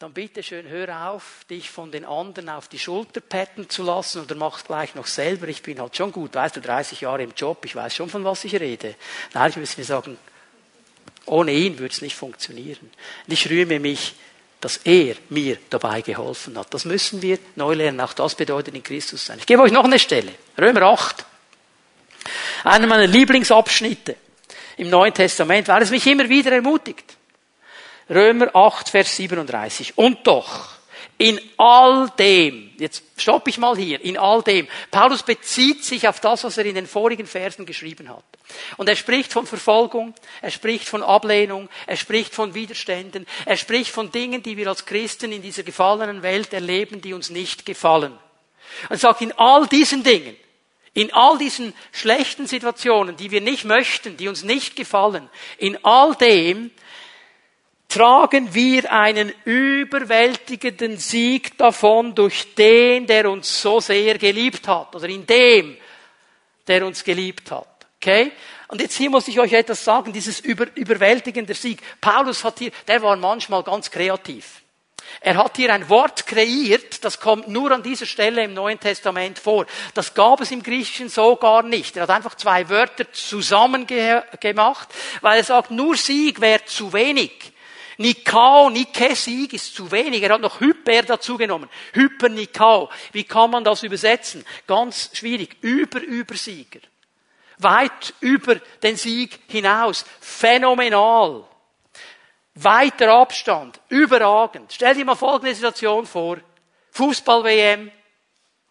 dann 0.00 0.14
bitte 0.14 0.42
schön 0.42 0.66
hör 0.66 1.10
auf, 1.10 1.44
dich 1.50 1.70
von 1.70 1.92
den 1.92 2.06
anderen 2.06 2.48
auf 2.48 2.68
die 2.68 2.78
Schulter 2.78 3.20
petten 3.20 3.68
zu 3.68 3.82
lassen 3.82 4.22
oder 4.22 4.34
mach 4.34 4.64
gleich 4.64 4.94
noch 4.94 5.06
selber. 5.06 5.46
Ich 5.48 5.62
bin 5.62 5.78
halt 5.78 5.94
schon 5.94 6.10
gut, 6.10 6.34
weißt 6.34 6.56
du, 6.56 6.62
30 6.62 7.02
Jahre 7.02 7.22
im 7.22 7.34
Job, 7.36 7.62
ich 7.66 7.76
weiß 7.76 7.94
schon, 7.94 8.08
von 8.08 8.24
was 8.24 8.44
ich 8.44 8.58
rede. 8.58 8.94
Nein, 9.34 9.50
ich 9.50 9.58
muss 9.58 9.76
mir 9.76 9.84
sagen, 9.84 10.16
ohne 11.26 11.52
ihn 11.52 11.78
würde 11.78 11.92
es 11.92 12.00
nicht 12.00 12.16
funktionieren. 12.16 12.90
Und 13.26 13.32
ich 13.32 13.50
rühme 13.50 13.78
mich 13.78 14.14
dass 14.60 14.78
er 14.78 15.16
mir 15.30 15.58
dabei 15.70 16.02
geholfen 16.02 16.58
hat. 16.58 16.72
Das 16.74 16.84
müssen 16.84 17.22
wir 17.22 17.38
neu 17.56 17.74
lernen. 17.74 18.00
Auch 18.00 18.12
das 18.12 18.34
bedeutet 18.34 18.74
in 18.74 18.82
Christus 18.82 19.24
sein. 19.24 19.38
Ich 19.38 19.46
gebe 19.46 19.62
euch 19.62 19.72
noch 19.72 19.84
eine 19.84 19.98
Stelle. 19.98 20.32
Römer 20.58 20.82
8. 20.82 21.24
Einer 22.64 22.86
meiner 22.86 23.06
Lieblingsabschnitte 23.06 24.16
im 24.76 24.90
Neuen 24.90 25.14
Testament, 25.14 25.68
weil 25.68 25.82
es 25.82 25.90
mich 25.90 26.06
immer 26.06 26.28
wieder 26.28 26.52
ermutigt. 26.52 27.16
Römer 28.08 28.54
8, 28.54 28.88
Vers 28.88 29.16
37. 29.16 29.96
Und 29.96 30.26
doch, 30.26 30.79
in 31.20 31.38
all 31.58 32.08
dem, 32.18 32.70
jetzt 32.78 33.02
stoppe 33.18 33.50
ich 33.50 33.58
mal 33.58 33.76
hier, 33.76 34.00
in 34.02 34.16
all 34.16 34.42
dem, 34.42 34.66
Paulus 34.90 35.22
bezieht 35.22 35.84
sich 35.84 36.08
auf 36.08 36.18
das, 36.18 36.44
was 36.44 36.56
er 36.56 36.64
in 36.64 36.74
den 36.74 36.86
vorigen 36.86 37.26
Versen 37.26 37.66
geschrieben 37.66 38.08
hat. 38.08 38.24
Und 38.78 38.88
er 38.88 38.96
spricht 38.96 39.30
von 39.30 39.46
Verfolgung, 39.46 40.14
er 40.40 40.50
spricht 40.50 40.88
von 40.88 41.02
Ablehnung, 41.02 41.68
er 41.86 41.98
spricht 41.98 42.34
von 42.34 42.54
Widerständen, 42.54 43.26
er 43.44 43.58
spricht 43.58 43.90
von 43.90 44.10
Dingen, 44.10 44.42
die 44.42 44.56
wir 44.56 44.68
als 44.68 44.86
Christen 44.86 45.30
in 45.30 45.42
dieser 45.42 45.62
gefallenen 45.62 46.22
Welt 46.22 46.54
erleben, 46.54 47.02
die 47.02 47.12
uns 47.12 47.28
nicht 47.28 47.66
gefallen. 47.66 48.18
Und 48.88 48.98
sagt, 48.98 49.20
in 49.20 49.32
all 49.32 49.66
diesen 49.66 50.02
Dingen, 50.02 50.36
in 50.94 51.12
all 51.12 51.36
diesen 51.36 51.74
schlechten 51.92 52.46
Situationen, 52.46 53.18
die 53.18 53.30
wir 53.30 53.42
nicht 53.42 53.66
möchten, 53.66 54.16
die 54.16 54.28
uns 54.28 54.42
nicht 54.42 54.74
gefallen, 54.74 55.28
in 55.58 55.84
all 55.84 56.14
dem 56.14 56.70
tragen 57.90 58.54
wir 58.54 58.90
einen 58.90 59.32
überwältigenden 59.44 60.96
Sieg 60.96 61.58
davon 61.58 62.14
durch 62.14 62.54
den, 62.54 63.06
der 63.06 63.28
uns 63.28 63.60
so 63.60 63.80
sehr 63.80 64.16
geliebt 64.16 64.66
hat, 64.66 64.94
oder 64.94 65.08
in 65.08 65.26
dem, 65.26 65.76
der 66.66 66.86
uns 66.86 67.04
geliebt 67.04 67.50
hat. 67.50 67.66
Okay? 67.96 68.32
Und 68.68 68.80
jetzt 68.80 68.96
hier 68.96 69.10
muss 69.10 69.28
ich 69.28 69.38
euch 69.38 69.52
etwas 69.52 69.84
sagen, 69.84 70.12
dieses 70.12 70.40
über, 70.40 70.66
überwältigende 70.76 71.52
Sieg. 71.54 71.82
Paulus 72.00 72.44
hat 72.44 72.60
hier, 72.60 72.70
der 72.86 73.02
war 73.02 73.16
manchmal 73.16 73.64
ganz 73.64 73.90
kreativ. 73.90 74.62
Er 75.20 75.36
hat 75.36 75.56
hier 75.56 75.74
ein 75.74 75.88
Wort 75.88 76.26
kreiert, 76.26 77.04
das 77.04 77.18
kommt 77.18 77.48
nur 77.48 77.72
an 77.72 77.82
dieser 77.82 78.06
Stelle 78.06 78.44
im 78.44 78.54
Neuen 78.54 78.78
Testament 78.78 79.40
vor. 79.40 79.66
Das 79.92 80.14
gab 80.14 80.40
es 80.40 80.52
im 80.52 80.62
Griechischen 80.62 81.08
so 81.08 81.34
gar 81.34 81.64
nicht. 81.64 81.96
Er 81.96 82.04
hat 82.04 82.10
einfach 82.10 82.36
zwei 82.36 82.68
Wörter 82.68 83.12
zusammen 83.12 83.86
gemacht, 83.86 84.88
weil 85.20 85.38
er 85.38 85.44
sagt, 85.44 85.72
nur 85.72 85.96
Sieg 85.96 86.40
wäre 86.40 86.64
zu 86.64 86.92
wenig. 86.92 87.52
Nikao, 88.00 88.70
Nike, 88.70 89.14
Sieg 89.14 89.52
ist 89.52 89.74
zu 89.74 89.90
wenig. 89.92 90.22
Er 90.22 90.32
hat 90.32 90.40
noch 90.40 90.58
Hyper 90.58 91.02
dazu 91.02 91.36
genommen. 91.36 91.68
Hyper 91.92 92.30
Nikao. 92.30 92.88
Wie 93.12 93.24
kann 93.24 93.50
man 93.50 93.62
das 93.62 93.82
übersetzen? 93.82 94.42
Ganz 94.66 95.10
schwierig. 95.12 95.58
Über, 95.60 96.00
Übersieger. 96.00 96.80
Weit 97.58 98.14
über 98.20 98.54
den 98.82 98.96
Sieg 98.96 99.40
hinaus. 99.48 100.06
Phänomenal. 100.18 101.44
Weiter 102.54 103.12
Abstand. 103.12 103.78
Überragend. 103.90 104.72
Stell 104.72 104.94
dir 104.94 105.04
mal 105.04 105.14
folgende 105.14 105.54
Situation 105.54 106.06
vor. 106.06 106.38
Fußball-WM. 106.92 107.92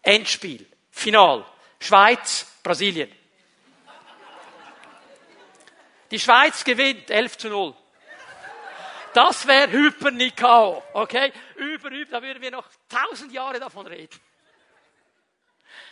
Endspiel. 0.02 0.66
Final. 0.90 1.44
Schweiz, 1.78 2.46
Brasilien. 2.64 3.12
Die 6.10 6.18
Schweiz 6.18 6.64
gewinnt 6.64 7.08
11 7.10 7.38
zu 7.38 7.48
0. 7.48 7.76
Das 9.12 9.46
wäre 9.46 9.70
Hypernikao, 9.70 10.82
okay? 10.92 11.32
Über, 11.56 11.90
über, 11.90 12.10
da 12.10 12.22
würden 12.22 12.42
wir 12.42 12.50
noch 12.50 12.68
tausend 12.88 13.32
Jahre 13.32 13.58
davon 13.58 13.86
reden. 13.86 14.18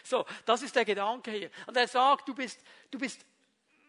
So, 0.04 0.24
das 0.46 0.62
ist 0.62 0.74
der 0.74 0.84
Gedanke 0.84 1.30
hier. 1.30 1.50
Und 1.66 1.76
er 1.76 1.88
sagt, 1.88 2.28
du 2.28 2.34
bist, 2.34 2.60
du 2.90 2.98
bist 2.98 3.24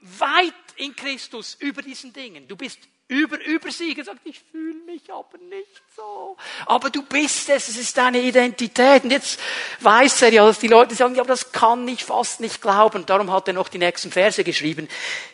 weit 0.01 0.53
in 0.75 0.95
Christus 0.95 1.55
über 1.55 1.81
diesen 1.81 2.11
Dingen. 2.13 2.47
Du 2.47 2.55
bist 2.55 2.79
über, 3.09 3.43
übersiegen, 3.43 4.05
sagt, 4.05 4.19
ich 4.23 4.39
fühle 4.51 4.77
mich 4.85 5.11
aber 5.11 5.39
nicht 5.39 5.81
so. 5.95 6.37
Aber 6.67 6.91
du 6.91 7.01
bist 7.01 7.49
es, 7.49 7.67
es 7.67 7.75
ist 7.75 7.97
deine 7.97 8.21
Identität. 8.21 9.03
Und 9.03 9.09
jetzt 9.09 9.39
weiß 9.79 10.21
er 10.21 10.31
ja, 10.31 10.45
dass 10.45 10.59
die 10.59 10.67
Leute 10.67 10.93
sagen, 10.93 11.15
ja, 11.15 11.21
aber 11.21 11.29
das 11.29 11.51
kann 11.51 11.87
ich 11.87 12.05
fast 12.05 12.39
nicht 12.39 12.61
glauben. 12.61 13.07
Darum 13.07 13.31
hat 13.31 13.47
er 13.47 13.55
noch 13.55 13.67
die 13.67 13.79
nächsten 13.79 14.11
Verse 14.11 14.43
geschrieben. 14.43 14.87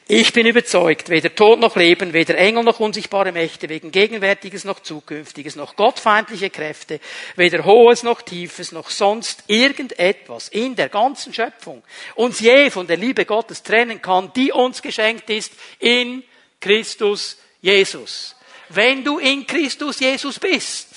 Ich 0.07 0.31
bin 0.31 0.47
überzeugt, 0.47 1.09
weder 1.09 1.35
Tod 1.35 1.59
noch 1.59 1.75
Leben, 1.75 2.13
weder 2.13 2.37
Engel 2.37 2.63
noch 2.63 2.79
unsichtbare 2.79 3.33
Mächte, 3.33 3.67
wegen 3.67 3.91
Gegenwärtiges 3.91 4.63
noch 4.63 4.79
Zukünftiges, 4.79 5.57
noch 5.57 5.75
gottfeindliche 5.75 6.51
Kräfte, 6.51 7.01
weder 7.35 7.65
Hohes 7.65 8.03
noch 8.03 8.21
Tiefes, 8.21 8.71
noch 8.71 8.89
sonst 8.89 9.43
irgendetwas 9.47 10.47
in 10.47 10.77
der 10.77 10.87
ganzen 10.87 11.33
Schöpfung 11.33 11.83
uns 12.15 12.39
je 12.39 12.69
von 12.69 12.87
der 12.87 12.95
Liebe 12.95 13.25
Gottes 13.25 13.63
trennen 13.63 14.01
kann, 14.01 14.31
die 14.33 14.53
uns 14.53 14.81
geschenkt 14.81 15.29
ist 15.29 15.51
in 15.79 16.23
Christus 16.61 17.37
Jesus. 17.65 18.35
Wenn 18.69 19.03
du 19.03 19.17
in 19.17 19.47
Christus 19.47 19.99
Jesus 19.99 20.39
bist, 20.39 20.87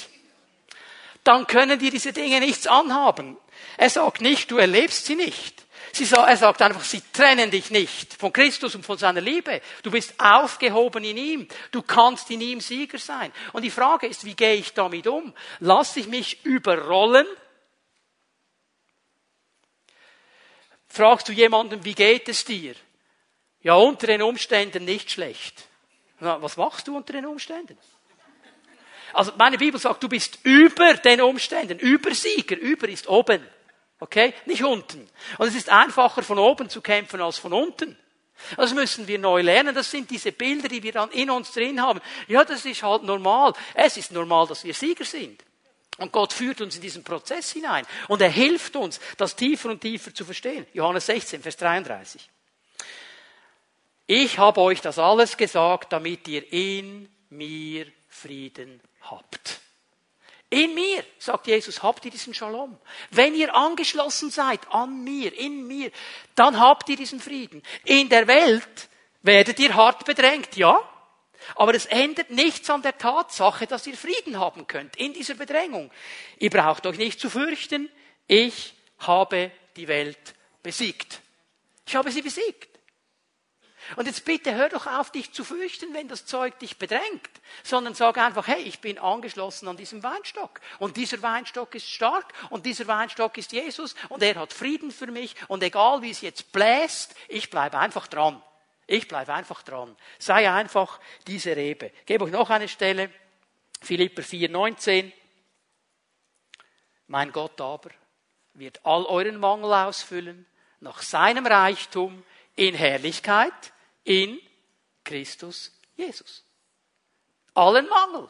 dann 1.24 1.46
können 1.46 1.78
dir 1.78 1.90
diese 1.90 2.12
Dinge 2.12 2.40
nichts 2.40 2.66
anhaben. 2.66 3.38
Er 3.78 3.88
sagt 3.88 4.20
nicht, 4.20 4.50
du 4.50 4.58
erlebst 4.58 5.06
sie 5.06 5.14
nicht. 5.14 5.64
er 5.98 6.36
sagt 6.36 6.60
einfach, 6.60 6.84
sie 6.84 7.02
trennen 7.12 7.50
dich 7.50 7.70
nicht 7.70 8.12
von 8.14 8.34
Christus 8.34 8.74
und 8.74 8.84
von 8.84 8.98
seiner 8.98 9.22
Liebe. 9.22 9.62
Du 9.82 9.90
bist 9.90 10.12
aufgehoben 10.18 11.04
in 11.04 11.16
ihm. 11.16 11.48
Du 11.70 11.80
kannst 11.80 12.30
in 12.30 12.42
ihm 12.42 12.60
Sieger 12.60 12.98
sein. 12.98 13.32
Und 13.54 13.62
die 13.62 13.70
Frage 13.70 14.06
ist, 14.06 14.26
wie 14.26 14.34
gehe 14.34 14.56
ich 14.56 14.74
damit 14.74 15.06
um? 15.06 15.32
Lass 15.60 15.96
ich 15.96 16.06
mich 16.06 16.44
überrollen? 16.44 17.26
Fragst 20.86 21.28
du 21.28 21.32
jemanden, 21.32 21.82
wie 21.84 21.94
geht 21.94 22.28
es 22.28 22.44
dir? 22.44 22.74
Ja, 23.62 23.74
unter 23.74 24.06
den 24.06 24.20
Umständen 24.20 24.84
nicht 24.84 25.10
schlecht. 25.10 25.68
Was 26.20 26.56
machst 26.56 26.88
du 26.88 26.96
unter 26.96 27.12
den 27.12 27.26
Umständen? 27.26 27.78
Also 29.12 29.32
meine 29.38 29.58
Bibel 29.58 29.80
sagt, 29.80 30.02
du 30.02 30.08
bist 30.08 30.38
über 30.42 30.94
den 30.94 31.20
Umständen, 31.20 31.78
Übersieger. 31.78 32.56
Über 32.56 32.88
ist 32.88 33.08
oben. 33.08 33.46
Okay? 34.00 34.34
Nicht 34.46 34.64
unten. 34.64 35.08
Und 35.38 35.48
es 35.48 35.54
ist 35.54 35.70
einfacher 35.70 36.22
von 36.22 36.38
oben 36.38 36.68
zu 36.68 36.80
kämpfen 36.80 37.20
als 37.20 37.38
von 37.38 37.52
unten. 37.52 37.96
Das 38.56 38.72
müssen 38.72 39.08
wir 39.08 39.18
neu 39.18 39.42
lernen. 39.42 39.74
Das 39.74 39.90
sind 39.90 40.10
diese 40.10 40.32
Bilder, 40.32 40.68
die 40.68 40.82
wir 40.82 40.92
dann 40.92 41.10
in 41.10 41.30
uns 41.30 41.52
drin 41.52 41.82
haben. 41.82 42.00
Ja, 42.28 42.44
das 42.44 42.64
ist 42.64 42.82
halt 42.82 43.02
normal. 43.02 43.52
Es 43.74 43.96
ist 43.96 44.12
normal, 44.12 44.46
dass 44.46 44.64
wir 44.64 44.74
Sieger 44.74 45.04
sind. 45.04 45.42
Und 45.98 46.12
Gott 46.12 46.32
führt 46.32 46.60
uns 46.60 46.76
in 46.76 46.82
diesen 46.82 47.02
Prozess 47.02 47.50
hinein. 47.50 47.84
Und 48.06 48.22
er 48.22 48.30
hilft 48.30 48.76
uns, 48.76 49.00
das 49.16 49.34
tiefer 49.34 49.70
und 49.70 49.80
tiefer 49.80 50.14
zu 50.14 50.24
verstehen. 50.24 50.64
Johannes 50.72 51.06
16, 51.06 51.42
Vers 51.42 51.56
33. 51.56 52.28
Ich 54.11 54.38
habe 54.38 54.62
euch 54.62 54.80
das 54.80 54.98
alles 54.98 55.36
gesagt, 55.36 55.92
damit 55.92 56.26
ihr 56.28 56.50
in 56.50 57.11
mir 57.28 57.86
Frieden 58.09 58.80
habt. 59.02 59.61
In 60.48 60.74
mir, 60.74 61.04
sagt 61.18 61.46
Jesus, 61.46 61.82
habt 61.82 62.06
ihr 62.06 62.11
diesen 62.11 62.32
Shalom. 62.32 62.78
Wenn 63.11 63.34
ihr 63.34 63.54
angeschlossen 63.54 64.30
seid 64.30 64.61
an 64.72 65.04
mir, 65.04 65.38
in 65.38 65.66
mir, 65.66 65.90
dann 66.34 66.59
habt 66.59 66.88
ihr 66.88 66.96
diesen 66.96 67.20
Frieden. 67.20 67.62
In 67.84 68.09
der 68.09 68.26
Welt 68.26 68.88
werdet 69.20 69.59
ihr 69.61 69.74
hart 69.74 70.06
bedrängt, 70.06 70.56
ja. 70.56 70.80
Aber 71.54 71.74
es 71.74 71.84
ändert 71.84 72.30
nichts 72.30 72.70
an 72.70 72.80
der 72.80 72.96
Tatsache, 72.96 73.66
dass 73.66 73.86
ihr 73.86 73.96
Frieden 73.96 74.40
haben 74.40 74.66
könnt 74.66 74.96
in 74.96 75.12
dieser 75.12 75.34
Bedrängung. 75.34 75.92
Ihr 76.38 76.48
braucht 76.48 76.86
euch 76.86 76.96
nicht 76.96 77.20
zu 77.20 77.28
fürchten. 77.28 77.90
Ich 78.26 78.72
habe 79.00 79.50
die 79.76 79.86
Welt 79.86 80.34
besiegt. 80.62 81.20
Ich 81.86 81.94
habe 81.94 82.11
sie 82.11 82.22
besiegt. 82.22 82.67
Und 83.97 84.07
jetzt 84.07 84.24
bitte 84.24 84.55
hör 84.55 84.68
doch 84.68 84.86
auf, 84.86 85.11
dich 85.11 85.32
zu 85.32 85.45
fürchten, 85.45 85.95
wenn 85.95 86.09
das 86.09 86.26
Zeug 86.26 86.59
dich 86.59 86.78
bedrängt, 86.78 87.30
sondern 87.62 87.95
sag 87.95 88.18
einfach, 88.18 88.47
hey, 88.47 88.62
ich 88.62 88.80
bin 88.80 88.99
angeschlossen 88.99 89.68
an 89.68 89.76
diesem 89.76 90.03
Weinstock. 90.03 90.61
Und 90.78 90.97
dieser 90.97 91.22
Weinstock 91.22 91.74
ist 91.74 91.89
stark 91.89 92.32
und 92.51 92.66
dieser 92.66 92.86
Weinstock 92.86 93.39
ist 93.39 93.53
Jesus 93.53 93.95
und 94.09 94.22
er 94.22 94.36
hat 94.36 94.53
Frieden 94.53 94.91
für 94.91 95.07
mich 95.07 95.34
und 95.49 95.62
egal 95.62 96.03
wie 96.03 96.11
es 96.11 96.20
jetzt 96.20 96.53
bläst, 96.53 97.14
ich 97.28 97.51
bleibe 97.51 97.78
einfach 97.78 98.07
dran. 98.07 98.43
Ich 98.86 99.07
bleibe 99.07 99.34
einfach 99.34 99.62
dran. 99.62 99.97
Sei 100.18 100.51
einfach 100.51 100.99
diese 101.26 101.55
Rebe. 101.55 101.93
Ich 102.01 102.07
gebe 102.07 102.24
euch 102.24 102.32
noch 102.32 102.49
eine 102.49 102.68
Stelle. 102.68 103.11
Philipper 103.82 104.22
4, 104.22 104.49
19. 104.49 105.12
Mein 107.07 107.32
Gott 107.32 107.61
aber 107.61 107.91
wird 108.55 108.84
all 108.84 109.05
euren 109.05 109.39
Mangel 109.39 109.72
ausfüllen 109.72 110.47
nach 110.80 111.03
seinem 111.03 111.47
Reichtum 111.47 112.24
in 112.57 112.74
Herrlichkeit 112.74 113.72
in 114.05 114.40
Christus 115.05 115.72
Jesus. 115.96 116.44
Allen 117.55 117.88
Mangel. 117.88 118.28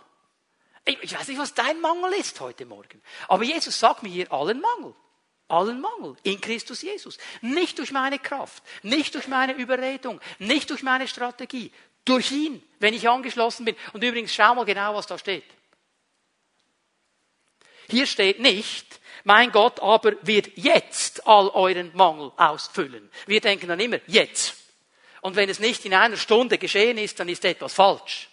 Ich 1.02 1.14
weiß 1.14 1.28
nicht, 1.28 1.38
was 1.38 1.52
dein 1.52 1.80
Mangel 1.80 2.12
ist 2.14 2.40
heute 2.40 2.64
Morgen. 2.64 3.02
Aber 3.28 3.44
Jesus 3.44 3.78
sagt 3.78 4.02
mir 4.02 4.08
hier 4.08 4.32
allen 4.32 4.60
Mangel. 4.60 4.94
Allen 5.48 5.80
Mangel 5.80 6.16
in 6.22 6.40
Christus 6.40 6.82
Jesus. 6.82 7.18
Nicht 7.42 7.78
durch 7.78 7.92
meine 7.92 8.18
Kraft, 8.18 8.62
nicht 8.82 9.14
durch 9.14 9.28
meine 9.28 9.52
Überredung, 9.52 10.20
nicht 10.38 10.70
durch 10.70 10.82
meine 10.82 11.06
Strategie. 11.06 11.72
Durch 12.04 12.32
ihn, 12.32 12.62
wenn 12.78 12.94
ich 12.94 13.06
angeschlossen 13.08 13.66
bin. 13.66 13.76
Und 13.92 14.02
übrigens, 14.02 14.34
schau 14.34 14.54
mal 14.54 14.64
genau, 14.64 14.94
was 14.94 15.06
da 15.06 15.18
steht. 15.18 15.44
Hier 17.90 18.06
steht 18.06 18.40
nicht, 18.40 19.00
mein 19.24 19.50
Gott 19.50 19.80
aber 19.80 20.14
wird 20.22 20.56
jetzt 20.56 21.26
all 21.26 21.48
euren 21.50 21.90
Mangel 21.94 22.32
ausfüllen. 22.36 23.10
Wir 23.26 23.40
denken 23.40 23.68
dann 23.68 23.80
immer, 23.80 23.98
jetzt. 24.06 24.54
Und 25.28 25.36
wenn 25.36 25.50
es 25.50 25.58
nicht 25.58 25.84
in 25.84 25.92
einer 25.92 26.16
Stunde 26.16 26.56
geschehen 26.56 26.96
ist, 26.96 27.20
dann 27.20 27.28
ist 27.28 27.44
etwas 27.44 27.74
falsch. 27.74 28.30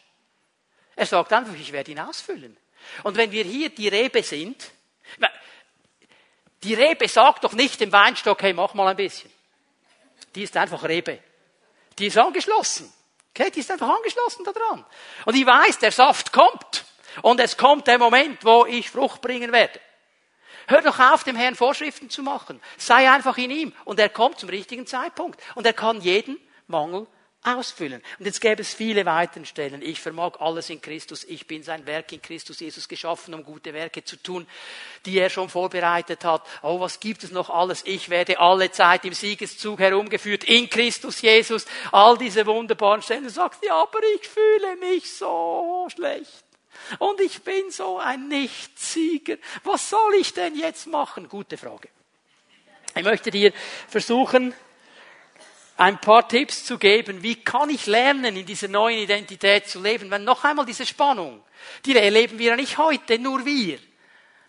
Er 0.95 1.05
sagt 1.05 1.33
einfach, 1.33 1.53
ich 1.53 1.73
werde 1.73 1.91
ihn 1.91 1.99
ausfüllen. 1.99 2.55
Und 3.03 3.17
wenn 3.17 3.33
wir 3.33 3.43
hier 3.43 3.67
die 3.67 3.89
Rebe 3.89 4.23
sind, 4.23 4.71
die 6.63 6.73
Rebe 6.73 7.09
sagt 7.09 7.43
doch 7.43 7.51
nicht 7.51 7.81
dem 7.81 7.91
Weinstock, 7.91 8.41
hey, 8.41 8.53
mach 8.53 8.73
mal 8.75 8.87
ein 8.87 8.95
bisschen. 8.95 9.29
Die 10.35 10.43
ist 10.43 10.55
einfach 10.55 10.85
Rebe. 10.85 11.19
Die 11.99 12.05
ist 12.05 12.17
angeschlossen. 12.17 12.93
Okay, 13.31 13.51
die 13.51 13.59
ist 13.59 13.71
einfach 13.71 13.89
angeschlossen 13.89 14.45
daran. 14.45 14.85
Und 15.25 15.35
ich 15.35 15.45
weiß, 15.45 15.79
der 15.79 15.91
Saft 15.91 16.31
kommt. 16.31 16.85
Und 17.23 17.41
es 17.41 17.57
kommt 17.57 17.87
der 17.87 17.99
Moment, 17.99 18.45
wo 18.45 18.65
ich 18.65 18.89
Frucht 18.89 19.19
bringen 19.19 19.51
werde. 19.51 19.81
Hör 20.69 20.81
doch 20.81 20.97
auf, 20.97 21.25
dem 21.25 21.35
Herrn 21.35 21.55
Vorschriften 21.55 22.09
zu 22.09 22.23
machen. 22.23 22.61
Sei 22.77 23.11
einfach 23.11 23.37
in 23.37 23.51
ihm. 23.51 23.73
Und 23.83 23.99
er 23.99 24.07
kommt 24.07 24.39
zum 24.39 24.47
richtigen 24.47 24.87
Zeitpunkt. 24.87 25.41
Und 25.55 25.65
er 25.65 25.73
kann 25.73 25.99
jeden 25.99 26.39
Mangel 26.68 27.07
ausfüllen. 27.45 28.01
Und 28.18 28.26
jetzt 28.26 28.41
gäbe 28.41 28.61
es 28.61 28.74
viele 28.74 29.05
weitere 29.05 29.45
Stellen. 29.45 29.82
Ich 29.82 30.01
vermag 30.01 30.39
alles 30.39 30.70
in 30.70 30.82
Christus. 30.82 31.24
Ich 31.24 31.45
bin 31.45 31.61
sein 31.61 31.86
Werk 31.86 32.11
in 32.11 32.22
Christus 32.22 32.59
Jesus 32.59 32.88
geschaffen, 32.88 33.34
um 33.34 33.43
gute 33.43 33.74
Werke 33.74 34.03
zu 34.03 34.16
tun, 34.18 34.47
die 35.05 35.20
er 35.20 35.30
schon 35.30 35.47
vorbereitet 35.47 36.26
hat. 36.26 36.41
Oh, 36.63 36.80
was 36.80 36.99
gibt 36.99 37.24
es 37.24 37.32
noch 37.32 37.49
alles? 37.49 37.84
Ich 37.86 38.09
werde 38.09 38.39
alle 38.39 38.72
Zeit 38.72 39.05
im 39.05 39.13
Siegeszug 39.13 39.80
herumgeführt 39.80 40.43
in 40.43 40.70
Christus 40.70 41.22
Jesus. 41.22 41.66
All 41.91 42.18
diese 42.18 42.45
wunderbaren 42.47 43.01
Stellen. 43.01 43.24
Du 43.24 43.30
sagst, 43.30 43.63
ja, 43.63 43.80
aber 43.80 43.99
ich 44.16 44.28
fühle 44.28 44.76
mich 44.78 45.13
so 45.13 45.88
schlecht. 45.93 46.45
Und 46.99 47.22
ich 47.22 47.41
bin 47.43 47.70
so 47.70 47.99
ein 47.99 48.28
Nichtsieger. 48.28 49.38
Was 49.63 49.89
soll 49.89 50.16
ich 50.20 50.34
denn 50.34 50.55
jetzt 50.55 50.88
machen? 50.88 51.30
Gute 51.30 51.57
Frage. 51.57 51.89
Ich 52.95 53.03
möchte 53.03 53.30
dir 53.30 53.53
versuchen, 53.88 54.53
ein 55.78 55.99
paar 55.99 56.28
Tipps 56.28 56.63
zu 56.63 56.78
geben, 56.78 57.21
wie 57.21 57.36
kann 57.36 57.69
ich 57.69 57.86
lernen, 57.86 58.36
in 58.36 58.45
dieser 58.45 58.67
neuen 58.67 58.99
Identität 58.99 59.67
zu 59.67 59.82
leben. 59.82 60.09
Wenn 60.09 60.23
noch 60.23 60.43
einmal 60.43 60.65
diese 60.65 60.86
Spannung, 60.86 61.43
die 61.86 61.95
erleben 61.95 62.39
wir 62.39 62.51
ja 62.51 62.55
nicht 62.55 62.78
heute, 62.78 63.19
nur 63.19 63.45
wir. 63.45 63.80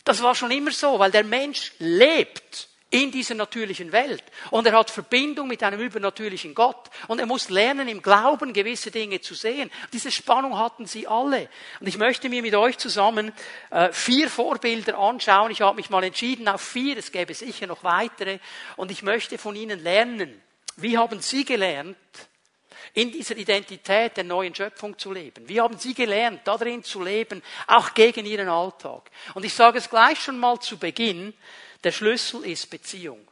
Das 0.04 0.22
war 0.22 0.36
schon 0.36 0.52
immer 0.52 0.70
so, 0.70 0.98
weil 0.98 1.10
der 1.10 1.24
Mensch 1.24 1.72
lebt 1.78 2.68
in 2.90 3.10
dieser 3.10 3.34
natürlichen 3.34 3.90
Welt 3.90 4.22
und 4.52 4.64
er 4.64 4.74
hat 4.74 4.90
Verbindung 4.90 5.48
mit 5.48 5.60
einem 5.64 5.80
übernatürlichen 5.80 6.54
Gott 6.54 6.88
und 7.08 7.18
er 7.18 7.26
muss 7.26 7.50
lernen, 7.50 7.88
im 7.88 8.00
Glauben 8.00 8.52
gewisse 8.52 8.92
Dinge 8.92 9.20
zu 9.20 9.34
sehen. 9.34 9.72
Diese 9.92 10.12
Spannung 10.12 10.56
hatten 10.56 10.86
sie 10.86 11.08
alle. 11.08 11.48
Und 11.80 11.88
ich 11.88 11.98
möchte 11.98 12.28
mir 12.28 12.42
mit 12.42 12.54
euch 12.54 12.78
zusammen 12.78 13.32
äh, 13.70 13.90
vier 13.92 14.30
Vorbilder 14.30 14.96
anschauen. 14.96 15.50
Ich 15.50 15.62
habe 15.62 15.74
mich 15.74 15.90
mal 15.90 16.04
entschieden 16.04 16.46
auf 16.46 16.60
vier, 16.60 16.96
es 16.96 17.10
gäbe 17.10 17.34
sicher 17.34 17.66
noch 17.66 17.82
weitere 17.82 18.38
und 18.76 18.92
ich 18.92 19.02
möchte 19.02 19.36
von 19.36 19.56
ihnen 19.56 19.82
lernen 19.82 20.40
wie 20.76 20.98
haben 20.98 21.20
Sie 21.20 21.44
gelernt, 21.44 21.96
in 22.92 23.12
dieser 23.12 23.36
Identität 23.36 24.16
der 24.16 24.24
neuen 24.24 24.54
Schöpfung 24.54 24.98
zu 24.98 25.12
leben? 25.12 25.48
Wie 25.48 25.60
haben 25.60 25.78
Sie 25.78 25.94
gelernt, 25.94 26.40
darin 26.44 26.82
zu 26.82 27.02
leben, 27.02 27.42
auch 27.66 27.94
gegen 27.94 28.24
Ihren 28.24 28.48
Alltag? 28.48 29.10
Und 29.34 29.44
ich 29.44 29.52
sage 29.52 29.78
es 29.78 29.90
gleich 29.90 30.20
schon 30.20 30.38
mal 30.38 30.58
zu 30.60 30.78
Beginn, 30.78 31.34
der 31.84 31.92
Schlüssel 31.92 32.44
ist 32.44 32.70
Beziehung. 32.70 33.26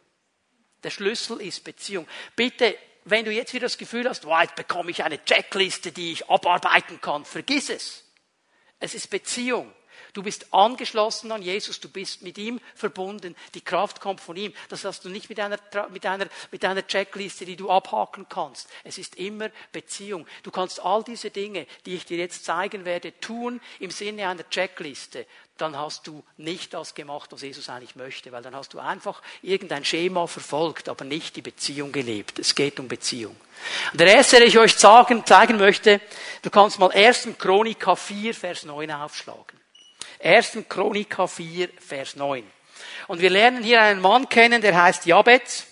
Der 0.83 0.91
Schlüssel 0.91 1.41
ist 1.41 1.65
Beziehung. 1.65 2.07
Bitte, 2.37 2.77
wenn 3.05 3.25
du 3.25 3.31
jetzt 3.31 3.55
wieder 3.55 3.67
das 3.67 3.79
Gefühl 3.79 4.09
hast, 4.09 4.27
wow, 4.27 4.43
jetzt 4.43 4.55
bekomme 4.55 4.91
ich 4.91 5.03
eine 5.03 5.25
Checkliste, 5.25 5.93
die 5.93 6.13
ich 6.13 6.29
abarbeiten 6.29 7.01
kann, 7.01 7.25
vergiss 7.25 7.71
es. 7.71 8.05
Es 8.81 8.95
ist 8.95 9.09
Beziehung. 9.09 9.73
Du 10.15 10.23
bist 10.23 10.55
angeschlossen 10.55 11.31
an 11.33 11.43
Jesus, 11.43 11.81
du 11.81 11.89
bist 11.89 12.23
mit 12.23 12.39
ihm 12.39 12.61
verbunden, 12.75 13.35
die 13.53 13.61
Kraft 13.61 14.01
kommt 14.01 14.21
von 14.21 14.37
ihm. 14.37 14.55
Das 14.69 14.85
hast 14.85 15.05
du 15.05 15.09
nicht 15.11 15.29
mit 15.29 15.41
einer, 15.41 15.59
mit 15.91 16.07
einer, 16.07 16.29
mit 16.51 16.65
einer 16.65 16.87
Checkliste, 16.87 17.45
die 17.45 17.57
du 17.57 17.69
abhaken 17.69 18.27
kannst. 18.29 18.69
Es 18.85 18.97
ist 18.97 19.17
immer 19.17 19.51
Beziehung. 19.73 20.27
Du 20.45 20.51
kannst 20.51 20.81
all 20.81 21.03
diese 21.03 21.31
Dinge, 21.31 21.67
die 21.85 21.97
ich 21.97 22.07
dir 22.07 22.17
jetzt 22.17 22.45
zeigen 22.45 22.85
werde, 22.85 23.19
tun 23.21 23.61
im 23.81 23.91
Sinne 23.91 24.29
einer 24.29 24.49
Checkliste 24.49 25.27
dann 25.57 25.79
hast 25.79 26.07
du 26.09 26.25
nicht 26.37 26.75
das 26.75 26.95
gemacht, 26.95 27.31
was 27.31 27.43
Jesus 27.43 27.69
eigentlich 27.69 27.95
möchte, 27.95 28.33
weil 28.33 28.43
dann 28.43 28.57
hast 28.57 28.75
du 28.75 28.81
einfach 28.81 29.23
irgendein 29.41 29.85
Schema 29.85 30.27
verfolgt, 30.27 30.89
aber 30.89 31.05
nicht 31.05 31.37
die 31.37 31.43
Beziehung 31.43 31.93
gelebt. 31.93 32.41
Es 32.41 32.57
geht 32.57 32.81
um 32.81 32.89
Beziehung. 32.89 33.37
Und 33.93 34.01
der 34.01 34.09
erste, 34.09 34.39
den 34.39 34.49
ich 34.49 34.59
euch 34.59 34.75
sagen, 34.75 35.25
zeigen 35.25 35.57
möchte, 35.57 36.01
du 36.43 36.51
kannst 36.51 36.81
mal 36.81 36.91
1. 36.91 37.29
Chronika 37.39 37.95
4, 37.95 38.35
Vers 38.35 38.65
9 38.65 38.91
aufschlagen. 38.91 39.64
1. 40.25 40.65
Chronika 40.69 41.27
4, 41.27 41.69
Vers 41.79 42.17
9. 42.17 42.45
Und 43.09 43.21
wir 43.21 43.31
lernen 43.31 43.63
hier 43.63 43.83
einen 43.83 44.01
Mann 44.01 44.29
kennen, 44.29 44.63
der 44.63 44.83
heißt 44.83 45.05
Jabez. 45.07 45.67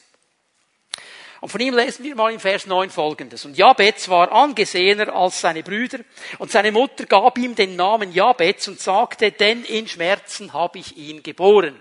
Und 1.41 1.49
von 1.49 1.61
ihm 1.61 1.75
lesen 1.75 2.05
wir 2.05 2.15
mal 2.15 2.33
in 2.33 2.39
Vers 2.39 2.67
9 2.67 2.91
folgendes. 2.91 3.45
Und 3.45 3.57
Jabez 3.57 4.09
war 4.09 4.31
angesehener 4.31 5.13
als 5.13 5.41
seine 5.41 5.63
Brüder. 5.63 5.99
Und 6.39 6.53
seine 6.53 6.71
Mutter 6.71 7.07
gab 7.07 7.37
ihm 7.39 7.55
den 7.55 7.75
Namen 7.75 8.13
Jabez 8.13 8.69
und 8.69 8.79
sagte, 8.79 9.33
denn 9.33 9.65
in 9.65 9.89
Schmerzen 9.89 10.53
habe 10.53 10.79
ich 10.79 10.97
ihn 10.97 11.23
geboren. 11.23 11.81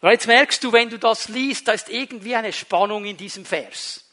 Und 0.00 0.10
jetzt 0.10 0.28
merkst 0.28 0.62
du, 0.62 0.72
wenn 0.72 0.90
du 0.90 0.98
das 0.98 1.28
liest, 1.28 1.66
da 1.66 1.72
ist 1.72 1.88
irgendwie 1.88 2.36
eine 2.36 2.52
Spannung 2.52 3.04
in 3.04 3.16
diesem 3.16 3.44
Vers. 3.44 4.04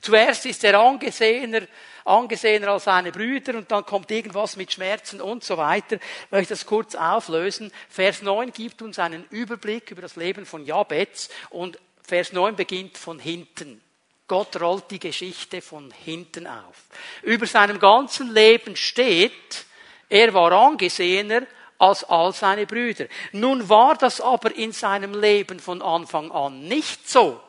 Zuerst 0.00 0.46
ist 0.46 0.64
er 0.64 0.80
angesehener, 0.80 1.60
angesehener 2.04 2.68
als 2.68 2.84
seine 2.84 3.12
Brüder 3.12 3.56
und 3.56 3.70
dann 3.70 3.84
kommt 3.84 4.10
irgendwas 4.10 4.56
mit 4.56 4.72
Schmerzen 4.72 5.20
und 5.20 5.44
so 5.44 5.56
weiter. 5.56 5.96
Ich 5.96 6.30
möchte 6.30 6.54
das 6.54 6.66
kurz 6.66 6.94
auflösen. 6.94 7.72
Vers 7.88 8.22
9 8.22 8.52
gibt 8.52 8.82
uns 8.82 8.98
einen 8.98 9.24
Überblick 9.30 9.90
über 9.90 10.02
das 10.02 10.16
Leben 10.16 10.46
von 10.46 10.64
Jabez 10.64 11.28
und 11.50 11.78
Vers 12.02 12.32
9 12.32 12.56
beginnt 12.56 12.98
von 12.98 13.18
hinten. 13.18 13.80
Gott 14.28 14.60
rollt 14.60 14.90
die 14.90 14.98
Geschichte 14.98 15.60
von 15.60 15.90
hinten 16.04 16.46
auf. 16.46 16.84
Über 17.22 17.46
seinem 17.46 17.78
ganzen 17.78 18.32
Leben 18.32 18.76
steht, 18.76 19.66
er 20.08 20.32
war 20.32 20.52
angesehener 20.52 21.42
als 21.78 22.04
all 22.04 22.32
seine 22.32 22.64
Brüder. 22.64 23.06
Nun 23.32 23.68
war 23.68 23.96
das 23.96 24.20
aber 24.20 24.54
in 24.54 24.72
seinem 24.72 25.20
Leben 25.20 25.58
von 25.58 25.82
Anfang 25.82 26.30
an 26.30 26.66
nicht 26.66 27.08
so. 27.08 27.40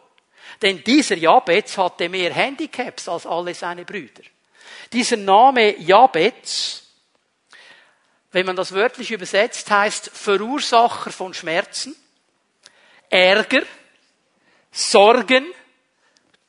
Denn 0.61 0.83
dieser 0.83 1.15
Jabez 1.15 1.77
hatte 1.77 2.09
mehr 2.09 2.33
Handicaps 2.33 3.07
als 3.07 3.25
alle 3.25 3.53
seine 3.53 3.85
Brüder. 3.85 4.23
Dieser 4.93 5.17
Name 5.17 5.75
Jabez, 5.79 6.83
wenn 8.31 8.45
man 8.45 8.55
das 8.55 8.71
wörtlich 8.71 9.11
übersetzt, 9.11 9.69
heißt 9.69 10.11
Verursacher 10.13 11.11
von 11.11 11.33
Schmerzen, 11.33 11.95
Ärger, 13.09 13.63
Sorgen, 14.71 15.45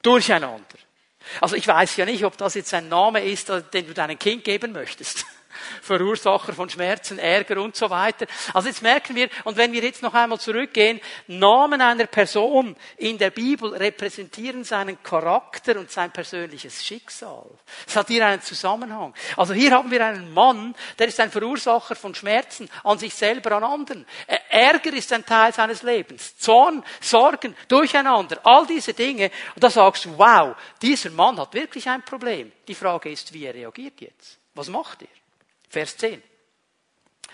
Durcheinander. 0.02 0.78
Also 1.40 1.56
ich 1.56 1.66
weiß 1.66 1.96
ja 1.96 2.04
nicht, 2.04 2.24
ob 2.24 2.36
das 2.36 2.54
jetzt 2.54 2.74
ein 2.74 2.88
Name 2.88 3.24
ist, 3.24 3.48
den 3.48 3.86
du 3.86 3.94
deinem 3.94 4.18
Kind 4.18 4.44
geben 4.44 4.72
möchtest. 4.72 5.24
Verursacher 5.82 6.52
von 6.52 6.68
Schmerzen, 6.70 7.18
Ärger 7.18 7.60
und 7.60 7.76
so 7.76 7.90
weiter. 7.90 8.26
Also 8.52 8.68
jetzt 8.68 8.82
merken 8.82 9.16
wir, 9.16 9.28
und 9.44 9.56
wenn 9.56 9.72
wir 9.72 9.82
jetzt 9.82 10.02
noch 10.02 10.14
einmal 10.14 10.38
zurückgehen, 10.40 11.00
Namen 11.26 11.80
einer 11.80 12.06
Person 12.06 12.76
in 12.96 13.18
der 13.18 13.30
Bibel 13.30 13.74
repräsentieren 13.74 14.64
seinen 14.64 15.02
Charakter 15.02 15.78
und 15.78 15.90
sein 15.90 16.12
persönliches 16.12 16.84
Schicksal. 16.84 17.46
Es 17.86 17.96
hat 17.96 18.08
hier 18.08 18.26
einen 18.26 18.42
Zusammenhang. 18.42 19.14
Also 19.36 19.54
hier 19.54 19.72
haben 19.72 19.90
wir 19.90 20.04
einen 20.04 20.32
Mann, 20.32 20.74
der 20.98 21.08
ist 21.08 21.20
ein 21.20 21.30
Verursacher 21.30 21.94
von 21.94 22.14
Schmerzen 22.14 22.68
an 22.82 22.98
sich 22.98 23.14
selber, 23.14 23.52
an 23.52 23.64
anderen. 23.64 24.06
Ärger 24.48 24.92
ist 24.92 25.12
ein 25.12 25.26
Teil 25.26 25.52
seines 25.52 25.82
Lebens. 25.82 26.36
Zorn, 26.38 26.84
Sorgen, 27.00 27.56
Durcheinander, 27.68 28.38
all 28.44 28.66
diese 28.66 28.94
Dinge. 28.94 29.30
Und 29.54 29.62
da 29.64 29.70
sagst 29.70 30.04
du, 30.04 30.18
wow, 30.18 30.54
dieser 30.80 31.10
Mann 31.10 31.38
hat 31.38 31.54
wirklich 31.54 31.88
ein 31.88 32.04
Problem. 32.04 32.52
Die 32.68 32.74
Frage 32.74 33.10
ist, 33.10 33.32
wie 33.32 33.44
er 33.44 33.54
reagiert 33.54 34.00
jetzt. 34.00 34.38
Was 34.54 34.68
macht 34.68 35.02
er? 35.02 35.23
Vers 35.74 35.96
10. 35.96 36.22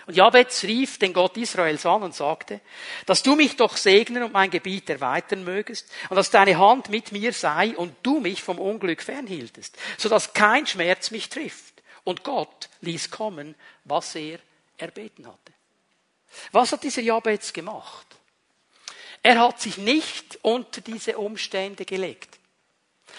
Und 0.07 0.15
Jabez 0.15 0.63
rief 0.63 0.97
den 0.97 1.13
Gott 1.13 1.37
Israels 1.37 1.85
an 1.85 2.01
und 2.01 2.15
sagte, 2.15 2.59
dass 3.05 3.21
du 3.21 3.35
mich 3.35 3.55
doch 3.55 3.77
segnen 3.77 4.23
und 4.23 4.33
mein 4.33 4.49
Gebiet 4.49 4.89
erweitern 4.89 5.43
mögest 5.43 5.87
und 6.09 6.15
dass 6.15 6.31
deine 6.31 6.57
Hand 6.57 6.89
mit 6.89 7.11
mir 7.11 7.33
sei 7.33 7.77
und 7.77 7.95
du 8.01 8.19
mich 8.19 8.41
vom 8.41 8.57
Unglück 8.57 9.03
fernhieltest, 9.03 9.77
so 9.97 10.09
dass 10.09 10.33
kein 10.33 10.65
Schmerz 10.65 11.11
mich 11.11 11.29
trifft. 11.29 11.83
Und 12.03 12.23
Gott 12.23 12.69
ließ 12.81 13.11
kommen, 13.11 13.53
was 13.83 14.15
er 14.15 14.39
erbeten 14.77 15.27
hatte. 15.27 15.53
Was 16.51 16.71
hat 16.71 16.83
dieser 16.83 17.03
Jabez 17.03 17.53
gemacht? 17.53 18.07
Er 19.21 19.39
hat 19.39 19.61
sich 19.61 19.77
nicht 19.77 20.39
unter 20.41 20.81
diese 20.81 21.19
Umstände 21.19 21.85
gelegt. 21.85 22.39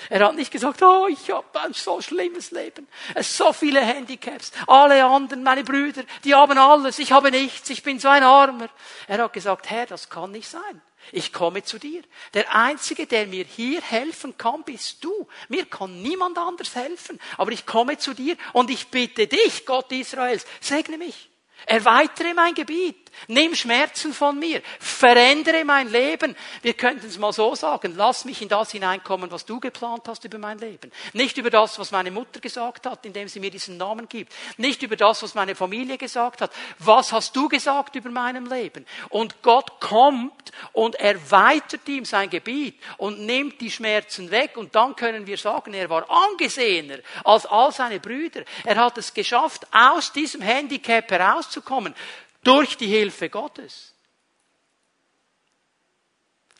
Er 0.08 0.26
hat 0.26 0.34
nicht 0.34 0.50
gesagt, 0.50 0.82
oh, 0.82 1.06
ich 1.08 1.30
habe 1.30 1.60
ein 1.60 1.72
so 1.72 2.00
schlimmes 2.00 2.50
Leben. 2.50 2.88
Es 3.14 3.36
so 3.36 3.52
viele 3.52 3.80
Handicaps. 3.80 4.52
Alle 4.66 5.04
anderen, 5.04 5.42
meine 5.42 5.64
Brüder, 5.64 6.04
die 6.24 6.34
haben 6.34 6.58
alles. 6.58 6.98
Ich 6.98 7.12
habe 7.12 7.30
nichts. 7.30 7.70
Ich 7.70 7.82
bin 7.82 7.98
so 7.98 8.08
ein 8.08 8.22
Armer. 8.22 8.68
Er 9.06 9.22
hat 9.22 9.32
gesagt, 9.32 9.70
Herr, 9.70 9.86
das 9.86 10.08
kann 10.08 10.32
nicht 10.32 10.48
sein. 10.48 10.82
Ich 11.10 11.32
komme 11.32 11.64
zu 11.64 11.78
dir. 11.78 12.02
Der 12.34 12.54
Einzige, 12.54 13.06
der 13.06 13.26
mir 13.26 13.44
hier 13.44 13.80
helfen 13.80 14.36
kann, 14.38 14.62
bist 14.62 15.02
du. 15.02 15.26
Mir 15.48 15.66
kann 15.66 16.00
niemand 16.02 16.38
anders 16.38 16.76
helfen. 16.76 17.18
Aber 17.38 17.50
ich 17.50 17.66
komme 17.66 17.98
zu 17.98 18.14
dir 18.14 18.36
und 18.52 18.70
ich 18.70 18.88
bitte 18.88 19.26
dich, 19.26 19.66
Gott 19.66 19.90
Israels, 19.90 20.46
segne 20.60 20.98
mich. 20.98 21.30
Erweitere 21.66 22.34
mein 22.34 22.54
Gebiet. 22.54 23.01
Nimm 23.28 23.54
Schmerzen 23.54 24.12
von 24.12 24.38
mir. 24.38 24.62
Verändere 24.78 25.64
mein 25.64 25.90
Leben. 25.90 26.36
Wir 26.62 26.74
könnten 26.74 27.06
es 27.06 27.18
mal 27.18 27.32
so 27.32 27.54
sagen. 27.54 27.94
Lass 27.96 28.24
mich 28.24 28.42
in 28.42 28.48
das 28.48 28.72
hineinkommen, 28.72 29.30
was 29.30 29.44
du 29.44 29.60
geplant 29.60 30.08
hast 30.08 30.24
über 30.24 30.38
mein 30.38 30.58
Leben. 30.58 30.90
Nicht 31.12 31.38
über 31.38 31.50
das, 31.50 31.78
was 31.78 31.90
meine 31.90 32.10
Mutter 32.10 32.40
gesagt 32.40 32.86
hat, 32.86 33.04
indem 33.06 33.28
sie 33.28 33.40
mir 33.40 33.50
diesen 33.50 33.76
Namen 33.76 34.08
gibt. 34.08 34.32
Nicht 34.56 34.82
über 34.82 34.96
das, 34.96 35.22
was 35.22 35.34
meine 35.34 35.54
Familie 35.54 35.98
gesagt 35.98 36.40
hat. 36.40 36.52
Was 36.78 37.12
hast 37.12 37.36
du 37.36 37.48
gesagt 37.48 37.94
über 37.96 38.10
meinem 38.10 38.46
Leben? 38.46 38.86
Und 39.08 39.42
Gott 39.42 39.80
kommt 39.80 40.52
und 40.72 40.94
erweitert 40.96 41.88
ihm 41.88 42.04
sein 42.04 42.30
Gebiet 42.30 42.78
und 42.96 43.20
nimmt 43.20 43.60
die 43.60 43.70
Schmerzen 43.70 44.30
weg. 44.30 44.56
Und 44.56 44.74
dann 44.74 44.96
können 44.96 45.26
wir 45.26 45.38
sagen, 45.38 45.74
er 45.74 45.88
war 45.90 46.06
angesehener 46.10 46.98
als 47.24 47.46
all 47.46 47.72
seine 47.72 48.00
Brüder. 48.00 48.42
Er 48.64 48.76
hat 48.76 48.98
es 48.98 49.14
geschafft, 49.14 49.66
aus 49.70 50.12
diesem 50.12 50.40
Handicap 50.40 51.10
herauszukommen. 51.10 51.94
Durch 52.42 52.76
die 52.76 52.88
Hilfe 52.88 53.28
Gottes. 53.28 53.94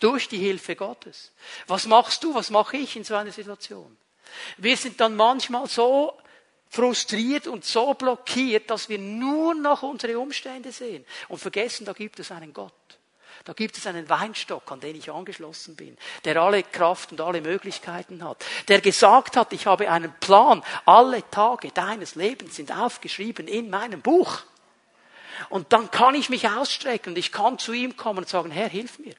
Durch 0.00 0.28
die 0.28 0.38
Hilfe 0.38 0.76
Gottes. 0.76 1.32
Was 1.66 1.86
machst 1.86 2.24
du, 2.24 2.34
was 2.34 2.50
mache 2.50 2.76
ich 2.76 2.96
in 2.96 3.04
so 3.04 3.14
einer 3.14 3.32
Situation? 3.32 3.96
Wir 4.56 4.76
sind 4.76 5.00
dann 5.00 5.16
manchmal 5.16 5.68
so 5.68 6.18
frustriert 6.68 7.46
und 7.46 7.64
so 7.64 7.94
blockiert, 7.94 8.70
dass 8.70 8.88
wir 8.88 8.98
nur 8.98 9.54
noch 9.54 9.82
unsere 9.82 10.18
Umstände 10.18 10.72
sehen 10.72 11.04
und 11.28 11.38
vergessen, 11.38 11.84
da 11.84 11.92
gibt 11.92 12.18
es 12.18 12.32
einen 12.32 12.54
Gott. 12.54 12.72
Da 13.44 13.52
gibt 13.52 13.76
es 13.76 13.86
einen 13.86 14.08
Weinstock, 14.08 14.70
an 14.70 14.80
den 14.80 14.96
ich 14.96 15.10
angeschlossen 15.10 15.74
bin, 15.74 15.98
der 16.24 16.36
alle 16.36 16.62
Kraft 16.62 17.12
und 17.12 17.20
alle 17.20 17.40
Möglichkeiten 17.40 18.22
hat, 18.24 18.44
der 18.68 18.80
gesagt 18.80 19.36
hat, 19.36 19.52
ich 19.52 19.66
habe 19.66 19.90
einen 19.90 20.14
Plan, 20.20 20.62
alle 20.86 21.28
Tage 21.30 21.72
deines 21.72 22.14
Lebens 22.14 22.56
sind 22.56 22.72
aufgeschrieben 22.72 23.48
in 23.48 23.68
meinem 23.68 24.00
Buch. 24.00 24.42
Und 25.48 25.72
dann 25.72 25.90
kann 25.90 26.14
ich 26.14 26.28
mich 26.28 26.48
ausstrecken 26.48 27.10
und 27.10 27.18
ich 27.18 27.32
kann 27.32 27.58
zu 27.58 27.72
ihm 27.72 27.96
kommen 27.96 28.20
und 28.20 28.28
sagen, 28.28 28.50
Herr, 28.50 28.68
hilf 28.68 28.98
mir. 28.98 29.14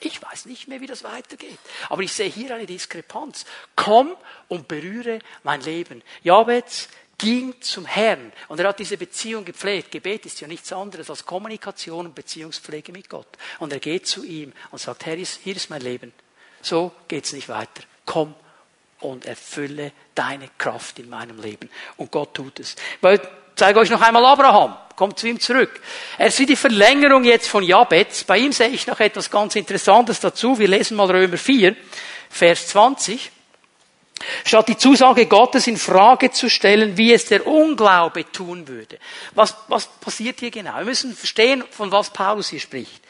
Ich 0.00 0.22
weiß 0.22 0.46
nicht 0.46 0.68
mehr, 0.68 0.80
wie 0.80 0.86
das 0.86 1.04
weitergeht. 1.04 1.58
Aber 1.88 2.02
ich 2.02 2.12
sehe 2.12 2.28
hier 2.28 2.54
eine 2.54 2.66
Diskrepanz. 2.66 3.46
Komm 3.74 4.14
und 4.48 4.68
berühre 4.68 5.20
mein 5.42 5.62
Leben. 5.62 6.02
Jabez 6.22 6.88
ging 7.18 7.58
zum 7.62 7.86
Herrn 7.86 8.32
und 8.48 8.60
er 8.60 8.68
hat 8.68 8.78
diese 8.78 8.98
Beziehung 8.98 9.44
gepflegt. 9.44 9.90
Gebet 9.90 10.26
ist 10.26 10.40
ja 10.40 10.48
nichts 10.48 10.72
anderes 10.72 11.08
als 11.08 11.24
Kommunikation 11.24 12.06
und 12.06 12.14
Beziehungspflege 12.14 12.92
mit 12.92 13.08
Gott. 13.08 13.28
Und 13.58 13.72
er 13.72 13.78
geht 13.78 14.06
zu 14.06 14.22
ihm 14.22 14.52
und 14.70 14.80
sagt, 14.80 15.06
Herr, 15.06 15.16
hier 15.16 15.56
ist 15.56 15.70
mein 15.70 15.80
Leben. 15.80 16.12
So 16.60 16.92
geht's 17.08 17.32
nicht 17.32 17.48
weiter. 17.48 17.82
Komm 18.04 18.34
und 19.00 19.24
erfülle 19.24 19.92
deine 20.14 20.50
Kraft 20.58 20.98
in 20.98 21.08
meinem 21.08 21.40
Leben. 21.40 21.70
Und 21.96 22.10
Gott 22.10 22.34
tut 22.34 22.60
es. 22.60 22.76
Weil 23.00 23.20
zeige 23.54 23.78
euch 23.78 23.90
noch 23.90 24.00
einmal 24.00 24.24
Abraham. 24.24 24.76
Kommt 24.96 25.18
zu 25.18 25.28
ihm 25.28 25.38
zurück. 25.38 25.80
Er 26.16 26.36
wie 26.38 26.46
die 26.46 26.56
Verlängerung 26.56 27.22
jetzt 27.24 27.48
von 27.48 27.62
Jabez. 27.62 28.24
Bei 28.24 28.38
ihm 28.38 28.52
sehe 28.52 28.68
ich 28.68 28.86
noch 28.86 28.98
etwas 28.98 29.30
ganz 29.30 29.54
Interessantes 29.54 30.20
dazu. 30.20 30.58
Wir 30.58 30.68
lesen 30.68 30.96
mal 30.96 31.10
Römer 31.10 31.36
4, 31.36 31.76
Vers 32.30 32.68
20. 32.68 33.30
Statt 34.44 34.68
die 34.68 34.78
Zusage 34.78 35.26
Gottes 35.26 35.66
in 35.66 35.76
Frage 35.76 36.30
zu 36.30 36.48
stellen, 36.48 36.96
wie 36.96 37.12
es 37.12 37.26
der 37.26 37.46
Unglaube 37.46 38.30
tun 38.32 38.66
würde. 38.66 38.98
Was, 39.34 39.54
was 39.68 39.86
passiert 39.86 40.40
hier 40.40 40.50
genau? 40.50 40.78
Wir 40.78 40.84
müssen 40.84 41.14
verstehen, 41.14 41.62
von 41.70 41.92
was 41.92 42.08
Paulus 42.08 42.48
hier 42.48 42.60
spricht. 42.60 43.02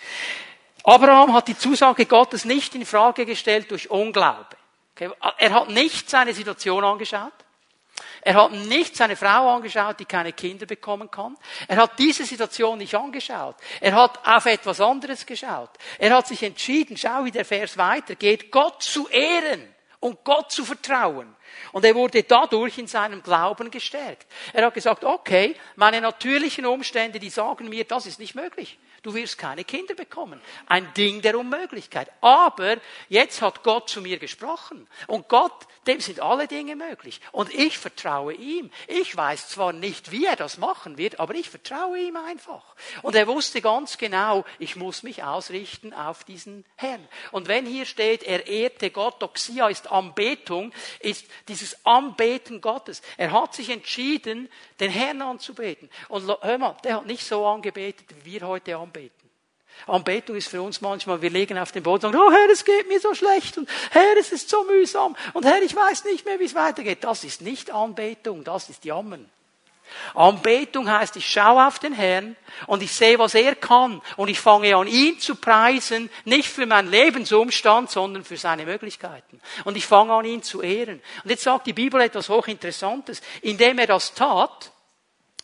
Abraham 0.83 1.33
hat 1.33 1.47
die 1.47 1.57
Zusage 1.57 2.07
Gottes 2.07 2.45
nicht 2.45 2.75
in 2.75 2.85
Frage 2.85 3.25
gestellt 3.25 3.71
durch 3.71 3.91
Unglaube. 3.91 4.57
Okay? 4.95 5.11
Er 5.39 5.53
hat 5.53 5.71
nicht 5.71 6.11
seine 6.11 6.35
Situation 6.35 6.83
angeschaut. 6.83 7.33
Er 8.27 8.35
hat 8.35 8.51
nicht 8.51 8.97
seine 8.97 9.15
Frau 9.15 9.55
angeschaut, 9.55 10.01
die 10.01 10.05
keine 10.05 10.33
Kinder 10.33 10.67
bekommen 10.67 11.09
kann. 11.13 11.37
Er 11.69 11.77
hat 11.77 11.97
diese 11.97 12.25
Situation 12.25 12.77
nicht 12.77 12.93
angeschaut. 12.93 13.55
Er 13.81 13.95
hat 13.95 14.19
auf 14.27 14.47
etwas 14.47 14.81
anderes 14.81 15.25
geschaut. 15.25 15.71
Er 15.97 16.13
hat 16.13 16.27
sich 16.27 16.43
entschieden, 16.43 16.97
schau 16.97 17.25
wie 17.25 17.31
der 17.31 17.45
Vers 17.45 17.79
weitergeht, 17.79 18.51
Gott 18.51 18.83
zu 18.83 19.07
ehren 19.07 19.73
und 20.01 20.25
Gott 20.25 20.51
zu 20.51 20.65
vertrauen. 20.65 21.37
Und 21.71 21.85
er 21.85 21.95
wurde 21.95 22.25
dadurch 22.25 22.79
in 22.79 22.89
seinem 22.89 23.23
Glauben 23.23 23.71
gestärkt. 23.71 24.27
Er 24.53 24.67
hat 24.67 24.75
gesagt, 24.75 25.05
okay, 25.05 25.55
meine 25.77 26.01
natürlichen 26.01 26.67
Umstände, 26.67 27.21
die 27.21 27.31
sagen 27.31 27.69
mir, 27.69 27.85
das 27.85 28.07
ist 28.07 28.19
nicht 28.19 28.35
möglich. 28.35 28.77
Du 29.03 29.15
wirst 29.15 29.39
keine 29.39 29.65
Kinder 29.65 29.95
bekommen. 29.95 30.41
Ein 30.67 30.93
Ding 30.95 31.23
der 31.23 31.39
Unmöglichkeit. 31.39 32.11
Aber 32.21 32.77
jetzt 33.09 33.43
hat 33.43 33.63
Gott 33.63 33.89
zu 33.89 34.01
mir 34.01 34.19
gesprochen. 34.19 34.87
Und 35.07 35.29
Gott, 35.29 35.67
dem 35.87 36.01
sind 36.01 36.21
alle 36.21 36.49
Dinge 36.49 36.75
möglich. 36.77 37.21
Und 37.33 37.55
ich 37.55 37.79
vertraue 37.79 38.35
ihm. 38.35 38.71
Ich 38.89 39.17
weiß 39.17 39.49
zwar 39.49 39.73
nicht, 39.73 40.11
wie 40.11 40.27
er 40.27 40.37
das 40.37 40.59
machen 40.59 40.99
wird, 40.99 41.21
aber 41.21 41.35
ich 41.35 41.49
vertraue 41.49 41.99
ihm 41.99 42.17
einfach. 42.17 42.75
Und 43.03 43.15
er 43.15 43.27
wusste 43.27 43.61
ganz 43.61 43.99
genau, 43.99 44.45
ich 44.59 44.77
muss 44.77 45.03
mich 45.03 45.23
ausrichten 45.23 45.93
auf 45.95 46.25
diesen 46.25 46.65
Herrn. 46.77 47.07
Und 47.31 47.49
wenn 47.49 47.67
hier 47.67 47.87
steht, 47.87 48.23
er 48.25 48.47
ehrte 48.47 48.91
Gott, 48.91 49.23
Doxia 49.23 49.69
ist 49.69 49.91
Anbetung, 49.91 50.73
ist 51.01 51.27
dieses 51.49 51.85
Anbeten 51.87 52.61
Gottes. 52.61 53.03
Er 53.17 53.33
hat 53.33 53.55
sich 53.55 53.71
entschieden, 53.71 54.49
den 54.81 54.91
Herrn 54.91 55.23
anzubeten. 55.23 55.89
Und 56.09 56.27
hör 56.27 56.59
mal, 56.59 56.77
der 56.83 56.97
hat 56.97 57.07
nicht 57.07 57.25
so 57.25 57.47
angebetet, 57.47 58.07
wie 58.25 58.33
wir 58.33 58.49
heute 58.49 58.77
anbeten. 58.77 58.96
Anbetung 59.87 60.37
ist 60.37 60.49
für 60.49 60.63
uns 60.63 60.81
manchmal, 60.81 61.21
wir 61.23 61.31
legen 61.31 61.59
auf 61.59 61.71
den 61.71 61.83
Boden 61.83 62.07
und 62.07 62.13
sagen, 62.13 62.25
oh 62.27 62.33
Herr, 62.33 62.51
es 62.51 62.65
geht 62.65 62.89
mir 62.89 62.99
so 62.99 63.15
schlecht 63.15 63.59
und 63.59 63.69
Herr, 63.91 64.17
es 64.19 64.33
ist 64.33 64.49
so 64.49 64.65
mühsam 64.65 65.15
und 65.35 65.45
Herr, 65.45 65.63
ich 65.63 65.77
weiß 65.77 66.05
nicht 66.05 66.25
mehr, 66.25 66.41
wie 66.41 66.45
es 66.45 66.55
weitergeht. 66.55 67.05
Das 67.05 67.25
ist 67.25 67.43
nicht 67.43 67.71
Anbetung, 67.71 68.43
das 68.43 68.69
ist 68.69 68.85
Jammern. 68.85 69.29
Anbetung 70.15 70.91
heißt, 70.91 71.17
ich 71.17 71.31
schaue 71.31 71.67
auf 71.67 71.79
den 71.79 71.93
Herrn 71.93 72.37
und 72.67 72.83
ich 72.83 72.93
sehe, 72.93 73.19
was 73.19 73.35
er 73.35 73.55
kann 73.55 74.03
und 74.17 74.29
ich 74.29 74.41
fange 74.41 74.75
an, 74.75 74.87
ihn 74.87 75.21
zu 75.21 75.37
preisen, 75.37 76.11
nicht 76.25 76.49
für 76.49 76.67
meinen 76.67 76.91
Lebensumstand, 76.91 77.91
sondern 77.91 78.25
für 78.25 78.37
seine 78.37 78.65
Möglichkeiten. 78.65 79.41
Und 79.65 79.77
ich 79.77 79.87
fange 79.87 80.13
an, 80.13 80.25
ihn 80.25 80.43
zu 80.43 80.63
ehren. 80.63 81.01
Und 81.23 81.31
jetzt 81.31 81.45
sagt 81.45 81.67
die 81.67 81.73
Bibel 81.73 82.01
etwas 82.01 82.29
hochinteressantes. 82.29 83.21
Indem 83.43 83.79
er 83.79 83.87
das 83.87 84.15
tat, 84.15 84.73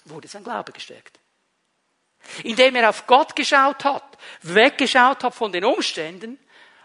wurde 0.05 0.27
sein 0.27 0.43
Glaube 0.43 0.73
gestärkt. 0.73 1.22
Indem 2.45 2.77
er 2.77 2.89
auf 2.89 3.07
Gott 3.07 3.37
geschaut 3.37 3.85
hat, 3.85 4.05
weggeschaut 4.43 5.25
hat 5.25 5.35
von 5.35 5.53
den 5.53 5.65
Umständen, 5.65 6.39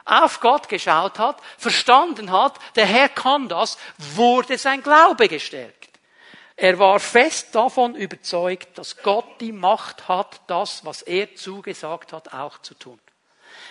auf 0.06 0.40
Gott 0.40 0.70
geschaut 0.70 1.20
hat, 1.20 1.42
verstanden 1.58 2.32
hat, 2.32 2.58
der 2.76 2.86
Herr 2.86 3.10
kann 3.10 3.50
das, 3.50 3.78
wurde 3.98 4.58
sein 4.58 4.82
Glaube 4.82 5.28
gestärkt. 5.28 6.00
Er 6.56 6.80
war 6.80 7.00
fest 7.00 7.54
davon 7.54 7.94
überzeugt, 7.94 8.78
dass 8.78 8.98
Gott 8.98 9.42
die 9.42 9.52
Macht 9.52 10.08
hat, 10.08 10.42
das, 10.48 10.84
was 10.86 11.04
er 11.04 11.36
zugesagt 11.36 12.14
hat, 12.14 12.34
auch 12.34 12.58
zu 12.60 12.74
tun. 12.74 13.00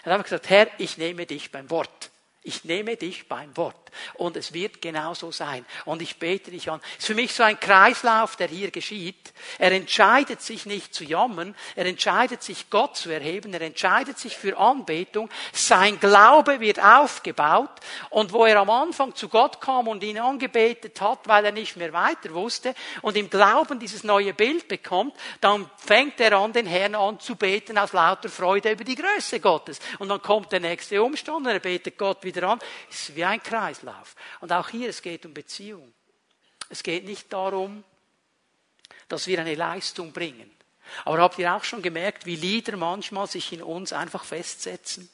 Er 0.05 0.13
hat 0.13 0.23
gesagt, 0.23 0.49
Herr, 0.51 0.69
ich 0.79 0.97
nehme 0.97 1.27
dich 1.27 1.51
beim 1.51 1.69
Wort. 1.71 2.11
Ich 2.47 2.65
nehme 2.65 2.97
dich 2.97 3.27
beim 3.27 3.57
Wort. 3.57 3.75
Und 4.15 4.37
es 4.37 4.53
wird 4.53 4.81
genau 4.81 5.15
so 5.15 5.33
sein. 5.33 5.67
Und 5.85 6.01
ich 6.01 6.21
bete 6.21 6.53
dich 6.53 6.71
an. 6.71 6.81
Es 6.93 6.99
ist 6.99 7.07
für 7.07 7.15
mich 7.17 7.33
so 7.35 7.43
ein 7.43 7.59
Kreislauf, 7.59 8.37
der 8.37 8.47
hier 8.47 8.71
geschieht. 8.71 9.33
Er 9.59 9.73
entscheidet 9.73 10.41
sich 10.41 10.65
nicht 10.65 10.95
zu 10.95 11.03
jammern. 11.03 11.57
Er 11.75 11.87
entscheidet 11.87 12.45
sich, 12.45 12.71
Gott 12.71 12.97
zu 12.97 13.11
erheben. 13.11 13.53
Er 13.53 13.63
entscheidet 13.63 14.21
sich 14.21 14.37
für 14.37 14.57
Anbetung. 14.57 15.29
Sein 15.53 15.99
Glaube 15.99 16.61
wird 16.61 16.81
aufgebaut. 16.81 17.71
Und 18.11 18.33
wo 18.33 18.45
er 18.45 18.61
am 18.61 18.71
Anfang 18.71 19.17
zu 19.17 19.29
Gott 19.29 19.61
kam 19.61 19.89
und 19.89 20.05
ihn 20.05 20.19
angebetet 20.19 21.01
hat, 21.01 21.27
weil 21.27 21.47
er 21.47 21.53
nicht 21.53 21.77
mehr 21.77 21.93
weiter 21.93 22.33
wusste 22.33 22.77
und 23.03 23.17
im 23.17 23.29
Glauben 23.29 23.81
dieses 23.81 24.05
neue 24.05 24.35
Bild 24.35 24.69
bekommt, 24.69 25.17
dann 25.41 25.69
fängt 25.79 26.21
er 26.21 26.39
an, 26.39 26.53
den 26.53 26.67
Herrn 26.67 26.95
an 26.95 27.19
zu 27.19 27.35
beten 27.35 27.77
aus 27.77 27.93
lauter 27.93 28.29
Freude 28.29 28.71
über 28.71 28.85
die 28.85 28.95
Größe 28.95 29.41
Gottes. 29.41 29.81
Und 29.99 30.11
dann 30.11 30.23
kommt 30.23 30.53
der 30.53 30.61
nächste 30.61 31.03
Umstand 31.03 31.39
und 31.39 31.53
er 31.53 31.59
betet 31.59 31.99
Gott 31.99 32.23
wieder 32.23 32.36
an. 32.45 32.59
Es 32.91 33.09
ist 33.09 33.17
wie 33.17 33.25
ein 33.25 33.43
Kreislauf. 33.43 33.77
Kreislauf. 33.87 34.15
Und 34.41 34.53
auch 34.53 34.69
hier, 34.69 34.89
es 34.89 35.03
geht 35.03 35.27
um 35.27 35.35
Beziehung. 35.35 35.93
Es 36.69 36.83
geht 36.83 37.05
nicht 37.05 37.33
darum, 37.33 37.85
dass 39.09 39.27
wir 39.27 39.39
eine 39.41 39.55
Leistung 39.55 40.13
bringen. 40.13 40.51
Aber 41.05 41.19
habt 41.19 41.39
ihr 41.39 41.53
auch 41.53 41.65
schon 41.65 41.83
gemerkt, 41.83 42.27
wie 42.27 42.37
Lieder 42.37 42.77
manchmal 42.77 43.27
sich 43.27 43.53
in 43.53 43.63
uns 43.63 43.93
einfach 43.93 44.25
festsetzen? 44.25 45.09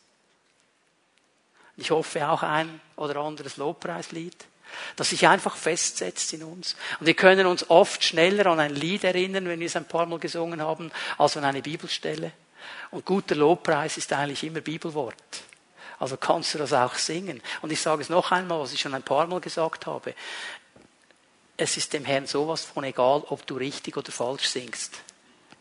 Ich 1.76 1.90
hoffe 1.90 2.28
auch 2.28 2.42
ein 2.42 2.80
oder 2.96 3.16
anderes 3.16 3.56
Lobpreislied, 3.56 4.36
das 4.96 5.10
sich 5.10 5.26
einfach 5.26 5.56
festsetzt 5.56 6.32
in 6.34 6.42
uns. 6.42 6.76
Und 7.00 7.06
wir 7.06 7.14
können 7.14 7.46
uns 7.46 7.68
oft 7.70 8.04
schneller 8.04 8.46
an 8.46 8.60
ein 8.60 8.74
Lied 8.74 9.04
erinnern, 9.04 9.46
wenn 9.46 9.60
wir 9.60 9.66
es 9.66 9.76
ein 9.76 9.88
paar 9.88 10.06
Mal 10.06 10.18
gesungen 10.18 10.60
haben, 10.60 10.92
als 11.16 11.36
an 11.38 11.44
eine 11.44 11.62
Bibelstelle. 11.62 12.32
Und 12.90 13.06
guter 13.06 13.34
Lobpreis 13.34 13.96
ist 13.96 14.12
eigentlich 14.12 14.44
immer 14.44 14.60
Bibelwort. 14.60 15.42
Also 16.02 16.16
kannst 16.16 16.52
du 16.52 16.58
das 16.58 16.72
auch 16.72 16.96
singen. 16.96 17.40
Und 17.60 17.70
ich 17.70 17.80
sage 17.80 18.02
es 18.02 18.08
noch 18.08 18.32
einmal, 18.32 18.58
was 18.58 18.72
ich 18.72 18.80
schon 18.80 18.92
ein 18.92 19.04
paar 19.04 19.28
Mal 19.28 19.40
gesagt 19.40 19.86
habe. 19.86 20.14
Es 21.56 21.76
ist 21.76 21.92
dem 21.92 22.04
Herrn 22.04 22.26
sowas 22.26 22.64
von 22.64 22.82
egal, 22.82 23.22
ob 23.28 23.46
du 23.46 23.54
richtig 23.54 23.96
oder 23.96 24.10
falsch 24.10 24.48
singst. 24.48 24.94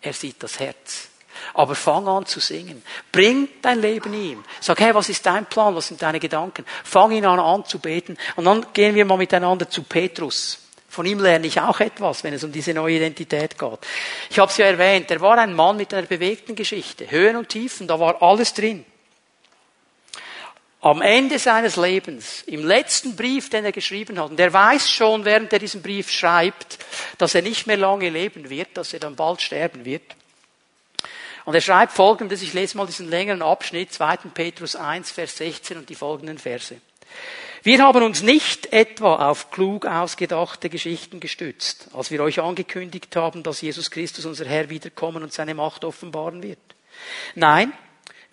Er 0.01 0.13
sieht 0.13 0.41
das 0.41 0.59
Herz. 0.59 1.09
Aber 1.53 1.75
fang 1.75 2.07
an 2.07 2.25
zu 2.25 2.39
singen. 2.39 2.81
Bring 3.11 3.49
dein 3.61 3.81
Leben 3.81 4.15
ihm. 4.15 4.43
Sag, 4.59 4.79
hey, 4.79 4.95
was 4.95 5.09
ist 5.09 5.23
dein 5.27 5.45
Plan? 5.45 5.75
Was 5.75 5.89
sind 5.89 6.01
deine 6.01 6.19
Gedanken? 6.19 6.65
Fang 6.83 7.11
ihn 7.11 7.25
an 7.25 7.39
anzubeten. 7.39 8.17
Und 8.35 8.45
dann 8.45 8.65
gehen 8.73 8.95
wir 8.95 9.05
mal 9.05 9.17
miteinander 9.17 9.69
zu 9.69 9.83
Petrus. 9.83 10.57
Von 10.89 11.05
ihm 11.05 11.19
lerne 11.19 11.45
ich 11.45 11.61
auch 11.61 11.79
etwas, 11.81 12.23
wenn 12.23 12.33
es 12.33 12.43
um 12.43 12.51
diese 12.51 12.73
neue 12.73 12.95
Identität 12.95 13.59
geht. 13.59 13.79
Ich 14.31 14.39
habe 14.39 14.49
es 14.49 14.57
ja 14.57 14.65
erwähnt, 14.65 15.11
er 15.11 15.21
war 15.21 15.37
ein 15.37 15.53
Mann 15.53 15.77
mit 15.77 15.93
einer 15.93 16.07
bewegten 16.07 16.55
Geschichte. 16.55 17.11
Höhen 17.11 17.35
und 17.35 17.49
Tiefen, 17.49 17.87
da 17.87 17.99
war 17.99 18.23
alles 18.23 18.55
drin 18.55 18.85
am 20.81 21.03
Ende 21.03 21.37
seines 21.37 21.75
Lebens, 21.75 22.41
im 22.47 22.65
letzten 22.65 23.15
Brief, 23.15 23.49
den 23.49 23.63
er 23.65 23.71
geschrieben 23.71 24.19
hat, 24.19 24.31
und 24.31 24.39
er 24.39 24.51
weiß 24.51 24.89
schon, 24.89 25.25
während 25.25 25.53
er 25.53 25.59
diesen 25.59 25.83
Brief 25.83 26.09
schreibt, 26.09 26.79
dass 27.19 27.35
er 27.35 27.43
nicht 27.43 27.67
mehr 27.67 27.77
lange 27.77 28.09
leben 28.09 28.49
wird, 28.49 28.69
dass 28.73 28.91
er 28.91 28.99
dann 28.99 29.15
bald 29.15 29.41
sterben 29.41 29.85
wird. 29.85 30.01
Und 31.45 31.53
er 31.53 31.61
schreibt 31.61 31.93
folgendes, 31.93 32.41
ich 32.41 32.53
lese 32.53 32.77
mal 32.77 32.87
diesen 32.87 33.09
längeren 33.09 33.41
Abschnitt, 33.43 33.93
2. 33.93 34.17
Petrus 34.33 34.75
1, 34.75 35.11
Vers 35.11 35.37
16 35.37 35.77
und 35.77 35.89
die 35.89 35.95
folgenden 35.95 36.37
Verse. 36.37 36.75
Wir 37.63 37.83
haben 37.83 38.01
uns 38.01 38.23
nicht 38.23 38.73
etwa 38.73 39.29
auf 39.29 39.51
klug 39.51 39.85
ausgedachte 39.85 40.69
Geschichten 40.69 41.19
gestützt, 41.19 41.89
als 41.93 42.09
wir 42.09 42.23
euch 42.23 42.39
angekündigt 42.39 43.15
haben, 43.15 43.43
dass 43.43 43.61
Jesus 43.61 43.91
Christus, 43.91 44.25
unser 44.25 44.45
Herr, 44.45 44.71
wiederkommen 44.71 45.21
und 45.21 45.31
seine 45.31 45.53
Macht 45.53 45.85
offenbaren 45.85 46.41
wird. 46.41 46.57
Nein, 47.35 47.71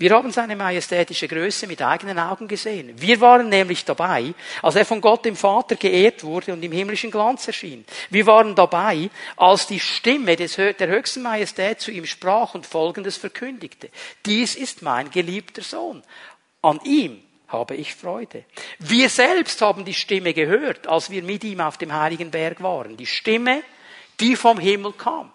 wir 0.00 0.12
haben 0.12 0.30
seine 0.30 0.54
majestätische 0.54 1.26
Größe 1.26 1.66
mit 1.66 1.82
eigenen 1.82 2.20
Augen 2.20 2.46
gesehen. 2.46 2.94
Wir 3.00 3.20
waren 3.20 3.48
nämlich 3.48 3.84
dabei, 3.84 4.32
als 4.62 4.76
er 4.76 4.84
von 4.84 5.00
Gott 5.00 5.24
dem 5.24 5.34
Vater 5.34 5.74
geehrt 5.74 6.22
wurde 6.22 6.52
und 6.52 6.62
im 6.62 6.70
himmlischen 6.70 7.10
Glanz 7.10 7.48
erschien. 7.48 7.84
Wir 8.08 8.24
waren 8.26 8.54
dabei, 8.54 9.10
als 9.36 9.66
die 9.66 9.80
Stimme 9.80 10.36
des, 10.36 10.54
der 10.54 10.86
höchsten 10.86 11.22
Majestät 11.22 11.80
zu 11.80 11.90
ihm 11.90 12.06
sprach 12.06 12.54
und 12.54 12.64
Folgendes 12.64 13.16
verkündigte. 13.16 13.90
Dies 14.24 14.54
ist 14.54 14.82
mein 14.82 15.10
geliebter 15.10 15.62
Sohn. 15.62 16.04
An 16.62 16.78
ihm 16.84 17.20
habe 17.48 17.74
ich 17.74 17.96
Freude. 17.96 18.44
Wir 18.78 19.08
selbst 19.08 19.60
haben 19.62 19.84
die 19.84 19.94
Stimme 19.94 20.32
gehört, 20.32 20.86
als 20.86 21.10
wir 21.10 21.24
mit 21.24 21.42
ihm 21.42 21.60
auf 21.60 21.76
dem 21.76 21.92
heiligen 21.92 22.30
Berg 22.30 22.62
waren. 22.62 22.96
Die 22.96 23.06
Stimme, 23.06 23.64
die 24.20 24.36
vom 24.36 24.60
Himmel 24.60 24.92
kam. 24.92 25.32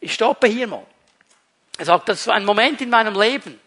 Ich 0.00 0.12
stoppe 0.12 0.48
hier 0.48 0.66
mal. 0.66 0.84
Er 1.78 1.84
sagt, 1.84 2.08
das 2.08 2.26
war 2.26 2.34
ein 2.34 2.44
Moment 2.44 2.80
in 2.80 2.90
meinem 2.90 3.18
Leben, 3.18 3.60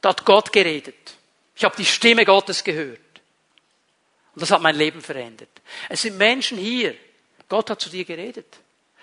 da 0.00 0.10
hat 0.10 0.24
Gott 0.24 0.52
geredet. 0.52 1.16
Ich 1.56 1.64
habe 1.64 1.76
die 1.76 1.84
Stimme 1.84 2.24
Gottes 2.24 2.62
gehört. 2.62 3.00
Und 4.34 4.42
das 4.42 4.50
hat 4.50 4.62
mein 4.62 4.76
Leben 4.76 5.00
verändert. 5.00 5.48
Es 5.88 6.02
sind 6.02 6.16
Menschen 6.16 6.58
hier. 6.58 6.94
Gott 7.48 7.70
hat 7.70 7.80
zu 7.80 7.90
dir 7.90 8.04
geredet. 8.04 8.58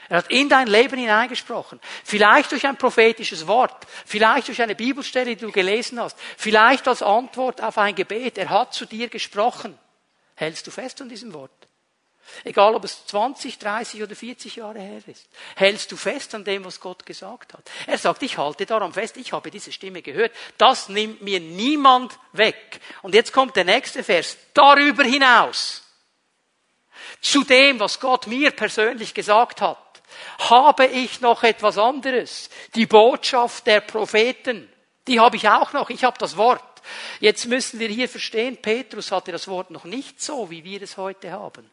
Er 0.07 0.17
hat 0.17 0.31
in 0.31 0.49
dein 0.49 0.67
Leben 0.67 0.99
hineingesprochen. 0.99 1.79
Vielleicht 2.03 2.51
durch 2.51 2.65
ein 2.65 2.77
prophetisches 2.77 3.47
Wort, 3.47 3.87
vielleicht 4.05 4.47
durch 4.47 4.61
eine 4.61 4.75
Bibelstelle, 4.75 5.35
die 5.35 5.45
du 5.45 5.51
gelesen 5.51 5.99
hast, 5.99 6.17
vielleicht 6.37 6.87
als 6.87 7.01
Antwort 7.01 7.61
auf 7.61 7.77
ein 7.77 7.95
Gebet. 7.95 8.37
Er 8.37 8.49
hat 8.49 8.73
zu 8.73 8.85
dir 8.85 9.09
gesprochen. 9.09 9.77
Hältst 10.35 10.67
du 10.67 10.71
fest 10.71 11.01
an 11.01 11.09
diesem 11.09 11.33
Wort? 11.33 11.64
Egal 12.43 12.75
ob 12.75 12.83
es 12.83 13.05
20, 13.07 13.59
30 13.59 14.03
oder 14.03 14.15
40 14.15 14.55
Jahre 14.57 14.79
her 14.79 15.01
ist. 15.07 15.27
Hältst 15.55 15.91
du 15.91 15.97
fest 15.97 16.35
an 16.35 16.43
dem, 16.43 16.65
was 16.65 16.79
Gott 16.79 17.05
gesagt 17.05 17.53
hat? 17.53 17.69
Er 17.87 17.97
sagt, 17.97 18.23
ich 18.23 18.37
halte 18.37 18.65
daran 18.65 18.93
fest, 18.93 19.17
ich 19.17 19.33
habe 19.33 19.51
diese 19.51 19.71
Stimme 19.71 20.01
gehört. 20.01 20.31
Das 20.57 20.89
nimmt 20.89 21.21
mir 21.21 21.39
niemand 21.39 22.17
weg. 22.33 22.79
Und 23.01 23.15
jetzt 23.15 23.31
kommt 23.31 23.55
der 23.55 23.65
nächste 23.65 24.03
Vers. 24.03 24.37
Darüber 24.53 25.03
hinaus. 25.03 25.83
Zu 27.21 27.43
dem, 27.43 27.79
was 27.79 27.99
Gott 27.99 28.27
mir 28.27 28.51
persönlich 28.51 29.13
gesagt 29.13 29.61
hat, 29.61 29.77
habe 30.39 30.85
ich 30.85 31.21
noch 31.21 31.43
etwas 31.43 31.77
anderes. 31.77 32.49
Die 32.75 32.85
Botschaft 32.85 33.67
der 33.67 33.81
Propheten. 33.81 34.71
Die 35.07 35.19
habe 35.19 35.35
ich 35.35 35.47
auch 35.47 35.73
noch. 35.73 35.89
Ich 35.89 36.03
habe 36.03 36.17
das 36.17 36.37
Wort. 36.37 36.63
Jetzt 37.19 37.45
müssen 37.45 37.79
wir 37.79 37.87
hier 37.87 38.07
verstehen, 38.07 38.57
Petrus 38.57 39.11
hatte 39.11 39.31
das 39.31 39.47
Wort 39.47 39.71
noch 39.71 39.85
nicht 39.85 40.21
so, 40.21 40.49
wie 40.49 40.63
wir 40.63 40.81
es 40.81 40.97
heute 40.97 41.31
haben. 41.31 41.69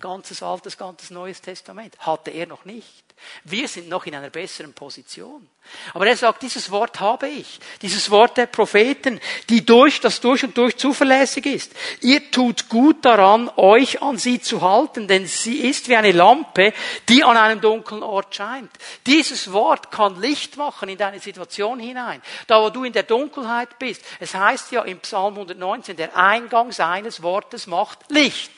Ganzes 0.00 0.42
Altes, 0.42 0.76
ganzes 0.76 1.10
Neues 1.10 1.40
Testament. 1.40 1.94
Hatte 2.00 2.30
er 2.30 2.46
noch 2.46 2.64
nicht. 2.64 3.04
Wir 3.44 3.68
sind 3.68 3.88
noch 3.88 4.06
in 4.06 4.14
einer 4.14 4.30
besseren 4.30 4.72
Position. 4.72 5.48
Aber 5.92 6.06
er 6.06 6.16
sagt, 6.16 6.42
dieses 6.42 6.70
Wort 6.70 7.00
habe 7.00 7.28
ich. 7.28 7.60
Dieses 7.82 8.10
Wort 8.10 8.36
der 8.36 8.46
Propheten, 8.46 9.20
die 9.48 9.64
durch, 9.64 10.00
das 10.00 10.20
durch 10.20 10.42
und 10.42 10.56
durch 10.56 10.76
zuverlässig 10.76 11.46
ist. 11.46 11.72
Ihr 12.00 12.30
tut 12.30 12.68
gut 12.68 13.04
daran, 13.04 13.50
euch 13.56 14.02
an 14.02 14.18
sie 14.18 14.40
zu 14.40 14.62
halten, 14.62 15.06
denn 15.06 15.26
sie 15.26 15.58
ist 15.58 15.88
wie 15.88 15.96
eine 15.96 16.12
Lampe, 16.12 16.72
die 17.08 17.22
an 17.22 17.36
einem 17.36 17.60
dunklen 17.60 18.02
Ort 18.02 18.34
scheint. 18.34 18.70
Dieses 19.06 19.52
Wort 19.52 19.90
kann 19.90 20.20
Licht 20.20 20.56
machen 20.56 20.88
in 20.88 20.98
deine 20.98 21.20
Situation 21.20 21.78
hinein. 21.78 22.22
Da, 22.46 22.62
wo 22.62 22.70
du 22.70 22.84
in 22.84 22.92
der 22.92 23.04
Dunkelheit 23.04 23.78
bist. 23.78 24.02
Es 24.18 24.34
heißt 24.34 24.72
ja 24.72 24.82
im 24.82 24.98
Psalm 25.00 25.34
119, 25.34 25.96
der 25.96 26.16
Eingang 26.16 26.72
seines 26.72 27.22
Wortes 27.22 27.66
macht 27.66 27.98
Licht. 28.08 28.50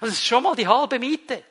Das 0.00 0.10
ist 0.10 0.26
schon 0.26 0.42
mal 0.42 0.54
die 0.54 0.68
halbe 0.68 0.98
Miete. 0.98 1.42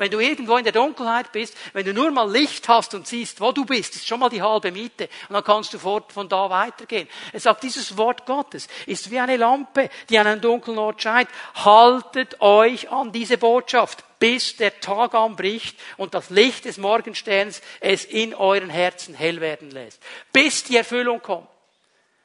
Wenn 0.00 0.10
du 0.10 0.18
irgendwo 0.18 0.56
in 0.56 0.64
der 0.64 0.72
Dunkelheit 0.72 1.30
bist, 1.30 1.54
wenn 1.74 1.84
du 1.84 1.92
nur 1.92 2.10
mal 2.10 2.30
Licht 2.30 2.66
hast 2.68 2.94
und 2.94 3.06
siehst, 3.06 3.38
wo 3.38 3.52
du 3.52 3.66
bist, 3.66 3.96
ist 3.96 4.08
schon 4.08 4.18
mal 4.18 4.30
die 4.30 4.40
halbe 4.40 4.72
Miete. 4.72 5.10
Und 5.28 5.34
dann 5.34 5.44
kannst 5.44 5.74
du 5.74 5.78
fort 5.78 6.10
von 6.10 6.26
da 6.26 6.48
weitergehen. 6.48 7.06
Er 7.34 7.40
sagt, 7.40 7.62
dieses 7.64 7.98
Wort 7.98 8.24
Gottes 8.24 8.66
ist 8.86 9.10
wie 9.10 9.18
eine 9.18 9.36
Lampe, 9.36 9.90
die 10.08 10.18
an 10.18 10.26
einem 10.26 10.40
dunklen 10.40 10.78
Ort 10.78 11.02
scheint. 11.02 11.28
Haltet 11.54 12.40
euch 12.40 12.90
an 12.90 13.12
diese 13.12 13.36
Botschaft, 13.36 14.02
bis 14.18 14.56
der 14.56 14.80
Tag 14.80 15.14
anbricht 15.14 15.78
und 15.98 16.14
das 16.14 16.30
Licht 16.30 16.64
des 16.64 16.78
Morgensterns 16.78 17.60
es 17.80 18.06
in 18.06 18.34
euren 18.34 18.70
Herzen 18.70 19.14
hell 19.14 19.42
werden 19.42 19.70
lässt. 19.70 20.02
Bis 20.32 20.64
die 20.64 20.78
Erfüllung 20.78 21.20
kommt. 21.20 21.48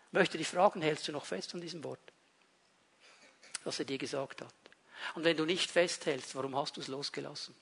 Ich 0.07 0.13
möchte 0.13 0.37
dich 0.37 0.47
fragen, 0.47 0.81
hältst 0.81 1.09
du 1.09 1.11
noch 1.11 1.25
fest 1.25 1.53
an 1.53 1.59
diesem 1.59 1.83
Wort? 1.83 1.99
Was 3.65 3.79
er 3.79 3.85
dir 3.85 3.97
gesagt 3.97 4.39
hat. 4.39 4.64
Und 5.13 5.23
wenn 5.23 5.37
du 5.37 5.45
nicht 5.45 5.69
festhältst, 5.69 6.35
warum 6.35 6.55
hast 6.55 6.77
du 6.77 6.81
es 6.81 6.87
losgelassen? 6.87 7.55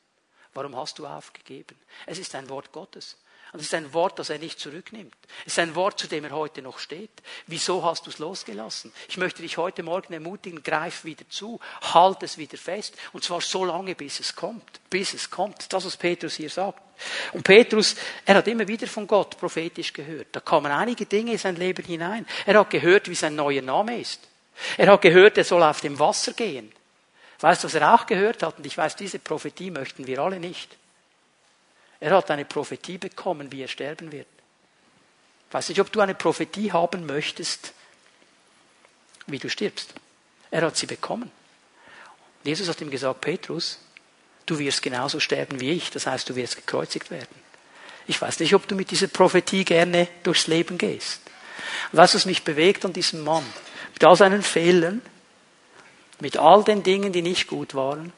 Warum 0.53 0.75
hast 0.75 0.99
du 0.99 1.07
aufgegeben? 1.07 1.77
Es 2.05 2.19
ist 2.19 2.35
ein 2.35 2.49
Wort 2.49 2.71
Gottes. 2.71 3.17
Und 3.53 3.59
es 3.59 3.67
ist 3.67 3.73
ein 3.75 3.93
Wort, 3.93 4.17
das 4.17 4.31
er 4.31 4.39
nicht 4.39 4.59
zurücknimmt. 4.59 5.15
Es 5.45 5.53
ist 5.53 5.59
ein 5.59 5.75
Wort, 5.75 5.99
zu 5.99 6.07
dem 6.07 6.23
er 6.23 6.31
heute 6.31 6.63
noch 6.63 6.79
steht. 6.79 7.11
Wieso 7.45 7.83
hast 7.83 8.05
du 8.05 8.09
es 8.09 8.17
losgelassen? 8.17 8.91
Ich 9.07 9.17
möchte 9.17 9.43
dich 9.43 9.57
heute 9.57 9.83
Morgen 9.83 10.11
ermutigen, 10.11 10.63
greif 10.63 11.05
wieder 11.05 11.29
zu, 11.29 11.59
halt 11.81 12.23
es 12.23 12.39
wieder 12.39 12.57
fest. 12.57 12.95
Und 13.11 13.23
zwar 13.23 13.41
so 13.41 13.63
lange, 13.63 13.93
bis 13.93 14.19
es 14.19 14.35
kommt. 14.35 14.63
Bis 14.89 15.13
es 15.13 15.29
kommt. 15.29 15.71
Das, 15.71 15.85
was 15.85 15.97
Petrus 15.97 16.33
hier 16.33 16.49
sagt. 16.49 16.81
Und 17.33 17.43
Petrus, 17.43 17.95
er 18.25 18.35
hat 18.35 18.47
immer 18.47 18.67
wieder 18.67 18.87
von 18.87 19.05
Gott 19.05 19.37
prophetisch 19.37 19.93
gehört. 19.93 20.29
Da 20.31 20.39
kamen 20.39 20.71
einige 20.71 21.05
Dinge 21.05 21.33
in 21.33 21.37
sein 21.37 21.55
Leben 21.55 21.85
hinein. 21.85 22.25
Er 22.47 22.59
hat 22.59 22.71
gehört, 22.71 23.07
wie 23.07 23.15
sein 23.15 23.35
neuer 23.35 23.61
Name 23.61 23.99
ist. 23.99 24.19
Er 24.77 24.91
hat 24.91 25.01
gehört, 25.03 25.37
er 25.37 25.43
soll 25.43 25.61
auf 25.61 25.81
dem 25.81 25.99
Wasser 25.99 26.33
gehen. 26.33 26.71
Weißt 27.43 27.61
du, 27.61 27.67
was 27.67 27.73
er 27.73 27.93
auch 27.93 28.05
gehört 28.05 28.41
hat? 28.41 28.57
Und 28.57 28.65
ich 28.65 28.77
weiß, 28.77 28.95
diese 28.95 29.19
Prophetie 29.19 29.69
möchten 29.69 30.07
wir 30.07 30.19
alle 30.19 30.39
nicht. 30.39 30.77
Er 31.99 32.15
hat 32.15 32.31
eine 32.31 32.45
Prophetie 32.45 32.97
bekommen, 32.97 33.51
wie 33.51 33.61
er 33.61 33.67
sterben 33.67 34.13
wird. 34.13 34.27
Ich 35.49 35.53
weiß 35.53 35.67
nicht, 35.67 35.81
ob 35.81 35.91
du 35.91 35.99
eine 35.99 36.15
Prophetie 36.15 36.71
haben 36.71 37.05
möchtest, 37.05 37.73
wie 39.27 39.39
du 39.39 39.49
stirbst. 39.49 39.93
Er 40.51 40.61
hat 40.61 40.77
sie 40.77 40.85
bekommen. 40.85 41.29
Jesus 42.45 42.69
hat 42.69 42.79
ihm 42.79 42.89
gesagt, 42.89 43.19
Petrus, 43.19 43.77
du 44.45 44.57
wirst 44.57 44.81
genauso 44.81 45.19
sterben 45.19 45.59
wie 45.59 45.71
ich, 45.71 45.91
das 45.91 46.07
heißt, 46.07 46.29
du 46.29 46.37
wirst 46.37 46.55
gekreuzigt 46.55 47.11
werden. 47.11 47.35
Ich 48.07 48.21
weiß 48.21 48.39
nicht, 48.39 48.55
ob 48.55 48.69
du 48.69 48.75
mit 48.75 48.89
dieser 48.89 49.07
Prophetie 49.07 49.65
gerne 49.65 50.07
durchs 50.23 50.47
Leben 50.47 50.77
gehst. 50.77 51.19
Was 51.91 52.25
mich 52.25 52.45
bewegt 52.45 52.85
an 52.85 52.93
diesem 52.93 53.21
Mann? 53.21 53.45
Mit 53.93 54.03
all 54.05 54.15
seinen 54.15 54.43
Fehlern, 54.43 55.01
mit 56.23 56.37
all 56.37 56.63
den 56.63 56.83
Dingen, 56.83 57.11
die 57.11 57.21
nicht 57.21 57.47
gut 57.47 57.75
waren, 57.75 58.13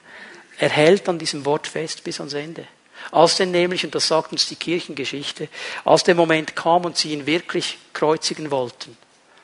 er 0.60 0.70
hält 0.70 1.10
an 1.10 1.18
diesem 1.18 1.44
Wort 1.44 1.66
fest 1.66 2.04
bis 2.04 2.20
ans 2.20 2.34
Ende. 2.34 2.68
Als 3.12 3.36
denn 3.36 3.50
nämlich, 3.50 3.84
und 3.84 3.96
das 3.96 4.08
sagt 4.08 4.32
uns 4.32 4.48
die 4.48 4.56
Kirchengeschichte, 4.56 5.50
als 5.84 6.04
der 6.04 6.14
Moment 6.14 6.56
kam 6.56 6.86
und 6.86 6.96
sie 6.96 7.12
ihn 7.12 7.26
wirklich 7.26 7.80
kreuzigen 7.94 8.52
wollten, 8.52 8.96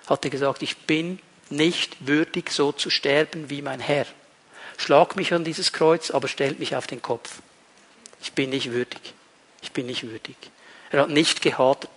hat 0.08 0.24
er 0.24 0.30
gesagt, 0.30 0.62
ich 0.62 0.78
bin 0.78 1.20
nicht 1.50 2.08
würdig, 2.08 2.52
so 2.52 2.72
zu 2.72 2.92
sterben 2.92 3.50
wie 3.50 3.64
mein 3.64 3.80
Herr. 3.80 4.06
Schlag 4.78 5.16
mich 5.16 5.34
an 5.34 5.44
dieses 5.44 5.74
Kreuz, 5.74 6.12
aber 6.12 6.28
stellt 6.28 6.60
mich 6.60 6.76
auf 6.76 6.86
den 6.86 7.02
Kopf. 7.02 7.42
Ich 8.22 8.34
bin 8.34 8.52
nicht 8.52 8.72
würdig. 8.72 9.16
Ich 9.64 9.72
bin 9.72 9.88
nicht 9.88 10.04
würdig. 10.04 10.38
Er 10.92 11.02
hat 11.02 11.10
nicht 11.10 11.42
gehadert. 11.42 11.90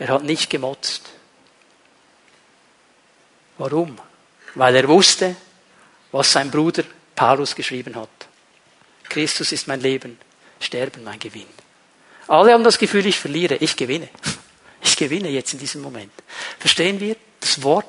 Er 0.00 0.08
hat 0.08 0.24
nicht 0.24 0.50
gemotzt. 0.50 1.10
Warum? 3.56 3.98
Weil 4.56 4.74
er 4.74 4.88
wusste, 4.88 5.36
was 6.12 6.32
sein 6.32 6.50
Bruder 6.50 6.82
Paulus 7.14 7.54
geschrieben 7.54 7.94
hat. 7.94 8.08
Christus 9.08 9.52
ist 9.52 9.68
mein 9.68 9.80
Leben, 9.80 10.18
Sterben 10.58 11.04
mein 11.04 11.18
Gewinn. 11.18 11.46
Alle 12.26 12.52
haben 12.52 12.64
das 12.64 12.78
Gefühl, 12.78 13.06
ich 13.06 13.18
verliere, 13.18 13.56
ich 13.56 13.76
gewinne. 13.76 14.08
Ich 14.82 14.96
gewinne 14.96 15.28
jetzt 15.28 15.52
in 15.52 15.58
diesem 15.58 15.82
Moment. 15.82 16.12
Verstehen 16.60 17.00
wir? 17.00 17.16
Das 17.46 17.62
Wort 17.62 17.86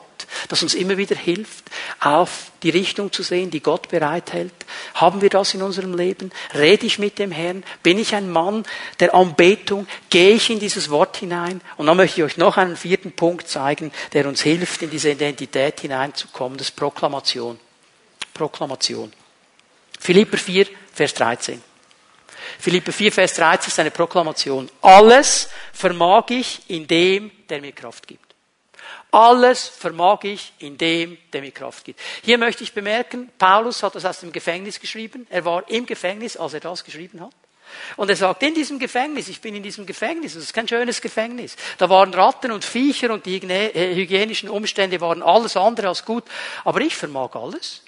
das 0.47 0.64
uns 0.64 0.74
immer 0.74 0.97
wieder 0.97 1.16
hilft, 1.16 1.66
auf 1.99 2.51
die 2.64 2.70
Richtung 2.70 3.12
zu 3.12 3.24
sehen, 3.24 3.51
die 3.51 3.62
Gott 3.62 3.89
bereithält? 3.89 4.53
Haben 4.93 5.22
wir 5.22 5.30
das 5.30 5.53
in 5.53 5.62
unserem 5.62 5.95
Leben? 5.95 6.32
Rede 6.53 6.86
ich 6.86 6.99
mit 6.99 7.20
dem 7.20 7.32
Herrn? 7.32 7.64
Bin 7.84 7.99
ich 7.99 8.16
ein 8.16 8.30
Mann 8.30 8.66
der 8.99 9.14
Anbetung? 9.14 9.88
Gehe 10.10 10.32
ich 10.32 10.49
in 10.49 10.60
dieses 10.60 10.89
Wort 10.89 11.18
hinein? 11.18 11.62
Und 11.78 11.88
dann 11.88 11.97
möchte 11.97 12.22
ich 12.22 12.26
euch 12.26 12.38
noch 12.38 12.58
einen 12.58 12.78
vierten 12.78 13.12
Punkt 13.12 13.47
zeigen, 13.47 13.91
der 14.14 14.28
uns 14.28 14.41
hilft, 14.41 14.82
in 14.82 14.89
diese 14.89 15.12
Identität 15.12 15.82
hineinzukommen. 15.82 16.58
Das 16.58 16.70
ist 16.70 16.76
Proklamation. 16.76 17.60
Proklamation. 18.34 19.12
Philipper 19.99 20.38
4, 20.38 20.68
Vers 20.93 21.14
13. 21.16 21.62
Philipper 22.60 22.93
4, 22.93 23.12
Vers 23.12 23.34
13 23.34 23.68
ist 23.70 23.80
eine 23.80 23.91
Proklamation. 23.91 24.70
Alles 24.82 25.49
vermag 25.74 26.30
ich 26.30 26.62
in 26.68 26.88
dem, 26.88 27.32
der 27.49 27.62
mir 27.62 27.72
Kraft 27.72 28.08
gibt. 28.08 28.26
Alles 29.18 29.68
vermag 29.68 30.24
ich 30.26 30.53
in 30.59 30.78
dem, 30.78 31.18
der 31.34 31.41
mir 31.41 31.49
Kraft 31.49 31.86
gibt. 31.86 31.99
Hier 32.22 32.38
möchte 32.38 32.63
ich 32.63 32.72
bemerken, 32.72 33.32
Paulus 33.39 33.82
hat 33.82 33.95
das 33.95 34.05
aus 34.05 34.20
dem 34.20 34.32
Gefängnis 34.32 34.80
geschrieben. 34.80 35.26
Er 35.32 35.43
war 35.43 35.68
im 35.72 35.88
Gefängnis, 35.88 36.38
als 36.38 36.53
er 36.53 36.59
das 36.59 36.84
geschrieben 36.84 37.22
hat. 37.22 37.34
Und 37.95 38.11
er 38.11 38.15
sagt, 38.15 38.43
in 38.43 38.53
diesem 38.53 38.78
Gefängnis, 38.78 39.28
ich 39.28 39.41
bin 39.41 39.55
in 39.55 39.63
diesem 39.63 39.88
Gefängnis, 39.88 40.36
das 40.36 40.43
ist 40.43 40.53
kein 40.53 40.68
schönes 40.68 41.01
Gefängnis. 41.01 41.55
Da 41.80 41.89
waren 41.89 42.13
Ratten 42.13 42.51
und 42.51 42.63
Viecher 42.63 43.11
und 43.11 43.26
die 43.26 43.38
äh, 43.38 43.95
hygienischen 43.95 44.49
Umstände 44.49 45.01
waren 45.01 45.24
alles 45.24 45.57
andere 45.57 45.88
als 45.88 46.05
gut. 46.05 46.26
Aber 46.63 46.80
ich 46.82 46.95
vermag 46.95 47.34
alles. 47.34 47.82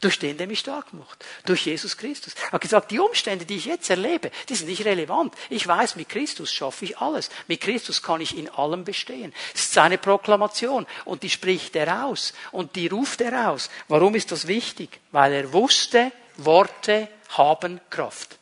Durch 0.00 0.18
den, 0.18 0.36
der 0.36 0.46
mich 0.46 0.58
stark 0.58 0.92
macht. 0.92 1.24
Durch 1.46 1.64
Jesus 1.64 1.96
Christus. 1.96 2.34
Er 2.48 2.52
hat 2.52 2.60
gesagt, 2.60 2.90
die 2.90 2.98
Umstände, 2.98 3.46
die 3.46 3.56
ich 3.56 3.64
jetzt 3.64 3.88
erlebe, 3.88 4.30
die 4.48 4.54
sind 4.54 4.68
nicht 4.68 4.84
relevant. 4.84 5.34
Ich 5.48 5.66
weiß, 5.66 5.96
mit 5.96 6.10
Christus 6.10 6.52
schaffe 6.52 6.84
ich 6.84 6.98
alles. 6.98 7.30
Mit 7.46 7.62
Christus 7.62 8.02
kann 8.02 8.20
ich 8.20 8.36
in 8.36 8.50
allem 8.50 8.84
bestehen. 8.84 9.32
Das 9.52 9.62
ist 9.62 9.72
seine 9.72 9.96
Proklamation. 9.96 10.86
Und 11.06 11.22
die 11.22 11.30
spricht 11.30 11.74
er 11.76 12.04
aus. 12.04 12.34
Und 12.52 12.76
die 12.76 12.88
ruft 12.88 13.22
er 13.22 13.50
aus. 13.50 13.70
Warum 13.88 14.14
ist 14.14 14.32
das 14.32 14.46
wichtig? 14.46 15.00
Weil 15.12 15.32
er 15.32 15.52
wusste, 15.54 16.12
Worte 16.36 17.08
haben 17.30 17.80
Kraft. 17.88 18.36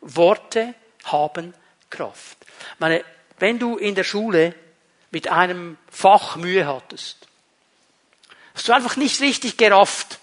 Worte 0.00 0.74
haben 1.04 1.52
Kraft. 1.90 2.38
Meine, 2.78 3.04
wenn 3.38 3.58
du 3.58 3.76
in 3.76 3.94
der 3.94 4.04
Schule 4.04 4.54
mit 5.10 5.28
einem 5.28 5.76
Fach 5.90 6.36
Mühe 6.36 6.66
hattest, 6.66 7.26
hast 8.54 8.68
du 8.68 8.72
einfach 8.72 8.96
nicht 8.96 9.20
richtig 9.20 9.58
gerafft, 9.58 10.18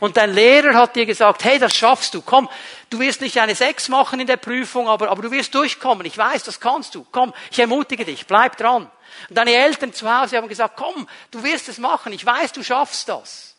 und 0.00 0.16
dein 0.16 0.32
Lehrer 0.32 0.74
hat 0.74 0.96
dir 0.96 1.06
gesagt, 1.06 1.44
hey, 1.44 1.58
das 1.58 1.74
schaffst 1.74 2.14
du, 2.14 2.22
komm, 2.22 2.48
du 2.90 2.98
wirst 3.00 3.20
nicht 3.20 3.38
eine 3.38 3.54
Sechs 3.54 3.88
machen 3.88 4.20
in 4.20 4.26
der 4.26 4.36
Prüfung, 4.36 4.88
aber, 4.88 5.10
aber 5.10 5.22
du 5.22 5.30
wirst 5.30 5.54
durchkommen, 5.54 6.06
ich 6.06 6.16
weiß, 6.16 6.44
das 6.44 6.60
kannst 6.60 6.94
du, 6.94 7.06
komm, 7.10 7.32
ich 7.50 7.58
ermutige 7.58 8.04
dich, 8.04 8.26
bleib 8.26 8.56
dran. 8.56 8.90
Und 9.28 9.38
deine 9.38 9.54
Eltern 9.54 9.92
zu 9.92 10.12
Hause 10.12 10.36
haben 10.36 10.48
gesagt, 10.48 10.76
komm, 10.76 11.08
du 11.30 11.42
wirst 11.42 11.68
es 11.68 11.78
machen, 11.78 12.12
ich 12.12 12.24
weiß, 12.24 12.52
du 12.52 12.62
schaffst 12.62 13.08
das. 13.08 13.56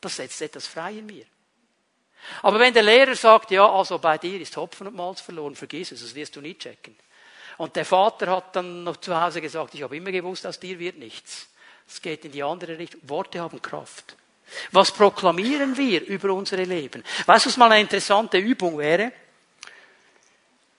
Das 0.00 0.16
setzt 0.16 0.42
etwas 0.42 0.66
frei 0.66 0.92
in 0.92 1.06
mir. 1.06 1.24
Aber 2.42 2.58
wenn 2.58 2.72
der 2.72 2.82
Lehrer 2.82 3.14
sagt, 3.14 3.50
ja, 3.50 3.68
also 3.68 3.98
bei 3.98 4.18
dir 4.18 4.40
ist 4.40 4.56
Hopfen 4.56 4.86
und 4.86 4.96
Malz 4.96 5.20
verloren, 5.20 5.56
vergiss 5.56 5.92
es, 5.92 6.02
das 6.02 6.14
wirst 6.14 6.36
du 6.36 6.40
nie 6.40 6.56
checken. 6.56 6.96
Und 7.58 7.76
der 7.76 7.84
Vater 7.84 8.28
hat 8.28 8.56
dann 8.56 8.84
noch 8.84 8.96
zu 8.96 9.18
Hause 9.18 9.40
gesagt, 9.40 9.74
ich 9.74 9.82
habe 9.82 9.96
immer 9.96 10.10
gewusst, 10.10 10.46
aus 10.46 10.58
dir 10.58 10.78
wird 10.78 10.98
nichts. 10.98 11.48
Es 11.86 12.00
geht 12.00 12.24
in 12.24 12.32
die 12.32 12.42
andere 12.42 12.78
Richtung. 12.78 13.00
Worte 13.04 13.40
haben 13.40 13.60
Kraft. 13.60 14.16
Was 14.70 14.92
proklamieren 14.92 15.76
wir 15.76 16.04
über 16.06 16.32
unsere 16.32 16.64
Leben? 16.64 17.02
Weißt 17.26 17.46
du, 17.46 17.50
was 17.50 17.56
mal 17.56 17.70
eine 17.70 17.80
interessante 17.80 18.38
Übung 18.38 18.78
wäre? 18.78 19.12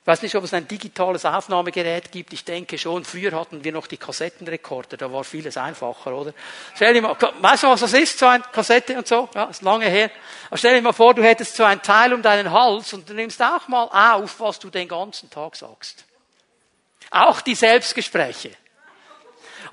Ich 0.03 0.07
weiß 0.07 0.21
nicht, 0.21 0.35
ob 0.35 0.43
es 0.43 0.53
ein 0.53 0.67
digitales 0.67 1.23
Aufnahmegerät 1.23 2.11
gibt. 2.11 2.33
Ich 2.33 2.43
denke 2.43 2.77
schon. 2.77 3.05
Früher 3.05 3.31
hatten 3.39 3.63
wir 3.63 3.71
noch 3.71 3.87
die 3.87 3.95
Kassettenrekorder. 3.95 4.97
Da 4.97 5.09
war 5.13 5.23
vieles 5.23 5.55
einfacher, 5.55 6.13
oder? 6.13 6.33
Stell 6.75 6.93
dir 6.93 7.01
mal, 7.01 7.15
weißt 7.17 7.63
du, 7.63 7.67
was 7.67 7.79
das 7.79 7.93
ist? 7.93 8.19
So 8.19 8.25
eine 8.25 8.43
Kassette 8.51 8.97
und 8.97 9.07
so? 9.07 9.29
Ja, 9.33 9.45
ist 9.45 9.61
lange 9.61 9.85
her. 9.85 10.11
Aber 10.47 10.57
stell 10.57 10.75
dir 10.75 10.81
mal 10.81 10.91
vor, 10.91 11.13
du 11.13 11.23
hättest 11.23 11.55
so 11.55 11.63
ein 11.63 11.81
Teil 11.81 12.13
um 12.13 12.21
deinen 12.21 12.51
Hals 12.51 12.91
und 12.91 13.07
du 13.07 13.13
nimmst 13.13 13.41
auch 13.41 13.69
mal 13.69 13.83
auf, 13.83 14.41
was 14.41 14.59
du 14.59 14.69
den 14.69 14.89
ganzen 14.89 15.29
Tag 15.29 15.55
sagst. 15.55 16.03
Auch 17.09 17.39
die 17.39 17.55
Selbstgespräche. 17.55 18.51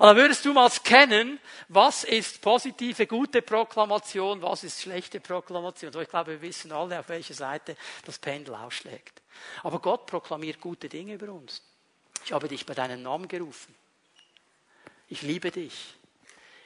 Und 0.01 0.07
dann 0.07 0.17
würdest 0.17 0.43
du 0.45 0.51
mal 0.51 0.67
kennen, 0.83 1.39
was 1.67 2.03
ist 2.03 2.41
positive, 2.41 3.05
gute 3.05 3.43
Proklamation, 3.43 4.41
was 4.41 4.63
ist 4.63 4.81
schlechte 4.81 5.19
Proklamation. 5.19 5.95
Ich 6.01 6.09
glaube, 6.09 6.31
wir 6.31 6.41
wissen 6.41 6.71
alle, 6.71 6.99
auf 6.99 7.09
welche 7.09 7.35
Seite 7.35 7.77
das 8.03 8.17
Pendel 8.17 8.55
ausschlägt. 8.55 9.21
Aber 9.61 9.77
Gott 9.77 10.07
proklamiert 10.07 10.59
gute 10.59 10.89
Dinge 10.89 11.13
über 11.13 11.31
uns. 11.31 11.61
Ich 12.25 12.31
habe 12.31 12.47
dich 12.47 12.65
bei 12.65 12.73
deinem 12.73 13.03
Namen 13.03 13.27
gerufen. 13.27 13.75
Ich 15.07 15.21
liebe 15.21 15.51
dich. 15.51 15.93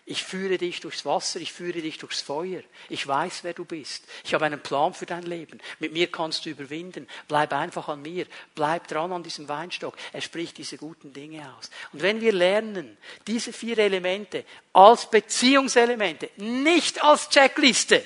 Ich 0.07 0.23
führe 0.23 0.59
dich 0.59 0.81
durchs 0.81 1.03
Wasser, 1.03 1.39
ich 1.39 1.51
führe 1.51 1.81
dich 1.81 1.97
durchs 1.97 2.21
Feuer. 2.21 2.61
Ich 2.89 3.07
weiß, 3.07 3.43
wer 3.43 3.53
du 3.53 3.65
bist. 3.65 4.05
Ich 4.23 4.35
habe 4.35 4.45
einen 4.45 4.61
Plan 4.61 4.93
für 4.93 5.07
dein 5.07 5.23
Leben. 5.23 5.59
Mit 5.79 5.93
mir 5.93 6.11
kannst 6.11 6.45
du 6.45 6.51
überwinden. 6.51 7.07
Bleib 7.27 7.51
einfach 7.53 7.89
an 7.89 8.03
mir. 8.03 8.27
Bleib 8.53 8.87
dran 8.87 9.11
an 9.11 9.23
diesem 9.23 9.49
Weinstock. 9.49 9.95
Er 10.13 10.21
spricht 10.21 10.59
diese 10.59 10.77
guten 10.77 11.11
Dinge 11.11 11.51
aus. 11.57 11.71
Und 11.91 12.03
wenn 12.03 12.21
wir 12.21 12.33
lernen, 12.33 12.97
diese 13.25 13.51
vier 13.51 13.79
Elemente 13.79 14.45
als 14.73 15.09
Beziehungselemente, 15.09 16.29
nicht 16.37 17.03
als 17.03 17.27
Checkliste, 17.29 18.05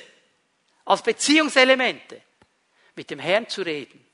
als 0.85 1.03
Beziehungselemente, 1.03 2.21
mit 2.95 3.09
dem 3.09 3.19
Herrn 3.19 3.49
zu 3.49 3.61
reden, 3.61 4.05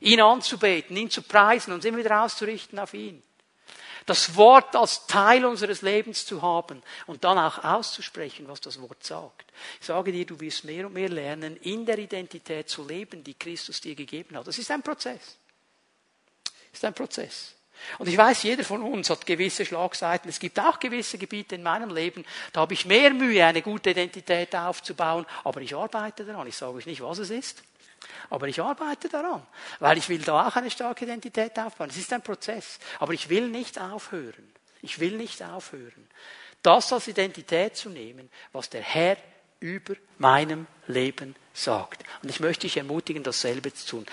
ihn 0.00 0.20
anzubeten, 0.20 0.96
ihn 0.96 1.10
zu 1.10 1.22
preisen, 1.22 1.72
uns 1.72 1.84
immer 1.84 1.98
wieder 1.98 2.24
auszurichten 2.24 2.80
auf 2.80 2.92
ihn, 2.92 3.22
das 4.08 4.36
Wort 4.36 4.74
als 4.74 5.06
Teil 5.06 5.44
unseres 5.44 5.82
Lebens 5.82 6.24
zu 6.24 6.40
haben 6.40 6.82
und 7.06 7.24
dann 7.24 7.38
auch 7.38 7.62
auszusprechen, 7.62 8.48
was 8.48 8.60
das 8.60 8.80
Wort 8.80 9.04
sagt. 9.04 9.44
Ich 9.80 9.86
sage 9.86 10.12
dir, 10.12 10.24
du 10.24 10.40
wirst 10.40 10.64
mehr 10.64 10.86
und 10.86 10.94
mehr 10.94 11.10
lernen, 11.10 11.56
in 11.58 11.84
der 11.84 11.98
Identität 11.98 12.68
zu 12.70 12.86
leben, 12.86 13.22
die 13.22 13.34
Christus 13.34 13.80
dir 13.80 13.94
gegeben 13.94 14.36
hat. 14.36 14.46
Das 14.46 14.58
ist 14.58 14.70
ein 14.70 14.82
Prozess. 14.82 15.36
Das 16.44 16.54
ist 16.72 16.84
ein 16.84 16.94
Prozess. 16.94 17.54
Und 17.98 18.08
ich 18.08 18.16
weiß, 18.16 18.42
jeder 18.42 18.64
von 18.64 18.82
uns 18.82 19.10
hat 19.10 19.26
gewisse 19.26 19.64
Schlagseiten. 19.64 20.28
Es 20.28 20.40
gibt 20.40 20.58
auch 20.58 20.80
gewisse 20.80 21.18
Gebiete 21.18 21.54
in 21.54 21.62
meinem 21.62 21.90
Leben, 21.90 22.24
da 22.52 22.60
habe 22.62 22.74
ich 22.74 22.86
mehr 22.86 23.12
Mühe, 23.12 23.44
eine 23.44 23.62
gute 23.62 23.90
Identität 23.90 24.54
aufzubauen, 24.56 25.26
aber 25.44 25.60
ich 25.60 25.74
arbeite 25.74 26.24
daran. 26.24 26.46
Ich 26.46 26.56
sage 26.56 26.72
euch 26.72 26.86
nicht, 26.86 27.02
was 27.02 27.18
es 27.18 27.30
ist. 27.30 27.62
Aber 28.30 28.48
ich 28.48 28.60
arbeite 28.60 29.08
daran, 29.08 29.46
weil 29.80 29.98
ich 29.98 30.08
will 30.08 30.22
da 30.22 30.48
auch 30.48 30.56
eine 30.56 30.70
starke 30.70 31.04
Identität 31.04 31.58
aufbauen. 31.58 31.90
Es 31.90 31.96
ist 31.96 32.12
ein 32.12 32.22
Prozess. 32.22 32.78
Aber 32.98 33.12
ich 33.12 33.28
will 33.28 33.48
nicht 33.48 33.80
aufhören. 33.80 34.52
Ich 34.82 35.00
will 35.00 35.16
nicht 35.16 35.42
aufhören, 35.42 36.08
das 36.62 36.92
als 36.92 37.08
Identität 37.08 37.76
zu 37.76 37.88
nehmen, 37.88 38.30
was 38.52 38.70
der 38.70 38.82
Herr 38.82 39.16
über 39.60 39.94
meinem 40.18 40.66
Leben 40.86 41.34
sagt. 41.52 42.04
Und 42.22 42.28
ich 42.28 42.40
möchte 42.40 42.62
dich 42.62 42.76
ermutigen, 42.76 43.22
dasselbe 43.22 43.74
zu 43.74 43.86
tun. 43.86 44.06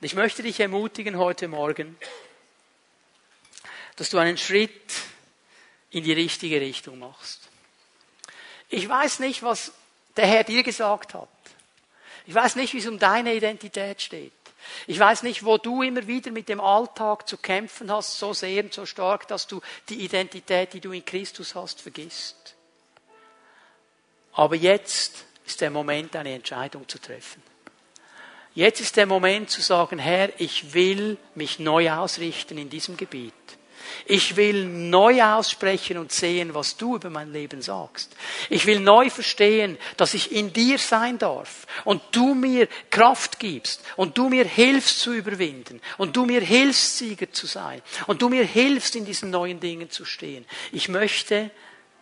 Und 0.00 0.06
ich 0.06 0.14
möchte 0.14 0.42
dich 0.42 0.58
ermutigen 0.58 1.18
heute 1.18 1.46
Morgen, 1.46 1.96
dass 3.96 4.10
du 4.10 4.18
einen 4.18 4.38
Schritt 4.38 4.92
in 5.90 6.04
die 6.04 6.12
richtige 6.12 6.60
Richtung 6.60 6.98
machst. 6.98 7.48
Ich 8.68 8.88
weiß 8.88 9.18
nicht, 9.18 9.42
was 9.42 9.72
der 10.16 10.26
Herr 10.26 10.44
dir 10.44 10.62
gesagt 10.62 11.14
hat. 11.14 11.28
Ich 12.26 12.34
weiß 12.34 12.56
nicht, 12.56 12.74
wie 12.74 12.78
es 12.78 12.86
um 12.86 12.98
deine 12.98 13.34
Identität 13.34 14.00
steht. 14.02 14.32
Ich 14.86 14.98
weiß 14.98 15.22
nicht, 15.22 15.44
wo 15.44 15.58
du 15.58 15.82
immer 15.82 16.06
wieder 16.06 16.30
mit 16.30 16.48
dem 16.48 16.60
Alltag 16.60 17.26
zu 17.28 17.38
kämpfen 17.38 17.90
hast, 17.90 18.18
so 18.18 18.32
sehr 18.32 18.64
und 18.64 18.74
so 18.74 18.86
stark, 18.86 19.26
dass 19.28 19.46
du 19.46 19.60
die 19.88 20.04
Identität, 20.04 20.72
die 20.74 20.80
du 20.80 20.92
in 20.92 21.04
Christus 21.04 21.54
hast, 21.54 21.80
vergisst. 21.80 22.54
Aber 24.32 24.54
jetzt 24.54 25.24
ist 25.46 25.60
der 25.60 25.70
Moment, 25.70 26.14
eine 26.14 26.34
Entscheidung 26.34 26.88
zu 26.88 26.98
treffen. 26.98 27.42
Jetzt 28.54 28.80
ist 28.80 28.96
der 28.96 29.06
Moment 29.06 29.50
zu 29.50 29.60
sagen, 29.62 29.98
Herr, 29.98 30.28
ich 30.40 30.74
will 30.74 31.16
mich 31.34 31.58
neu 31.58 31.90
ausrichten 31.90 32.58
in 32.58 32.68
diesem 32.68 32.96
Gebiet. 32.96 33.32
Ich 34.06 34.36
will 34.36 34.64
neu 34.66 35.22
aussprechen 35.22 35.98
und 35.98 36.12
sehen, 36.12 36.54
was 36.54 36.76
du 36.76 36.96
über 36.96 37.10
mein 37.10 37.32
Leben 37.32 37.62
sagst. 37.62 38.14
Ich 38.48 38.66
will 38.66 38.80
neu 38.80 39.10
verstehen, 39.10 39.78
dass 39.96 40.14
ich 40.14 40.32
in 40.32 40.52
dir 40.52 40.78
sein 40.78 41.18
darf 41.18 41.66
und 41.84 42.02
du 42.12 42.34
mir 42.34 42.68
Kraft 42.90 43.38
gibst 43.38 43.82
und 43.96 44.18
du 44.18 44.28
mir 44.28 44.44
hilfst 44.44 45.00
zu 45.00 45.12
überwinden 45.12 45.80
und 45.98 46.16
du 46.16 46.24
mir 46.24 46.40
hilfst, 46.40 46.98
Sieger 46.98 47.32
zu 47.32 47.46
sein 47.46 47.82
und 48.06 48.22
du 48.22 48.28
mir 48.28 48.44
hilfst, 48.44 48.96
in 48.96 49.04
diesen 49.04 49.30
neuen 49.30 49.60
Dingen 49.60 49.90
zu 49.90 50.04
stehen. 50.04 50.44
Ich 50.72 50.88
möchte 50.88 51.50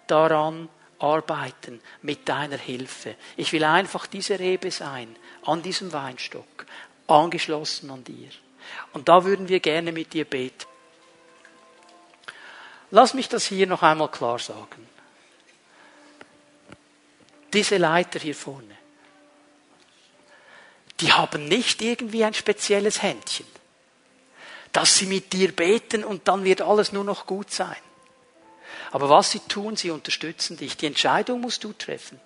daran 0.07 0.69
arbeiten 0.99 1.81
mit 2.03 2.29
deiner 2.29 2.57
Hilfe. 2.57 3.15
Ich 3.37 3.53
will 3.53 3.65
einfach 3.65 4.07
diese 4.07 4.39
Rebe 4.39 4.71
sein, 4.71 5.15
an 5.45 5.63
diesem 5.63 5.93
Weinstock, 5.93 6.67
angeschlossen 7.07 7.91
an 7.91 8.05
dir. 8.05 8.29
Und 8.93 9.09
da 9.09 9.25
würden 9.25 9.49
wir 9.49 9.61
gerne 9.61 9.93
mit 9.93 10.13
dir 10.13 10.25
beten. 10.25 10.67
Lass 12.91 13.15
mich 13.15 13.29
das 13.29 13.47
hier 13.47 13.67
noch 13.67 13.83
einmal 13.83 14.11
klar 14.11 14.39
sagen. 14.39 14.89
Diese 17.53 17.77
Leiter 17.77 18.19
hier 18.19 18.35
vorne, 18.35 18.77
die 21.01 21.13
haben 21.13 21.47
nicht 21.47 21.81
irgendwie 21.81 22.25
ein 22.25 22.35
spezielles 22.35 23.03
Händchen, 23.03 23.47
dass 24.73 24.97
sie 24.97 25.07
mit 25.07 25.33
dir 25.33 25.55
beten 25.55 26.05
und 26.05 26.29
dann 26.29 26.45
wird 26.45 26.61
alles 26.61 26.93
nur 26.93 27.05
noch 27.05 27.27
gut 27.27 27.51
sein. 27.51 27.77
Aber 28.91 29.09
was 29.09 29.31
sie 29.31 29.41
tun, 29.41 29.77
sie 29.77 29.91
unterstützen 29.91 30.57
dich. 30.57 30.77
Die 30.77 30.87
Entscheidung 30.87 31.41
musst 31.41 31.65
du 31.65 31.73
treffen. 31.73 32.21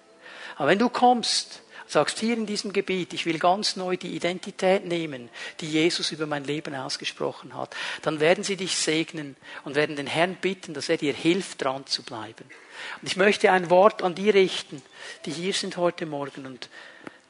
Aber 0.56 0.68
wenn 0.68 0.78
du 0.78 0.88
kommst 0.88 1.62
sagst 1.92 2.18
hier 2.18 2.36
in 2.36 2.46
diesem 2.46 2.72
Gebiet, 2.72 3.12
ich 3.12 3.26
will 3.26 3.38
ganz 3.38 3.76
neu 3.76 3.96
die 3.96 4.16
Identität 4.16 4.86
nehmen, 4.86 5.28
die 5.60 5.68
Jesus 5.68 6.10
über 6.10 6.26
mein 6.26 6.44
Leben 6.44 6.74
ausgesprochen 6.74 7.54
hat, 7.56 7.76
dann 8.02 8.18
werden 8.18 8.44
sie 8.44 8.56
dich 8.56 8.76
segnen 8.76 9.36
und 9.64 9.74
werden 9.74 9.96
den 9.96 10.06
Herrn 10.06 10.36
bitten, 10.36 10.74
dass 10.74 10.88
er 10.88 10.96
dir 10.96 11.12
hilft, 11.12 11.62
dran 11.62 11.86
zu 11.86 12.02
bleiben. 12.02 12.44
Und 13.00 13.06
ich 13.06 13.16
möchte 13.16 13.52
ein 13.52 13.70
Wort 13.70 14.02
an 14.02 14.14
die 14.14 14.30
richten, 14.30 14.82
die 15.26 15.30
hier 15.30 15.52
sind 15.52 15.76
heute 15.76 16.06
Morgen 16.06 16.46
und 16.46 16.68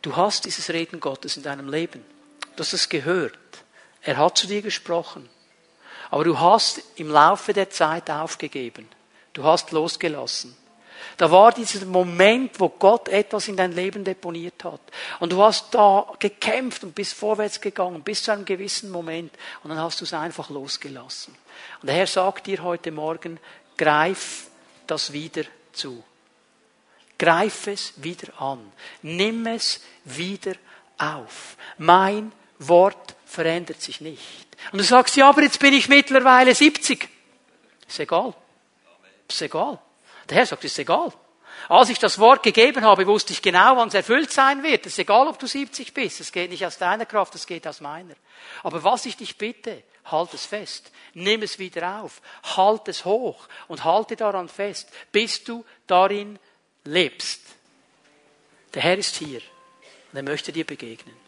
du 0.00 0.16
hast 0.16 0.44
dieses 0.44 0.70
Reden 0.70 1.00
Gottes 1.00 1.36
in 1.36 1.42
deinem 1.42 1.68
Leben. 1.68 2.04
Du 2.56 2.60
hast 2.60 2.72
es 2.72 2.88
gehört. 2.88 3.38
Er 4.02 4.16
hat 4.16 4.38
zu 4.38 4.46
dir 4.46 4.62
gesprochen. 4.62 5.28
Aber 6.10 6.24
du 6.24 6.38
hast 6.38 6.82
im 6.96 7.08
Laufe 7.08 7.52
der 7.52 7.70
Zeit 7.70 8.10
aufgegeben. 8.10 8.88
Du 9.32 9.44
hast 9.44 9.72
losgelassen. 9.72 10.56
Da 11.16 11.30
war 11.30 11.53
dieser 11.53 11.84
Moment, 11.86 12.59
wo 12.59 12.68
Gott 12.68 13.09
etwas 13.09 13.48
in 13.48 13.57
dein 13.57 13.72
Leben 13.72 14.05
deponiert 14.05 14.64
hat. 14.64 14.80
Und 15.20 15.32
du 15.32 15.42
hast 15.42 15.74
da 15.74 16.07
gekämpft 16.18 16.84
und 16.84 16.94
bist 16.94 17.14
vorwärts 17.14 17.61
gegangen, 17.61 18.03
bis 18.03 18.22
zu 18.22 18.32
einem 18.32 18.44
gewissen 18.44 18.90
Moment. 18.90 19.32
Und 19.62 19.70
dann 19.70 19.78
hast 19.78 20.00
du 20.00 20.05
es 20.05 20.14
einfach 20.14 20.50
losgelassen. 20.50 21.34
Und 21.80 21.86
der 21.86 21.96
Herr 21.96 22.07
sagt 22.07 22.46
dir 22.46 22.62
heute 22.62 22.90
Morgen, 22.90 23.38
greif 23.76 24.46
das 24.86 25.12
wieder 25.12 25.44
zu. 25.72 26.03
Greif 27.18 27.66
es 27.68 27.92
wieder 27.96 28.40
an. 28.40 28.72
Nimm 29.03 29.46
es 29.46 29.80
wieder 30.05 30.55
auf. 30.98 31.57
Mein 31.78 32.32
Wort 32.59 33.14
verändert 33.26 33.80
sich 33.80 34.00
nicht. 34.00 34.22
Und 34.72 34.80
du 34.80 34.84
sagst, 34.84 35.16
ja, 35.16 35.28
aber 35.28 35.42
jetzt 35.42 35.59
bin 35.59 35.72
ich 35.72 35.88
mittlerweile 35.88 36.55
70. 36.55 37.09
Ist 37.88 38.00
egal. 38.00 38.34
Ist 39.28 39.42
egal. 39.42 39.78
Der 40.28 40.38
Herr 40.38 40.46
sagt, 40.46 40.64
ist 40.64 40.78
egal. 40.78 41.12
Als 41.68 41.90
ich 41.90 41.98
das 41.98 42.18
Wort 42.18 42.42
gegeben 42.42 42.84
habe, 42.84 43.06
wusste 43.06 43.32
ich 43.32 43.42
genau, 43.42 43.76
wann 43.76 43.88
es 43.88 43.94
erfüllt 43.94 44.32
sein 44.32 44.62
wird. 44.62 44.86
Es 44.86 44.92
ist 44.92 44.98
egal, 44.98 45.28
ob 45.28 45.38
du 45.38 45.46
70 45.46 45.94
bist. 45.94 46.20
Es 46.20 46.32
geht 46.32 46.50
nicht 46.50 46.64
aus 46.66 46.78
deiner 46.78 47.06
Kraft, 47.06 47.34
es 47.34 47.46
geht 47.46 47.66
aus 47.66 47.80
meiner. 47.80 48.14
Aber 48.62 48.82
was 48.82 49.06
ich 49.06 49.16
dich 49.16 49.38
bitte, 49.38 49.82
halt 50.06 50.34
es 50.34 50.46
fest. 50.46 50.90
Nimm 51.14 51.42
es 51.42 51.58
wieder 51.58 52.00
auf. 52.00 52.20
Halt 52.56 52.88
es 52.88 53.04
hoch 53.04 53.46
und 53.68 53.84
halte 53.84 54.16
daran 54.16 54.48
fest, 54.48 54.88
bis 55.12 55.44
du 55.44 55.64
darin 55.86 56.38
lebst. 56.84 57.42
Der 58.74 58.82
Herr 58.82 58.98
ist 58.98 59.16
hier 59.16 59.40
und 60.12 60.16
er 60.16 60.22
möchte 60.22 60.52
dir 60.52 60.64
begegnen. 60.64 61.21